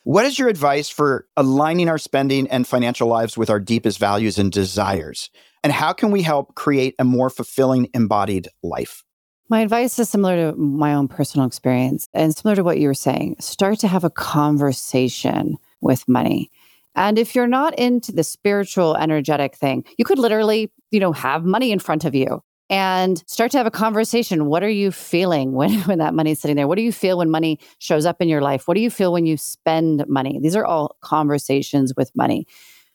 What 0.04 0.26
is 0.26 0.40
your 0.40 0.48
advice 0.48 0.90
for 0.90 1.28
aligning 1.36 1.90
our 1.90 1.98
spending 1.98 2.48
and 2.48 2.66
financial 2.66 3.08
lives 3.08 3.38
with 3.38 3.50
our 3.50 3.60
deepest 3.60 4.00
values 4.00 4.38
and 4.38 4.50
desires? 4.50 5.30
And 5.62 5.74
how 5.74 5.92
can 5.92 6.12
we 6.12 6.22
help 6.22 6.56
create 6.56 6.96
a 7.00 7.04
more 7.04 7.30
fulfilling 7.30 7.90
embodied 7.94 8.48
life? 8.64 9.04
My 9.52 9.62
advice 9.62 9.98
is 9.98 10.10
similar 10.10 10.52
to 10.52 10.58
my 10.58 10.94
own 10.94 11.08
personal 11.08 11.48
experience 11.48 12.08
and 12.14 12.36
similar 12.36 12.56
to 12.58 12.64
what 12.64 12.78
you 12.78 12.88
were 12.88 12.94
saying. 12.94 13.38
Start 13.40 13.80
to 13.80 13.88
have 13.88 14.04
a 14.04 14.10
conversation 14.12 15.58
with 15.82 16.08
money. 16.08 16.52
And 16.96 17.18
if 17.18 17.34
you're 17.34 17.48
not 17.48 17.78
into 17.80 18.12
the 18.12 18.24
spiritual, 18.24 18.96
energetic 18.96 19.56
thing, 19.56 19.86
you 19.98 20.06
could 20.06 20.20
literally, 20.20 20.72
you 20.92 21.00
know, 21.00 21.14
have 21.14 21.46
money 21.46 21.72
in 21.72 21.80
front 21.80 22.06
of 22.06 22.14
you 22.14 22.44
and 22.70 23.24
start 23.26 23.50
to 23.54 23.58
have 23.58 23.66
a 23.66 23.72
conversation. 23.72 24.46
What 24.46 24.62
are 24.62 24.70
you 24.70 24.92
feeling 24.92 25.52
when, 25.60 25.80
when 25.82 25.98
that 25.98 26.14
money 26.14 26.32
is 26.32 26.40
sitting 26.40 26.56
there? 26.56 26.68
What 26.68 26.78
do 26.78 26.84
you 26.84 26.92
feel 26.92 27.18
when 27.18 27.32
money 27.32 27.60
shows 27.80 28.06
up 28.06 28.22
in 28.22 28.30
your 28.30 28.42
life? 28.42 28.68
What 28.68 28.76
do 28.76 28.82
you 28.82 28.92
feel 28.92 29.12
when 29.12 29.26
you 29.26 29.36
spend 29.36 30.06
money? 30.08 30.40
These 30.40 30.56
are 30.56 30.66
all 30.66 30.96
conversations 31.02 31.94
with 31.98 32.16
money. 32.16 32.46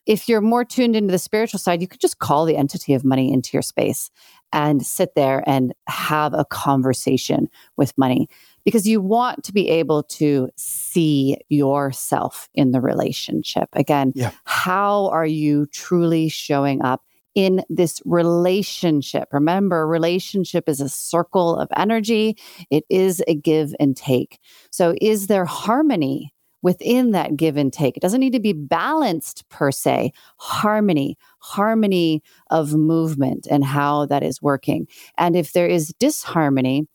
If 0.07 0.29
you're 0.29 0.43
more 0.43 0.65
tuned 0.65 0.95
into 0.95 1.11
the 1.11 1.19
spiritual 1.19 1.59
side, 1.59 1.81
you 1.81 1.89
could 1.89 2.01
just 2.01 2.19
call 2.19 2.45
the 2.45 2.59
entity 2.59 2.95
of 2.95 3.05
money 3.05 3.33
into 3.33 3.51
your 3.55 3.63
space 3.63 4.11
and 4.55 4.87
sit 4.87 5.15
there 5.17 5.43
and 5.47 5.75
have 5.89 6.33
a 6.33 6.45
conversation 6.47 7.49
with 7.77 7.93
money 7.99 8.29
because 8.65 8.87
you 8.87 9.01
want 9.01 9.45
to 9.45 9.53
be 9.53 9.69
able 9.69 10.05
to 10.05 10.49
see 10.57 11.37
yourself 11.51 12.49
in 12.55 12.71
the 12.71 12.81
relationship. 12.81 13.69
Again, 13.75 14.13
yeah. 14.15 14.31
how 14.45 15.09
are 15.09 15.27
you 15.27 15.67
truly 15.67 16.31
showing 16.31 16.83
up? 16.83 17.03
in 17.35 17.65
this 17.69 18.01
relationship. 18.05 19.27
Remember, 19.33 19.89
relationship 19.89 20.69
is 20.69 20.81
a 20.81 20.89
circle 20.89 21.57
of 21.57 21.69
energy, 21.77 22.37
it 22.71 22.85
is 22.89 23.25
a 23.27 23.35
give 23.35 23.75
and 23.81 23.97
take. 23.97 24.39
So, 24.71 24.95
is 25.01 25.27
there 25.27 25.45
harmony 25.45 26.34
within 26.65 27.13
that 27.13 27.37
give 27.37 27.57
and 27.57 27.73
take? 27.73 27.97
It 27.97 28.01
doesn't 28.01 28.19
need 28.19 28.33
to 28.33 28.41
be 28.41 28.55
balanced 28.55 29.49
per 29.51 29.71
se, 29.71 30.13
harmony, 30.39 31.17
harmony 31.39 32.23
of 32.51 32.73
movement 32.75 33.47
and 33.49 33.65
how 33.65 34.07
that 34.07 34.25
is 34.25 34.43
working. 34.43 34.89
And 35.17 35.37
if 35.37 35.53
there 35.53 35.69
is 35.69 35.95
disharmony, 36.01 36.89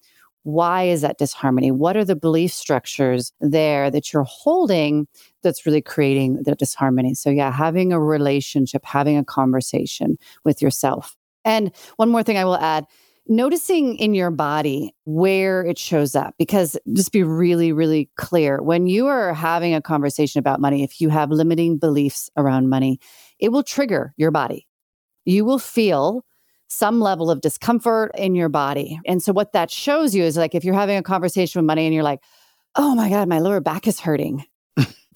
why 0.44 0.84
is 0.84 1.02
that 1.02 1.20
disharmony? 1.20 1.70
What 1.70 1.96
are 1.96 2.04
the 2.04 2.16
belief 2.16 2.52
structures 2.52 3.32
there 3.40 3.92
that 3.92 4.12
you're 4.12 4.24
holding 4.24 5.08
that's 5.44 5.66
really 5.66 5.82
creating 5.82 6.42
the 6.44 6.56
disharmony? 6.56 7.14
So, 7.14 7.30
yeah, 7.30 7.52
having 7.52 7.94
a 7.94 8.02
relationship, 8.02 8.84
having 8.84 9.18
a 9.18 9.24
conversation 9.24 10.18
with 10.44 10.62
yourself. 10.62 11.16
And 11.46 11.72
one 11.98 12.10
more 12.10 12.24
thing 12.24 12.38
I 12.38 12.46
will 12.46 12.58
add 12.58 12.86
noticing 13.30 13.96
in 13.98 14.14
your 14.14 14.32
body 14.32 14.94
where 15.06 15.64
it 15.64 15.78
shows 15.78 16.16
up 16.16 16.34
because 16.38 16.78
just 16.94 17.12
be 17.12 17.24
really 17.24 17.72
really 17.72 18.10
clear 18.18 18.62
when 18.62 18.88
you 18.88 19.08
are 19.08 19.34
having 19.34 19.74
a 19.74 19.82
conversation 19.82 20.40
about 20.40 20.60
money 20.60 20.84
if 20.84 21.00
you 21.00 21.10
have 21.10 21.30
limiting 21.30 21.78
beliefs 21.78 22.30
around 22.36 22.70
money 22.70 23.00
it 23.40 23.50
will 23.50 23.64
trigger 23.64 24.14
your 24.18 24.32
body 24.32 24.68
you 25.26 25.46
will 25.46 25.60
feel 25.60 26.26
some 26.70 27.02
level 27.02 27.30
of 27.32 27.42
discomfort 27.42 28.12
in 28.16 28.36
your 28.36 28.50
body. 28.50 29.00
And 29.06 29.22
so, 29.22 29.34
what 29.34 29.54
that 29.54 29.72
shows 29.72 30.16
you 30.16 30.24
is 30.24 30.38
like 30.38 30.56
if 30.56 30.64
you're 30.64 30.76
having 30.76 30.98
a 30.98 31.04
conversation 31.04 31.60
with 31.60 31.66
money 31.66 31.86
and 31.86 31.94
you're 31.94 32.04
like, 32.04 32.22
oh 32.76 32.96
my 32.96 33.10
God, 33.10 33.28
my 33.28 33.40
lower 33.40 33.60
back 33.60 33.88
is 33.88 34.00
hurting. 34.00 34.46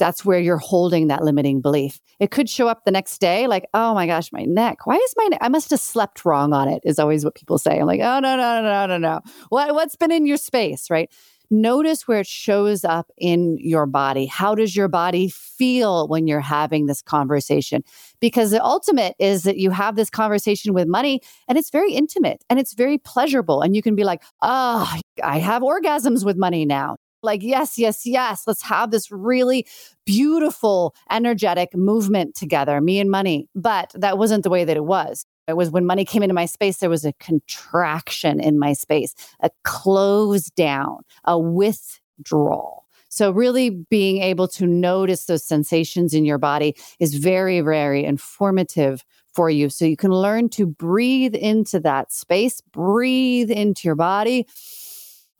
That's 0.04 0.26
where 0.26 0.38
you're 0.38 0.58
holding 0.58 1.08
that 1.08 1.24
limiting 1.24 1.62
belief. 1.62 2.02
It 2.20 2.30
could 2.30 2.50
show 2.50 2.68
up 2.68 2.84
the 2.84 2.92
next 2.92 3.20
day, 3.20 3.48
like, 3.48 3.66
oh 3.74 3.94
my 3.94 4.06
gosh, 4.06 4.34
my 4.34 4.44
neck. 4.44 4.86
Why 4.86 4.96
is 4.96 5.14
my 5.16 5.28
neck? 5.28 5.40
I 5.42 5.48
must 5.48 5.70
have 5.70 5.80
slept 5.80 6.26
wrong 6.26 6.52
on 6.52 6.68
it, 6.68 6.82
is 6.84 7.00
always 7.00 7.24
what 7.24 7.36
people 7.36 7.58
say. 7.58 7.80
I'm 7.80 7.86
like, 7.86 8.02
oh, 8.02 8.20
no, 8.20 8.36
no, 8.36 8.62
no, 8.62 8.64
no, 8.64 8.86
no, 8.86 8.98
no. 8.98 9.22
What, 9.48 9.74
what's 9.74 9.96
been 9.96 10.12
in 10.12 10.26
your 10.26 10.36
space, 10.36 10.90
right? 10.90 11.10
notice 11.52 12.08
where 12.08 12.22
it 12.22 12.28
shows 12.28 12.84
up 12.84 13.12
in 13.18 13.58
your 13.60 13.86
body. 13.86 14.26
How 14.26 14.56
does 14.56 14.76
your 14.76 14.88
body 14.88 15.30
feel 15.30 16.08
when 16.08 16.26
you're 16.26 16.40
having 16.40 16.88
this 16.88 17.02
conversation? 17.02 17.84
Because 18.20 18.50
the 18.50 18.64
ultimate 18.64 19.16
is 19.20 19.44
that 19.44 19.58
you 19.58 19.70
have 19.70 19.96
this 19.96 20.10
conversation 20.10 20.74
with 20.74 20.88
money 20.88 21.22
and 21.48 21.56
it's 21.56 21.70
very 21.70 21.94
intimate 21.94 22.44
and 22.50 22.60
it's 22.60 22.74
very 22.74 22.98
pleasurable. 22.98 23.62
And 23.62 23.76
you 23.76 23.84
can 23.84 23.96
be 23.96 24.04
like, 24.04 24.24
oh, 24.42 24.92
I 25.24 25.38
have 25.38 25.62
orgasms 25.62 26.26
with 26.26 26.38
money 26.38 26.66
now. 26.66 26.98
Like, 27.24 27.42
yes, 27.42 27.78
yes, 27.80 28.06
yes, 28.06 28.44
let's 28.46 28.62
have 28.64 28.92
this 28.92 29.12
really 29.12 29.66
beautiful, 30.06 30.94
energetic 31.10 31.76
movement 31.76 32.36
together, 32.36 32.82
me 32.82 33.00
and 33.00 33.10
money. 33.10 33.48
But 33.56 33.92
that 33.96 34.18
wasn't 34.18 34.44
the 34.44 34.50
way 34.50 34.66
that 34.66 34.78
it 34.78 34.86
was. 34.86 35.26
It 35.48 35.58
was 35.58 35.72
when 35.72 35.86
money 35.86 36.06
came 36.06 36.24
into 36.24 36.36
my 36.36 36.46
space, 36.46 36.78
there 36.78 36.90
was 36.90 37.06
a 37.06 37.14
contraction 37.14 38.40
in 38.40 38.60
my 38.60 38.74
space, 38.74 39.14
a 39.42 39.50
close 39.64 40.46
down, 40.52 41.00
a 41.26 41.40
withdrawal. 41.40 42.86
So, 43.10 43.30
really 43.30 43.70
being 43.70 44.24
able 44.24 44.48
to 44.50 44.66
notice 44.66 45.26
those 45.26 45.46
sensations 45.46 46.14
in 46.16 46.26
your 46.26 46.40
body 46.40 46.76
is 47.00 47.14
very, 47.14 47.62
very 47.62 48.04
informative 48.04 49.04
for 49.34 49.52
you. 49.52 49.70
So, 49.70 49.86
you 49.86 49.98
can 49.98 50.12
learn 50.12 50.50
to 50.50 50.66
breathe 50.66 51.36
into 51.36 51.80
that 51.82 52.12
space, 52.12 52.62
breathe 52.62 53.52
into 53.52 53.88
your 53.88 53.96
body. 53.96 54.48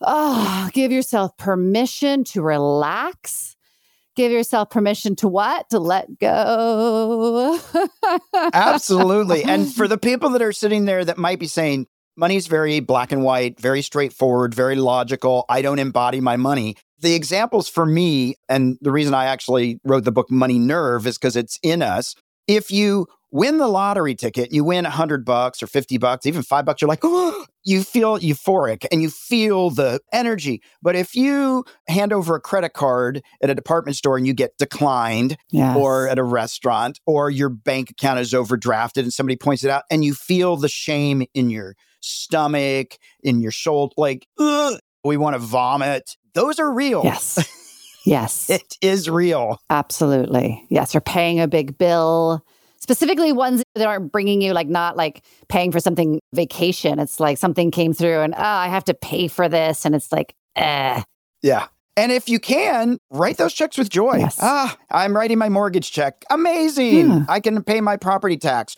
Oh, 0.02 0.70
give 0.74 0.92
yourself 0.92 1.38
permission 1.38 2.24
to 2.26 2.42
relax 2.42 3.56
give 4.16 4.32
yourself 4.32 4.70
permission 4.70 5.16
to 5.18 5.28
what? 5.28 5.70
To 5.70 5.80
let 5.80 6.20
go. 6.20 7.60
Absolutely. 8.54 9.44
And 9.54 9.72
for 9.72 9.88
the 9.88 9.98
people 9.98 10.30
that 10.32 10.42
are 10.42 10.54
sitting 10.54 10.86
there 10.86 11.04
that 11.06 11.18
might 11.18 11.40
be 11.40 11.48
saying, 11.48 11.86
money's 12.16 12.48
very 12.48 12.80
black 12.80 13.12
and 13.12 13.24
white, 13.24 13.60
very 13.60 13.82
straightforward, 13.82 14.54
very 14.54 14.76
logical. 14.76 15.46
I 15.50 15.62
don't 15.62 15.80
embody 15.80 16.22
my 16.22 16.38
money. 16.38 16.76
The 17.00 17.14
examples 17.14 17.68
for 17.68 17.86
me, 17.86 18.36
and 18.48 18.78
the 18.82 18.92
reason 18.92 19.14
I 19.14 19.26
actually 19.26 19.80
wrote 19.84 20.06
the 20.06 20.12
book 20.12 20.32
Money 20.32 20.58
Nerve 20.58 21.06
is 21.06 21.18
because 21.18 21.36
it's 21.36 21.60
in 21.62 21.82
us. 21.82 22.16
If 22.48 22.72
you 22.72 23.08
win 23.34 23.58
the 23.58 23.68
lottery 23.68 24.14
ticket, 24.14 24.54
you 24.54 24.64
win 24.64 24.86
a 24.86 24.92
hundred 24.92 25.26
bucks 25.26 25.64
or 25.64 25.68
50 25.68 25.98
bucks, 25.98 26.28
even 26.28 26.44
five 26.44 26.66
bucks, 26.66 26.82
you're 26.82 26.88
like, 26.88 27.00
oh, 27.02 27.46
you 27.64 27.82
feel 27.82 28.20
euphoric 28.20 28.86
and 28.92 29.02
you 29.02 29.10
feel 29.10 29.72
the 29.72 30.00
energy. 30.14 30.62
But 30.84 30.96
if 30.96 31.16
you 31.16 31.66
hand 31.88 32.14
over 32.14 32.36
a 32.36 32.40
credit 32.40 32.74
card 32.74 33.24
at 33.42 33.50
a 33.50 33.56
department 33.56 33.98
store 33.98 34.18
and 34.18 34.28
you 34.28 34.34
get 34.34 34.58
declined 34.60 35.36
yes. 35.50 35.76
or 35.76 36.08
at 36.08 36.20
a 36.20 36.24
restaurant 36.24 37.00
or 37.08 37.32
your 37.32 37.50
bank 37.50 37.90
account 37.90 38.20
is 38.20 38.34
overdrafted 38.34 39.02
and 39.02 39.12
somebody 39.12 39.36
points 39.36 39.64
it 39.64 39.72
out 39.72 39.84
and 39.90 40.06
you 40.06 40.14
feel 40.14 40.56
the 40.56 40.70
shame 40.70 41.24
in 41.34 41.50
your 41.50 41.76
stomach, 42.02 42.98
in 43.24 43.42
your 43.42 43.52
shoulder, 43.52 43.94
like, 43.98 44.28
we 44.38 45.18
want 45.18 45.34
to 45.34 45.40
vomit. 45.40 46.18
Those 46.36 46.60
are 46.60 46.72
real. 46.72 47.02
Yes. 47.04 47.60
Yes. 48.06 48.50
it 48.50 48.76
is 48.82 49.10
real. 49.10 49.62
Absolutely. 49.70 50.66
Yes. 50.70 50.94
Or 50.94 51.00
paying 51.00 51.40
a 51.40 51.48
big 51.48 51.78
bill 51.78 52.46
specifically 52.84 53.32
ones 53.32 53.64
that 53.76 53.88
aren't 53.88 54.12
bringing 54.12 54.42
you 54.42 54.54
like 54.54 54.68
not 54.68 54.98
like 54.98 55.24
paying 55.48 55.72
for 55.72 55.80
something 55.80 56.20
vacation. 56.36 57.00
It's 57.00 57.20
like 57.20 57.38
something 57.38 57.72
came 57.72 57.94
through 57.94 58.20
and 58.20 58.36
oh, 58.36 58.42
I 58.42 58.68
have 58.68 58.84
to 58.86 58.94
pay 58.94 59.28
for 59.28 59.50
this, 59.50 59.86
and 59.86 59.96
it's 59.96 60.12
like, 60.12 60.36
eh. 60.56 61.02
Yeah. 61.42 61.68
And 61.96 62.12
if 62.12 62.28
you 62.28 62.40
can, 62.40 62.98
write 63.12 63.38
those 63.38 63.54
checks 63.54 63.78
with 63.78 63.90
joy. 63.90 64.18
Yes. 64.18 64.38
Ah, 64.42 64.76
I'm 64.92 65.16
writing 65.16 65.38
my 65.38 65.50
mortgage 65.50 65.92
check. 65.92 66.26
Amazing. 66.30 67.10
Yeah. 67.10 67.26
I 67.30 67.40
can 67.40 67.64
pay 67.64 67.82
my 67.82 67.98
property 67.98 68.38
tax. 68.38 68.76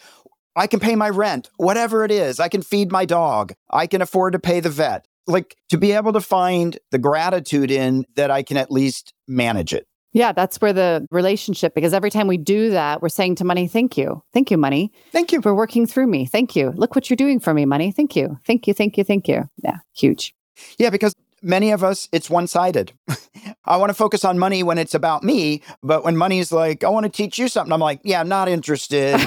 I 0.55 0.67
can 0.67 0.79
pay 0.79 0.95
my 0.95 1.09
rent, 1.09 1.49
whatever 1.57 2.05
it 2.05 2.11
is. 2.11 2.39
I 2.39 2.49
can 2.49 2.61
feed 2.61 2.91
my 2.91 3.05
dog. 3.05 3.53
I 3.71 3.87
can 3.87 4.01
afford 4.01 4.33
to 4.33 4.39
pay 4.39 4.59
the 4.59 4.69
vet. 4.69 5.05
Like 5.27 5.55
to 5.69 5.77
be 5.77 5.93
able 5.93 6.13
to 6.13 6.21
find 6.21 6.77
the 6.91 6.99
gratitude 6.99 7.71
in 7.71 8.05
that 8.15 8.29
I 8.29 8.43
can 8.43 8.57
at 8.57 8.69
least 8.69 9.13
manage 9.27 9.73
it. 9.73 9.87
Yeah, 10.15 10.31
that's 10.31 10.61
where 10.61 10.71
the 10.71 11.05
relationship, 11.11 11.75
because 11.75 11.93
every 11.93 12.09
time 12.09 12.27
we 12.27 12.37
do 12.37 12.69
that, 12.69 13.01
we're 13.01 13.09
saying 13.09 13.35
to 13.35 13.43
money, 13.43 13.67
thank 13.67 13.97
you. 13.97 14.23
Thank 14.33 14.49
you, 14.49 14.57
money. 14.57 14.93
Thank 15.11 15.33
you 15.33 15.41
for 15.41 15.53
working 15.53 15.85
through 15.85 16.07
me. 16.07 16.25
Thank 16.25 16.55
you. 16.55 16.71
Look 16.77 16.95
what 16.95 17.09
you're 17.09 17.17
doing 17.17 17.37
for 17.41 17.53
me, 17.53 17.65
money. 17.65 17.91
Thank 17.91 18.15
you. 18.15 18.39
Thank 18.47 18.65
you. 18.65 18.73
Thank 18.73 18.97
you. 18.97 19.03
Thank 19.03 19.27
you. 19.27 19.49
Yeah, 19.61 19.79
huge. 19.93 20.33
Yeah, 20.79 20.89
because 20.89 21.13
many 21.41 21.71
of 21.71 21.83
us, 21.83 22.07
it's 22.13 22.29
one 22.29 22.47
sided. 22.47 22.93
I 23.65 23.75
want 23.75 23.89
to 23.89 23.93
focus 23.93 24.23
on 24.23 24.39
money 24.39 24.63
when 24.63 24.77
it's 24.77 24.93
about 24.93 25.21
me, 25.21 25.61
but 25.83 26.05
when 26.05 26.15
money's 26.15 26.49
like, 26.49 26.85
I 26.85 26.89
want 26.89 27.05
to 27.05 27.11
teach 27.11 27.37
you 27.37 27.49
something, 27.49 27.73
I'm 27.73 27.81
like, 27.81 27.99
yeah, 28.05 28.21
I'm 28.21 28.29
not 28.29 28.47
interested. 28.47 29.19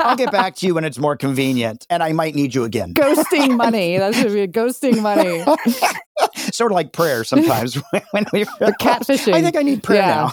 I'll 0.00 0.16
get 0.16 0.32
back 0.32 0.56
to 0.56 0.66
you 0.66 0.74
when 0.74 0.84
it's 0.84 0.98
more 0.98 1.16
convenient 1.16 1.86
and 1.90 2.02
I 2.02 2.12
might 2.12 2.34
need 2.34 2.56
you 2.56 2.64
again. 2.64 2.94
Ghosting 2.94 3.56
money. 3.56 3.98
That's 3.98 4.16
going 4.16 4.28
to 4.28 4.34
be 4.34 4.40
a 4.40 4.48
ghosting 4.48 5.00
money. 5.00 5.44
sort 6.62 6.72
of 6.72 6.76
like 6.76 6.92
prayer 6.92 7.24
sometimes 7.32 7.74
when 8.12 8.24
we 8.32 8.44
the 8.44 8.74
catfishing. 8.80 9.34
I 9.34 9.42
think 9.42 9.56
I 9.56 9.62
need 9.62 9.82
prayer 9.82 10.02
yeah. 10.02 10.30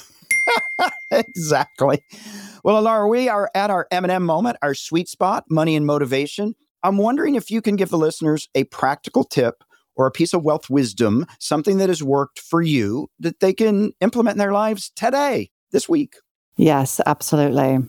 now. 0.79 0.91
exactly. 1.11 2.03
Well, 2.63 2.81
Alara, 2.81 3.09
we 3.09 3.29
are 3.29 3.49
at 3.55 3.69
our 3.69 3.87
M&M 3.91 4.23
moment, 4.23 4.57
our 4.61 4.73
sweet 4.73 5.09
spot, 5.09 5.45
money 5.49 5.75
and 5.75 5.85
motivation. 5.85 6.55
I'm 6.83 6.97
wondering 6.97 7.35
if 7.35 7.51
you 7.51 7.61
can 7.61 7.75
give 7.75 7.89
the 7.89 7.97
listeners 7.97 8.47
a 8.55 8.63
practical 8.65 9.23
tip 9.23 9.63
or 9.95 10.07
a 10.07 10.11
piece 10.11 10.33
of 10.33 10.43
wealth 10.43 10.69
wisdom, 10.69 11.25
something 11.39 11.77
that 11.77 11.89
has 11.89 12.01
worked 12.01 12.39
for 12.39 12.61
you 12.61 13.09
that 13.19 13.39
they 13.41 13.53
can 13.53 13.91
implement 14.01 14.35
in 14.35 14.39
their 14.39 14.53
lives 14.53 14.91
today, 14.95 15.49
this 15.71 15.89
week. 15.89 16.15
Yes, 16.57 17.01
absolutely. 17.05 17.79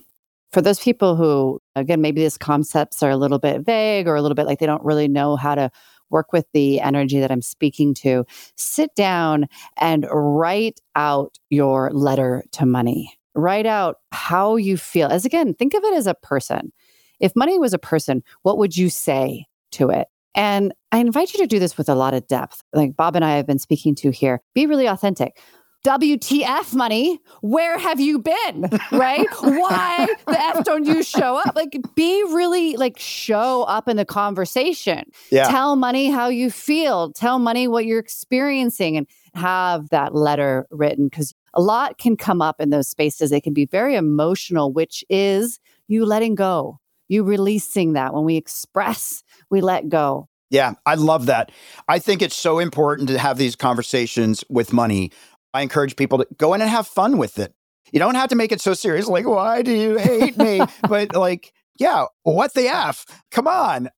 For 0.52 0.60
those 0.60 0.80
people 0.80 1.14
who, 1.14 1.60
again, 1.76 2.00
maybe 2.00 2.22
these 2.22 2.36
concepts 2.36 3.02
are 3.02 3.10
a 3.10 3.16
little 3.16 3.38
bit 3.38 3.62
vague 3.62 4.08
or 4.08 4.16
a 4.16 4.22
little 4.22 4.34
bit 4.34 4.46
like 4.46 4.58
they 4.58 4.66
don't 4.66 4.84
really 4.84 5.08
know 5.08 5.36
how 5.36 5.54
to 5.54 5.70
work 6.10 6.32
with 6.32 6.46
the 6.52 6.80
energy 6.80 7.20
that 7.20 7.30
I'm 7.30 7.42
speaking 7.42 7.94
to, 7.94 8.24
sit 8.56 8.94
down 8.94 9.46
and 9.78 10.06
write 10.10 10.80
out 10.96 11.38
your 11.48 11.90
letter 11.92 12.44
to 12.52 12.66
money. 12.66 13.12
Write 13.34 13.66
out 13.66 13.96
how 14.12 14.56
you 14.56 14.76
feel. 14.76 15.08
As 15.08 15.24
again, 15.24 15.54
think 15.54 15.74
of 15.74 15.84
it 15.84 15.94
as 15.94 16.06
a 16.06 16.14
person. 16.14 16.72
if 17.20 17.36
money 17.36 17.58
was 17.58 17.74
a 17.74 17.78
person, 17.78 18.22
what 18.42 18.58
would 18.58 18.76
you 18.76 18.88
say 18.88 19.46
to 19.72 19.90
it? 19.90 20.08
And 20.34 20.72
I 20.92 20.98
invite 20.98 21.32
you 21.32 21.40
to 21.40 21.46
do 21.46 21.58
this 21.58 21.76
with 21.76 21.88
a 21.88 21.94
lot 21.94 22.14
of 22.14 22.26
depth. 22.26 22.62
Like 22.72 22.96
Bob 22.96 23.16
and 23.16 23.24
I 23.24 23.36
have 23.36 23.46
been 23.46 23.58
speaking 23.58 23.94
to 23.96 24.10
here. 24.10 24.40
Be 24.54 24.66
really 24.66 24.86
authentic. 24.86 25.38
WTF 25.84 26.74
money, 26.74 27.20
where 27.40 27.78
have 27.78 28.00
you 28.00 28.18
been? 28.18 28.68
Right? 28.92 29.26
Why 29.40 30.08
the 30.26 30.38
F 30.38 30.64
don't 30.64 30.84
you 30.84 31.02
show 31.02 31.36
up? 31.36 31.56
Like, 31.56 31.76
be 31.94 32.22
really 32.24 32.76
like 32.76 32.98
show 32.98 33.62
up 33.62 33.88
in 33.88 33.96
the 33.96 34.04
conversation. 34.04 35.10
Yeah. 35.30 35.44
Tell 35.44 35.76
money 35.76 36.10
how 36.10 36.28
you 36.28 36.50
feel. 36.50 37.12
Tell 37.12 37.38
money 37.38 37.66
what 37.66 37.86
you're 37.86 37.98
experiencing 37.98 38.96
and 38.98 39.06
have 39.34 39.88
that 39.88 40.14
letter 40.14 40.66
written 40.70 41.06
because 41.06 41.34
a 41.54 41.62
lot 41.62 41.98
can 41.98 42.16
come 42.16 42.42
up 42.42 42.60
in 42.60 42.70
those 42.70 42.88
spaces. 42.88 43.30
They 43.30 43.40
can 43.40 43.54
be 43.54 43.64
very 43.64 43.96
emotional, 43.96 44.72
which 44.72 45.02
is 45.08 45.60
you 45.88 46.04
letting 46.04 46.34
go, 46.34 46.78
you 47.08 47.24
releasing 47.24 47.94
that. 47.94 48.12
When 48.12 48.24
we 48.24 48.36
express, 48.36 49.22
we 49.48 49.60
let 49.60 49.88
go. 49.88 50.28
Yeah, 50.50 50.74
I 50.84 50.96
love 50.96 51.26
that. 51.26 51.52
I 51.88 52.00
think 52.00 52.22
it's 52.22 52.36
so 52.36 52.58
important 52.58 53.08
to 53.08 53.18
have 53.18 53.38
these 53.38 53.54
conversations 53.54 54.42
with 54.48 54.72
money 54.72 55.12
I 55.52 55.62
encourage 55.62 55.96
people 55.96 56.18
to 56.18 56.26
go 56.36 56.54
in 56.54 56.60
and 56.60 56.70
have 56.70 56.86
fun 56.86 57.18
with 57.18 57.38
it. 57.38 57.54
You 57.92 57.98
don't 57.98 58.14
have 58.14 58.28
to 58.30 58.36
make 58.36 58.52
it 58.52 58.60
so 58.60 58.74
serious, 58.74 59.08
like, 59.08 59.26
why 59.26 59.62
do 59.62 59.72
you 59.72 59.96
hate 59.96 60.36
me? 60.36 60.60
but 60.88 61.14
like, 61.14 61.52
yeah, 61.78 62.06
what 62.22 62.54
the 62.54 62.68
F? 62.68 63.04
Come 63.30 63.48
on. 63.48 63.88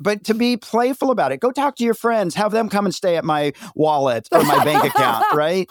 But 0.00 0.24
to 0.24 0.34
be 0.34 0.56
playful 0.56 1.10
about 1.10 1.30
it, 1.30 1.38
go 1.38 1.52
talk 1.52 1.76
to 1.76 1.84
your 1.84 1.94
friends, 1.94 2.34
have 2.34 2.50
them 2.50 2.68
come 2.68 2.86
and 2.86 2.94
stay 2.94 3.16
at 3.16 3.24
my 3.24 3.52
wallet 3.76 4.28
or 4.32 4.42
my 4.42 4.64
bank 4.64 4.84
account, 4.84 5.24
right? 5.34 5.66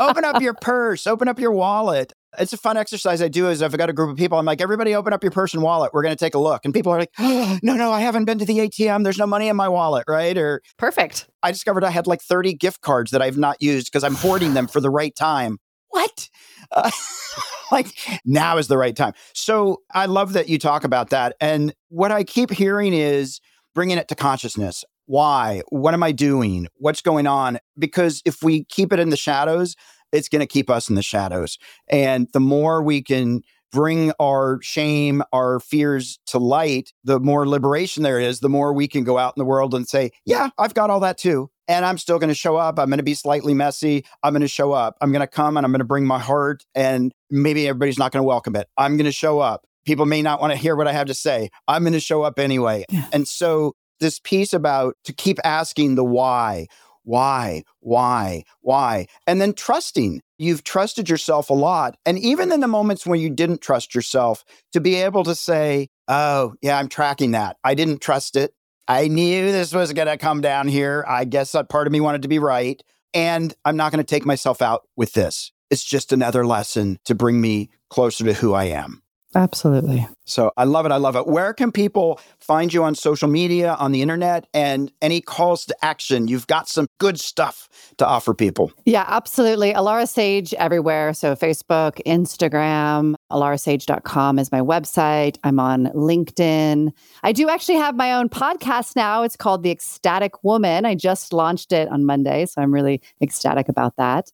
open 0.00 0.24
up 0.24 0.42
your 0.42 0.54
purse, 0.54 1.06
open 1.06 1.28
up 1.28 1.38
your 1.38 1.52
wallet. 1.52 2.12
It's 2.38 2.52
a 2.52 2.58
fun 2.58 2.76
exercise 2.76 3.22
I 3.22 3.28
do 3.28 3.48
is 3.48 3.62
I've 3.62 3.76
got 3.76 3.88
a 3.88 3.92
group 3.92 4.10
of 4.10 4.16
people, 4.16 4.38
I'm 4.38 4.44
like, 4.44 4.60
everybody 4.60 4.94
open 4.94 5.12
up 5.12 5.24
your 5.24 5.30
purse 5.30 5.54
and 5.54 5.62
wallet. 5.62 5.94
We're 5.94 6.02
going 6.02 6.14
to 6.14 6.24
take 6.24 6.34
a 6.34 6.38
look. 6.38 6.64
And 6.64 6.74
people 6.74 6.92
are 6.92 6.98
like, 6.98 7.10
oh, 7.18 7.58
no, 7.62 7.74
no, 7.74 7.90
I 7.90 8.00
haven't 8.00 8.26
been 8.26 8.38
to 8.38 8.44
the 8.44 8.58
ATM. 8.58 9.02
There's 9.02 9.18
no 9.18 9.26
money 9.26 9.48
in 9.48 9.56
my 9.56 9.68
wallet, 9.68 10.04
right? 10.06 10.36
Or 10.36 10.60
perfect. 10.76 11.28
I 11.42 11.52
discovered 11.52 11.84
I 11.84 11.90
had 11.90 12.06
like 12.06 12.20
30 12.20 12.54
gift 12.54 12.82
cards 12.82 13.12
that 13.12 13.22
I've 13.22 13.38
not 13.38 13.62
used 13.62 13.86
because 13.86 14.04
I'm 14.04 14.14
hoarding 14.14 14.54
them 14.54 14.66
for 14.66 14.80
the 14.80 14.90
right 14.90 15.14
time. 15.14 15.58
What? 15.90 16.28
Uh, 16.70 16.90
like 17.72 17.94
now 18.26 18.58
is 18.58 18.68
the 18.68 18.76
right 18.76 18.94
time. 18.94 19.14
So 19.32 19.80
I 19.94 20.04
love 20.04 20.34
that 20.34 20.50
you 20.50 20.58
talk 20.58 20.84
about 20.84 21.08
that. 21.10 21.34
And 21.40 21.74
what 21.88 22.12
I 22.12 22.24
keep 22.24 22.50
hearing 22.50 22.92
is 22.92 23.40
bringing 23.74 23.96
it 23.96 24.06
to 24.08 24.14
consciousness. 24.14 24.84
Why? 25.06 25.62
What 25.70 25.94
am 25.94 26.02
I 26.02 26.12
doing? 26.12 26.68
What's 26.74 27.00
going 27.00 27.26
on? 27.26 27.58
Because 27.78 28.20
if 28.26 28.42
we 28.42 28.64
keep 28.64 28.92
it 28.92 28.98
in 28.98 29.08
the 29.08 29.16
shadows, 29.16 29.76
it's 30.12 30.28
going 30.28 30.40
to 30.40 30.46
keep 30.46 30.70
us 30.70 30.88
in 30.88 30.94
the 30.94 31.02
shadows. 31.02 31.58
And 31.88 32.28
the 32.32 32.40
more 32.40 32.82
we 32.82 33.02
can 33.02 33.42
bring 33.70 34.12
our 34.18 34.58
shame, 34.62 35.22
our 35.32 35.60
fears 35.60 36.18
to 36.26 36.38
light, 36.38 36.92
the 37.04 37.20
more 37.20 37.46
liberation 37.46 38.02
there 38.02 38.18
is, 38.18 38.40
the 38.40 38.48
more 38.48 38.72
we 38.72 38.88
can 38.88 39.04
go 39.04 39.18
out 39.18 39.34
in 39.36 39.40
the 39.40 39.44
world 39.44 39.74
and 39.74 39.88
say, 39.88 40.10
Yeah, 40.24 40.50
I've 40.58 40.74
got 40.74 40.90
all 40.90 41.00
that 41.00 41.18
too. 41.18 41.50
And 41.66 41.84
I'm 41.84 41.98
still 41.98 42.18
going 42.18 42.28
to 42.28 42.34
show 42.34 42.56
up. 42.56 42.78
I'm 42.78 42.88
going 42.88 42.98
to 42.98 43.02
be 43.02 43.14
slightly 43.14 43.52
messy. 43.52 44.04
I'm 44.22 44.32
going 44.32 44.40
to 44.40 44.48
show 44.48 44.72
up. 44.72 44.96
I'm 45.02 45.12
going 45.12 45.20
to 45.20 45.26
come 45.26 45.58
and 45.58 45.66
I'm 45.66 45.72
going 45.72 45.80
to 45.80 45.84
bring 45.84 46.06
my 46.06 46.18
heart. 46.18 46.64
And 46.74 47.12
maybe 47.30 47.68
everybody's 47.68 47.98
not 47.98 48.10
going 48.10 48.22
to 48.22 48.26
welcome 48.26 48.56
it. 48.56 48.68
I'm 48.78 48.96
going 48.96 49.04
to 49.04 49.12
show 49.12 49.38
up. 49.40 49.66
People 49.84 50.06
may 50.06 50.22
not 50.22 50.40
want 50.40 50.52
to 50.52 50.58
hear 50.58 50.76
what 50.76 50.88
I 50.88 50.92
have 50.92 51.08
to 51.08 51.14
say. 51.14 51.50
I'm 51.66 51.82
going 51.82 51.92
to 51.92 52.00
show 52.00 52.22
up 52.22 52.38
anyway. 52.38 52.84
Yeah. 52.90 53.06
And 53.12 53.28
so, 53.28 53.74
this 54.00 54.20
piece 54.20 54.52
about 54.52 54.94
to 55.04 55.12
keep 55.12 55.38
asking 55.44 55.96
the 55.96 56.04
why 56.04 56.68
why, 57.08 57.62
why, 57.80 58.44
why? 58.60 59.06
And 59.26 59.40
then 59.40 59.54
trusting. 59.54 60.20
You've 60.36 60.62
trusted 60.62 61.08
yourself 61.08 61.48
a 61.48 61.54
lot. 61.54 61.96
And 62.04 62.18
even 62.18 62.52
in 62.52 62.60
the 62.60 62.68
moments 62.68 63.06
when 63.06 63.18
you 63.18 63.30
didn't 63.30 63.62
trust 63.62 63.94
yourself, 63.94 64.44
to 64.72 64.80
be 64.80 64.96
able 64.96 65.24
to 65.24 65.34
say, 65.34 65.88
oh, 66.06 66.52
yeah, 66.60 66.78
I'm 66.78 66.88
tracking 66.88 67.30
that. 67.30 67.56
I 67.64 67.74
didn't 67.74 68.02
trust 68.02 68.36
it. 68.36 68.52
I 68.86 69.08
knew 69.08 69.50
this 69.50 69.72
was 69.72 69.94
going 69.94 70.08
to 70.08 70.18
come 70.18 70.42
down 70.42 70.68
here. 70.68 71.02
I 71.08 71.24
guess 71.24 71.52
that 71.52 71.70
part 71.70 71.86
of 71.86 71.94
me 71.94 72.00
wanted 72.00 72.22
to 72.22 72.28
be 72.28 72.38
right. 72.38 72.82
And 73.14 73.54
I'm 73.64 73.78
not 73.78 73.90
going 73.90 74.04
to 74.04 74.14
take 74.14 74.26
myself 74.26 74.60
out 74.60 74.82
with 74.94 75.14
this. 75.14 75.50
It's 75.70 75.84
just 75.84 76.12
another 76.12 76.46
lesson 76.46 76.98
to 77.06 77.14
bring 77.14 77.40
me 77.40 77.70
closer 77.88 78.24
to 78.24 78.34
who 78.34 78.52
I 78.52 78.64
am. 78.64 79.02
Absolutely. 79.34 80.08
So 80.24 80.52
I 80.56 80.64
love 80.64 80.86
it. 80.86 80.92
I 80.92 80.96
love 80.96 81.14
it. 81.14 81.26
Where 81.26 81.52
can 81.52 81.70
people 81.70 82.18
find 82.40 82.72
you 82.72 82.82
on 82.82 82.94
social 82.94 83.28
media, 83.28 83.74
on 83.74 83.92
the 83.92 84.00
internet, 84.00 84.46
and 84.54 84.90
any 85.02 85.20
calls 85.20 85.66
to 85.66 85.76
action? 85.84 86.28
You've 86.28 86.46
got 86.46 86.68
some 86.68 86.86
good 86.98 87.20
stuff 87.20 87.68
to 87.98 88.06
offer 88.06 88.32
people. 88.32 88.72
Yeah, 88.86 89.04
absolutely. 89.06 89.74
Alara 89.74 90.08
Sage 90.08 90.54
everywhere. 90.54 91.12
So 91.12 91.36
Facebook, 91.36 92.00
Instagram, 92.06 93.16
alarasage.com 93.30 94.38
is 94.38 94.50
my 94.50 94.60
website. 94.60 95.36
I'm 95.44 95.60
on 95.60 95.86
LinkedIn. 95.88 96.90
I 97.22 97.32
do 97.32 97.50
actually 97.50 97.76
have 97.76 97.96
my 97.96 98.14
own 98.14 98.30
podcast 98.30 98.96
now. 98.96 99.24
It's 99.24 99.36
called 99.36 99.62
The 99.62 99.70
Ecstatic 99.70 100.42
Woman. 100.42 100.86
I 100.86 100.94
just 100.94 101.34
launched 101.34 101.72
it 101.72 101.88
on 101.88 102.06
Monday. 102.06 102.46
So 102.46 102.62
I'm 102.62 102.72
really 102.72 103.02
ecstatic 103.20 103.68
about 103.68 103.96
that. 103.96 104.32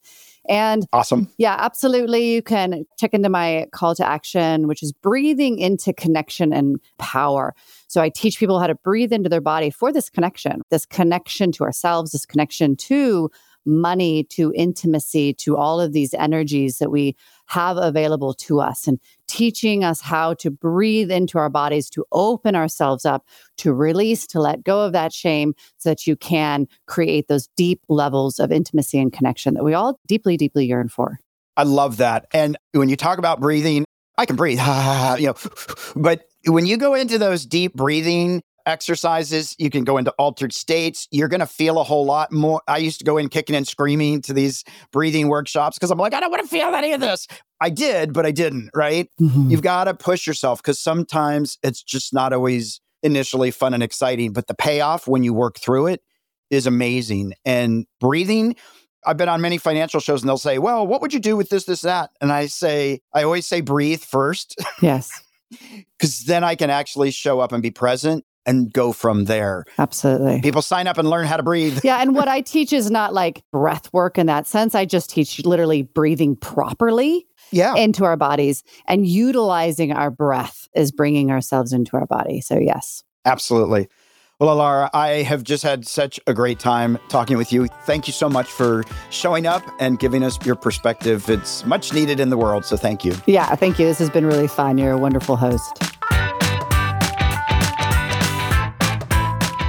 And 0.48 0.86
awesome. 0.92 1.30
Yeah, 1.38 1.56
absolutely. 1.58 2.34
You 2.34 2.42
can 2.42 2.84
check 2.98 3.14
into 3.14 3.28
my 3.28 3.66
call 3.72 3.94
to 3.94 4.06
action, 4.06 4.68
which 4.68 4.82
is 4.82 4.92
breathing 4.92 5.58
into 5.58 5.92
connection 5.92 6.52
and 6.52 6.78
power. 6.98 7.54
So 7.88 8.02
I 8.02 8.08
teach 8.08 8.38
people 8.38 8.60
how 8.60 8.66
to 8.66 8.74
breathe 8.74 9.12
into 9.12 9.28
their 9.28 9.40
body 9.40 9.70
for 9.70 9.92
this 9.92 10.10
connection, 10.10 10.62
this 10.70 10.84
connection 10.84 11.52
to 11.52 11.64
ourselves, 11.64 12.12
this 12.12 12.26
connection 12.26 12.76
to 12.76 13.30
money, 13.66 14.24
to 14.24 14.52
intimacy, 14.54 15.32
to 15.32 15.56
all 15.56 15.80
of 15.80 15.92
these 15.92 16.12
energies 16.14 16.78
that 16.78 16.90
we 16.90 17.16
have 17.46 17.76
available 17.76 18.34
to 18.34 18.60
us. 18.60 18.86
And 18.86 18.98
teaching 19.28 19.84
us 19.84 20.00
how 20.00 20.34
to 20.34 20.50
breathe 20.50 21.10
into 21.10 21.38
our 21.38 21.50
bodies, 21.50 21.90
to 21.90 22.04
open 22.12 22.54
ourselves 22.54 23.04
up, 23.04 23.26
to 23.58 23.72
release, 23.72 24.26
to 24.28 24.40
let 24.40 24.64
go 24.64 24.80
of 24.82 24.92
that 24.92 25.12
shame 25.12 25.54
so 25.78 25.88
that 25.88 26.06
you 26.06 26.16
can 26.16 26.66
create 26.86 27.28
those 27.28 27.48
deep 27.56 27.80
levels 27.88 28.38
of 28.38 28.52
intimacy 28.52 28.98
and 28.98 29.12
connection 29.12 29.54
that 29.54 29.64
we 29.64 29.74
all 29.74 29.98
deeply, 30.06 30.36
deeply 30.36 30.66
yearn 30.66 30.88
for. 30.88 31.18
I 31.56 31.62
love 31.64 31.98
that. 31.98 32.26
And 32.32 32.56
when 32.72 32.88
you 32.88 32.96
talk 32.96 33.18
about 33.18 33.40
breathing, 33.40 33.84
I 34.16 34.26
can 34.26 34.36
breathe, 34.36 34.58
you 35.18 35.26
know, 35.26 35.34
but 35.96 36.24
when 36.46 36.66
you 36.66 36.76
go 36.76 36.94
into 36.94 37.18
those 37.18 37.46
deep 37.46 37.74
breathing 37.74 38.42
exercises. 38.66 39.54
You 39.58 39.70
can 39.70 39.84
go 39.84 39.96
into 39.98 40.10
altered 40.12 40.52
states. 40.52 41.08
You're 41.10 41.28
going 41.28 41.40
to 41.40 41.46
feel 41.46 41.78
a 41.78 41.84
whole 41.84 42.04
lot 42.04 42.32
more. 42.32 42.62
I 42.66 42.78
used 42.78 42.98
to 42.98 43.04
go 43.04 43.16
in 43.18 43.28
kicking 43.28 43.56
and 43.56 43.66
screaming 43.66 44.22
to 44.22 44.32
these 44.32 44.64
breathing 44.92 45.28
workshops 45.28 45.78
because 45.78 45.90
I'm 45.90 45.98
like, 45.98 46.14
I 46.14 46.20
don't 46.20 46.30
want 46.30 46.42
to 46.42 46.48
feel 46.48 46.74
any 46.74 46.92
of 46.92 47.00
this. 47.00 47.26
I 47.60 47.70
did, 47.70 48.12
but 48.12 48.26
I 48.26 48.30
didn't, 48.30 48.70
right? 48.74 49.08
Mm-hmm. 49.20 49.50
You've 49.50 49.62
got 49.62 49.84
to 49.84 49.94
push 49.94 50.26
yourself 50.26 50.62
because 50.62 50.78
sometimes 50.78 51.58
it's 51.62 51.82
just 51.82 52.12
not 52.12 52.32
always 52.32 52.80
initially 53.02 53.50
fun 53.50 53.74
and 53.74 53.82
exciting, 53.82 54.32
but 54.32 54.46
the 54.46 54.54
payoff 54.54 55.06
when 55.06 55.22
you 55.22 55.34
work 55.34 55.58
through 55.58 55.88
it 55.88 56.02
is 56.50 56.66
amazing. 56.66 57.34
And 57.44 57.86
breathing, 58.00 58.56
I've 59.06 59.16
been 59.16 59.28
on 59.28 59.40
many 59.40 59.58
financial 59.58 60.00
shows 60.00 60.22
and 60.22 60.28
they'll 60.28 60.38
say, 60.38 60.58
Well, 60.58 60.86
what 60.86 61.02
would 61.02 61.12
you 61.12 61.20
do 61.20 61.36
with 61.36 61.50
this, 61.50 61.64
this, 61.64 61.82
that? 61.82 62.10
And 62.20 62.32
I 62.32 62.46
say, 62.46 63.00
I 63.12 63.22
always 63.22 63.46
say, 63.46 63.60
breathe 63.60 64.02
first. 64.02 64.56
Yes. 64.80 65.10
Because 66.00 66.24
then 66.24 66.42
I 66.42 66.56
can 66.56 66.68
actually 66.68 67.12
show 67.12 67.38
up 67.38 67.52
and 67.52 67.62
be 67.62 67.70
present 67.70 68.24
and 68.46 68.72
go 68.72 68.92
from 68.92 69.24
there. 69.24 69.64
Absolutely. 69.78 70.40
People 70.40 70.62
sign 70.62 70.86
up 70.86 70.98
and 70.98 71.08
learn 71.08 71.26
how 71.26 71.36
to 71.36 71.42
breathe. 71.42 71.80
Yeah. 71.84 72.00
And 72.00 72.14
what 72.14 72.28
I 72.36 72.40
teach 72.40 72.72
is 72.72 72.90
not 72.90 73.14
like 73.14 73.42
breath 73.52 73.92
work 73.92 74.18
in 74.18 74.26
that 74.26 74.46
sense. 74.46 74.74
I 74.74 74.84
just 74.84 75.10
teach 75.10 75.44
literally 75.44 75.82
breathing 75.82 76.36
properly 76.36 77.26
yeah. 77.50 77.74
into 77.74 78.04
our 78.04 78.16
bodies 78.16 78.62
and 78.86 79.06
utilizing 79.06 79.92
our 79.92 80.10
breath 80.10 80.68
is 80.74 80.92
bringing 80.92 81.30
ourselves 81.30 81.72
into 81.72 81.96
our 81.96 82.06
body. 82.06 82.40
So, 82.40 82.58
yes. 82.58 83.04
Absolutely. 83.24 83.88
Well, 84.40 84.56
Alara, 84.56 84.90
I 84.92 85.22
have 85.22 85.44
just 85.44 85.62
had 85.62 85.86
such 85.86 86.18
a 86.26 86.34
great 86.34 86.58
time 86.58 86.98
talking 87.08 87.36
with 87.36 87.52
you. 87.52 87.68
Thank 87.86 88.08
you 88.08 88.12
so 88.12 88.28
much 88.28 88.50
for 88.50 88.82
showing 89.10 89.46
up 89.46 89.62
and 89.78 89.98
giving 89.98 90.24
us 90.24 90.44
your 90.44 90.56
perspective. 90.56 91.30
It's 91.30 91.64
much 91.64 91.92
needed 91.92 92.18
in 92.18 92.30
the 92.30 92.36
world. 92.36 92.64
So, 92.64 92.76
thank 92.76 93.04
you. 93.04 93.14
Yeah, 93.26 93.54
thank 93.54 93.78
you. 93.78 93.86
This 93.86 93.98
has 94.00 94.10
been 94.10 94.26
really 94.26 94.48
fun. 94.48 94.76
You're 94.76 94.92
a 94.92 94.98
wonderful 94.98 95.36
host. 95.36 95.93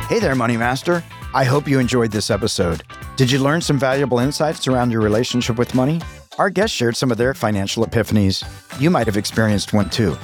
Hey 0.08 0.20
there, 0.20 0.36
Money 0.36 0.56
Master. 0.56 1.04
I 1.34 1.44
hope 1.46 1.68
you 1.68 1.80
enjoyed 1.80 2.12
this 2.12 2.30
episode. 2.30 2.84
Did 3.16 3.32
you 3.32 3.40
learn 3.40 3.60
some 3.60 3.80
valuable 3.80 4.20
insights 4.20 4.68
around 4.68 4.92
your 4.92 5.02
relationship 5.02 5.58
with 5.58 5.74
money? 5.74 6.00
Our 6.38 6.52
guests 6.52 6.76
shared 6.78 6.96
some 6.96 7.10
of 7.10 7.18
their 7.18 7.34
financial 7.34 7.84
epiphanies. 7.84 8.44
You 8.80 8.92
might 8.92 9.08
have 9.08 9.18
experienced 9.18 9.74
one 9.74 9.90
too. 9.90 10.16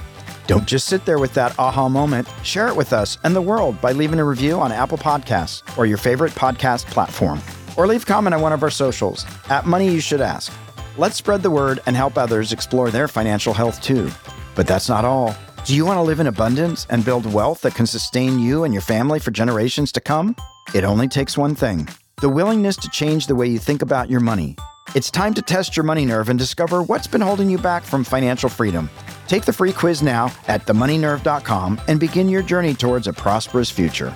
Don't 0.46 0.68
just 0.68 0.86
sit 0.86 1.04
there 1.06 1.18
with 1.18 1.34
that 1.34 1.58
aha 1.58 1.90
moment. 1.90 2.30
Share 2.44 2.68
it 2.68 2.76
with 2.76 2.94
us 2.94 3.18
and 3.24 3.36
the 3.36 3.42
world 3.42 3.82
by 3.82 3.92
leaving 3.92 4.20
a 4.20 4.24
review 4.24 4.60
on 4.60 4.72
Apple 4.72 5.00
Podcasts 5.00 5.64
or 5.80 5.88
your 5.88 5.98
favorite 5.98 6.34
podcast 6.34 6.86
platform. 6.86 7.42
Or 7.76 7.88
leave 7.88 8.04
a 8.04 8.06
comment 8.06 8.36
on 8.36 8.42
one 8.42 8.54
of 8.54 8.62
our 8.62 8.70
socials 8.70 9.26
at 9.50 9.66
Money 9.66 9.92
You 9.92 10.00
Should 10.00 10.22
Ask. 10.22 10.54
Let's 10.96 11.16
spread 11.16 11.42
the 11.42 11.50
word 11.50 11.80
and 11.88 11.96
help 11.96 12.20
others 12.20 12.52
explore 12.52 12.92
their 12.92 13.08
financial 13.08 13.56
health 13.56 13.82
too. 13.82 14.12
But 14.54 14.68
that's 14.68 14.90
not 14.90 15.06
all. 15.06 15.36
Do 15.64 15.76
you 15.76 15.86
want 15.86 15.98
to 15.98 16.02
live 16.02 16.20
in 16.20 16.26
abundance 16.26 16.88
and 16.90 17.06
build 17.06 17.32
wealth 17.32 17.62
that 17.62 17.76
can 17.76 17.86
sustain 17.86 18.40
you 18.40 18.64
and 18.64 18.74
your 18.74 18.82
family 18.82 19.20
for 19.20 19.30
generations 19.30 19.92
to 19.92 20.02
come? 20.02 20.36
It 20.74 20.84
only 20.84 21.08
takes 21.08 21.38
one 21.38 21.54
thing 21.54 21.88
the 22.18 22.30
willingness 22.30 22.76
to 22.78 22.90
change 22.90 23.28
the 23.28 23.36
way 23.36 23.48
you 23.48 23.60
think 23.60 23.84
about 23.84 24.10
your 24.10 24.20
money. 24.20 24.56
It's 24.96 25.12
time 25.12 25.34
to 25.36 25.42
test 25.42 25.78
your 25.78 25.84
money 25.84 26.04
nerve 26.04 26.30
and 26.30 26.38
discover 26.38 26.82
what's 26.82 27.08
been 27.08 27.22
holding 27.22 27.50
you 27.50 27.58
back 27.60 27.84
from 27.84 28.04
financial 28.04 28.50
freedom. 28.50 28.90
Take 29.28 29.46
the 29.46 29.54
free 29.54 29.72
quiz 29.72 30.02
now 30.02 30.34
at 30.48 30.66
themoneynerve.com 30.66 31.80
and 31.88 32.00
begin 32.00 32.28
your 32.28 32.44
journey 32.44 32.74
towards 32.74 33.08
a 33.08 33.14
prosperous 33.14 33.70
future. 33.70 34.14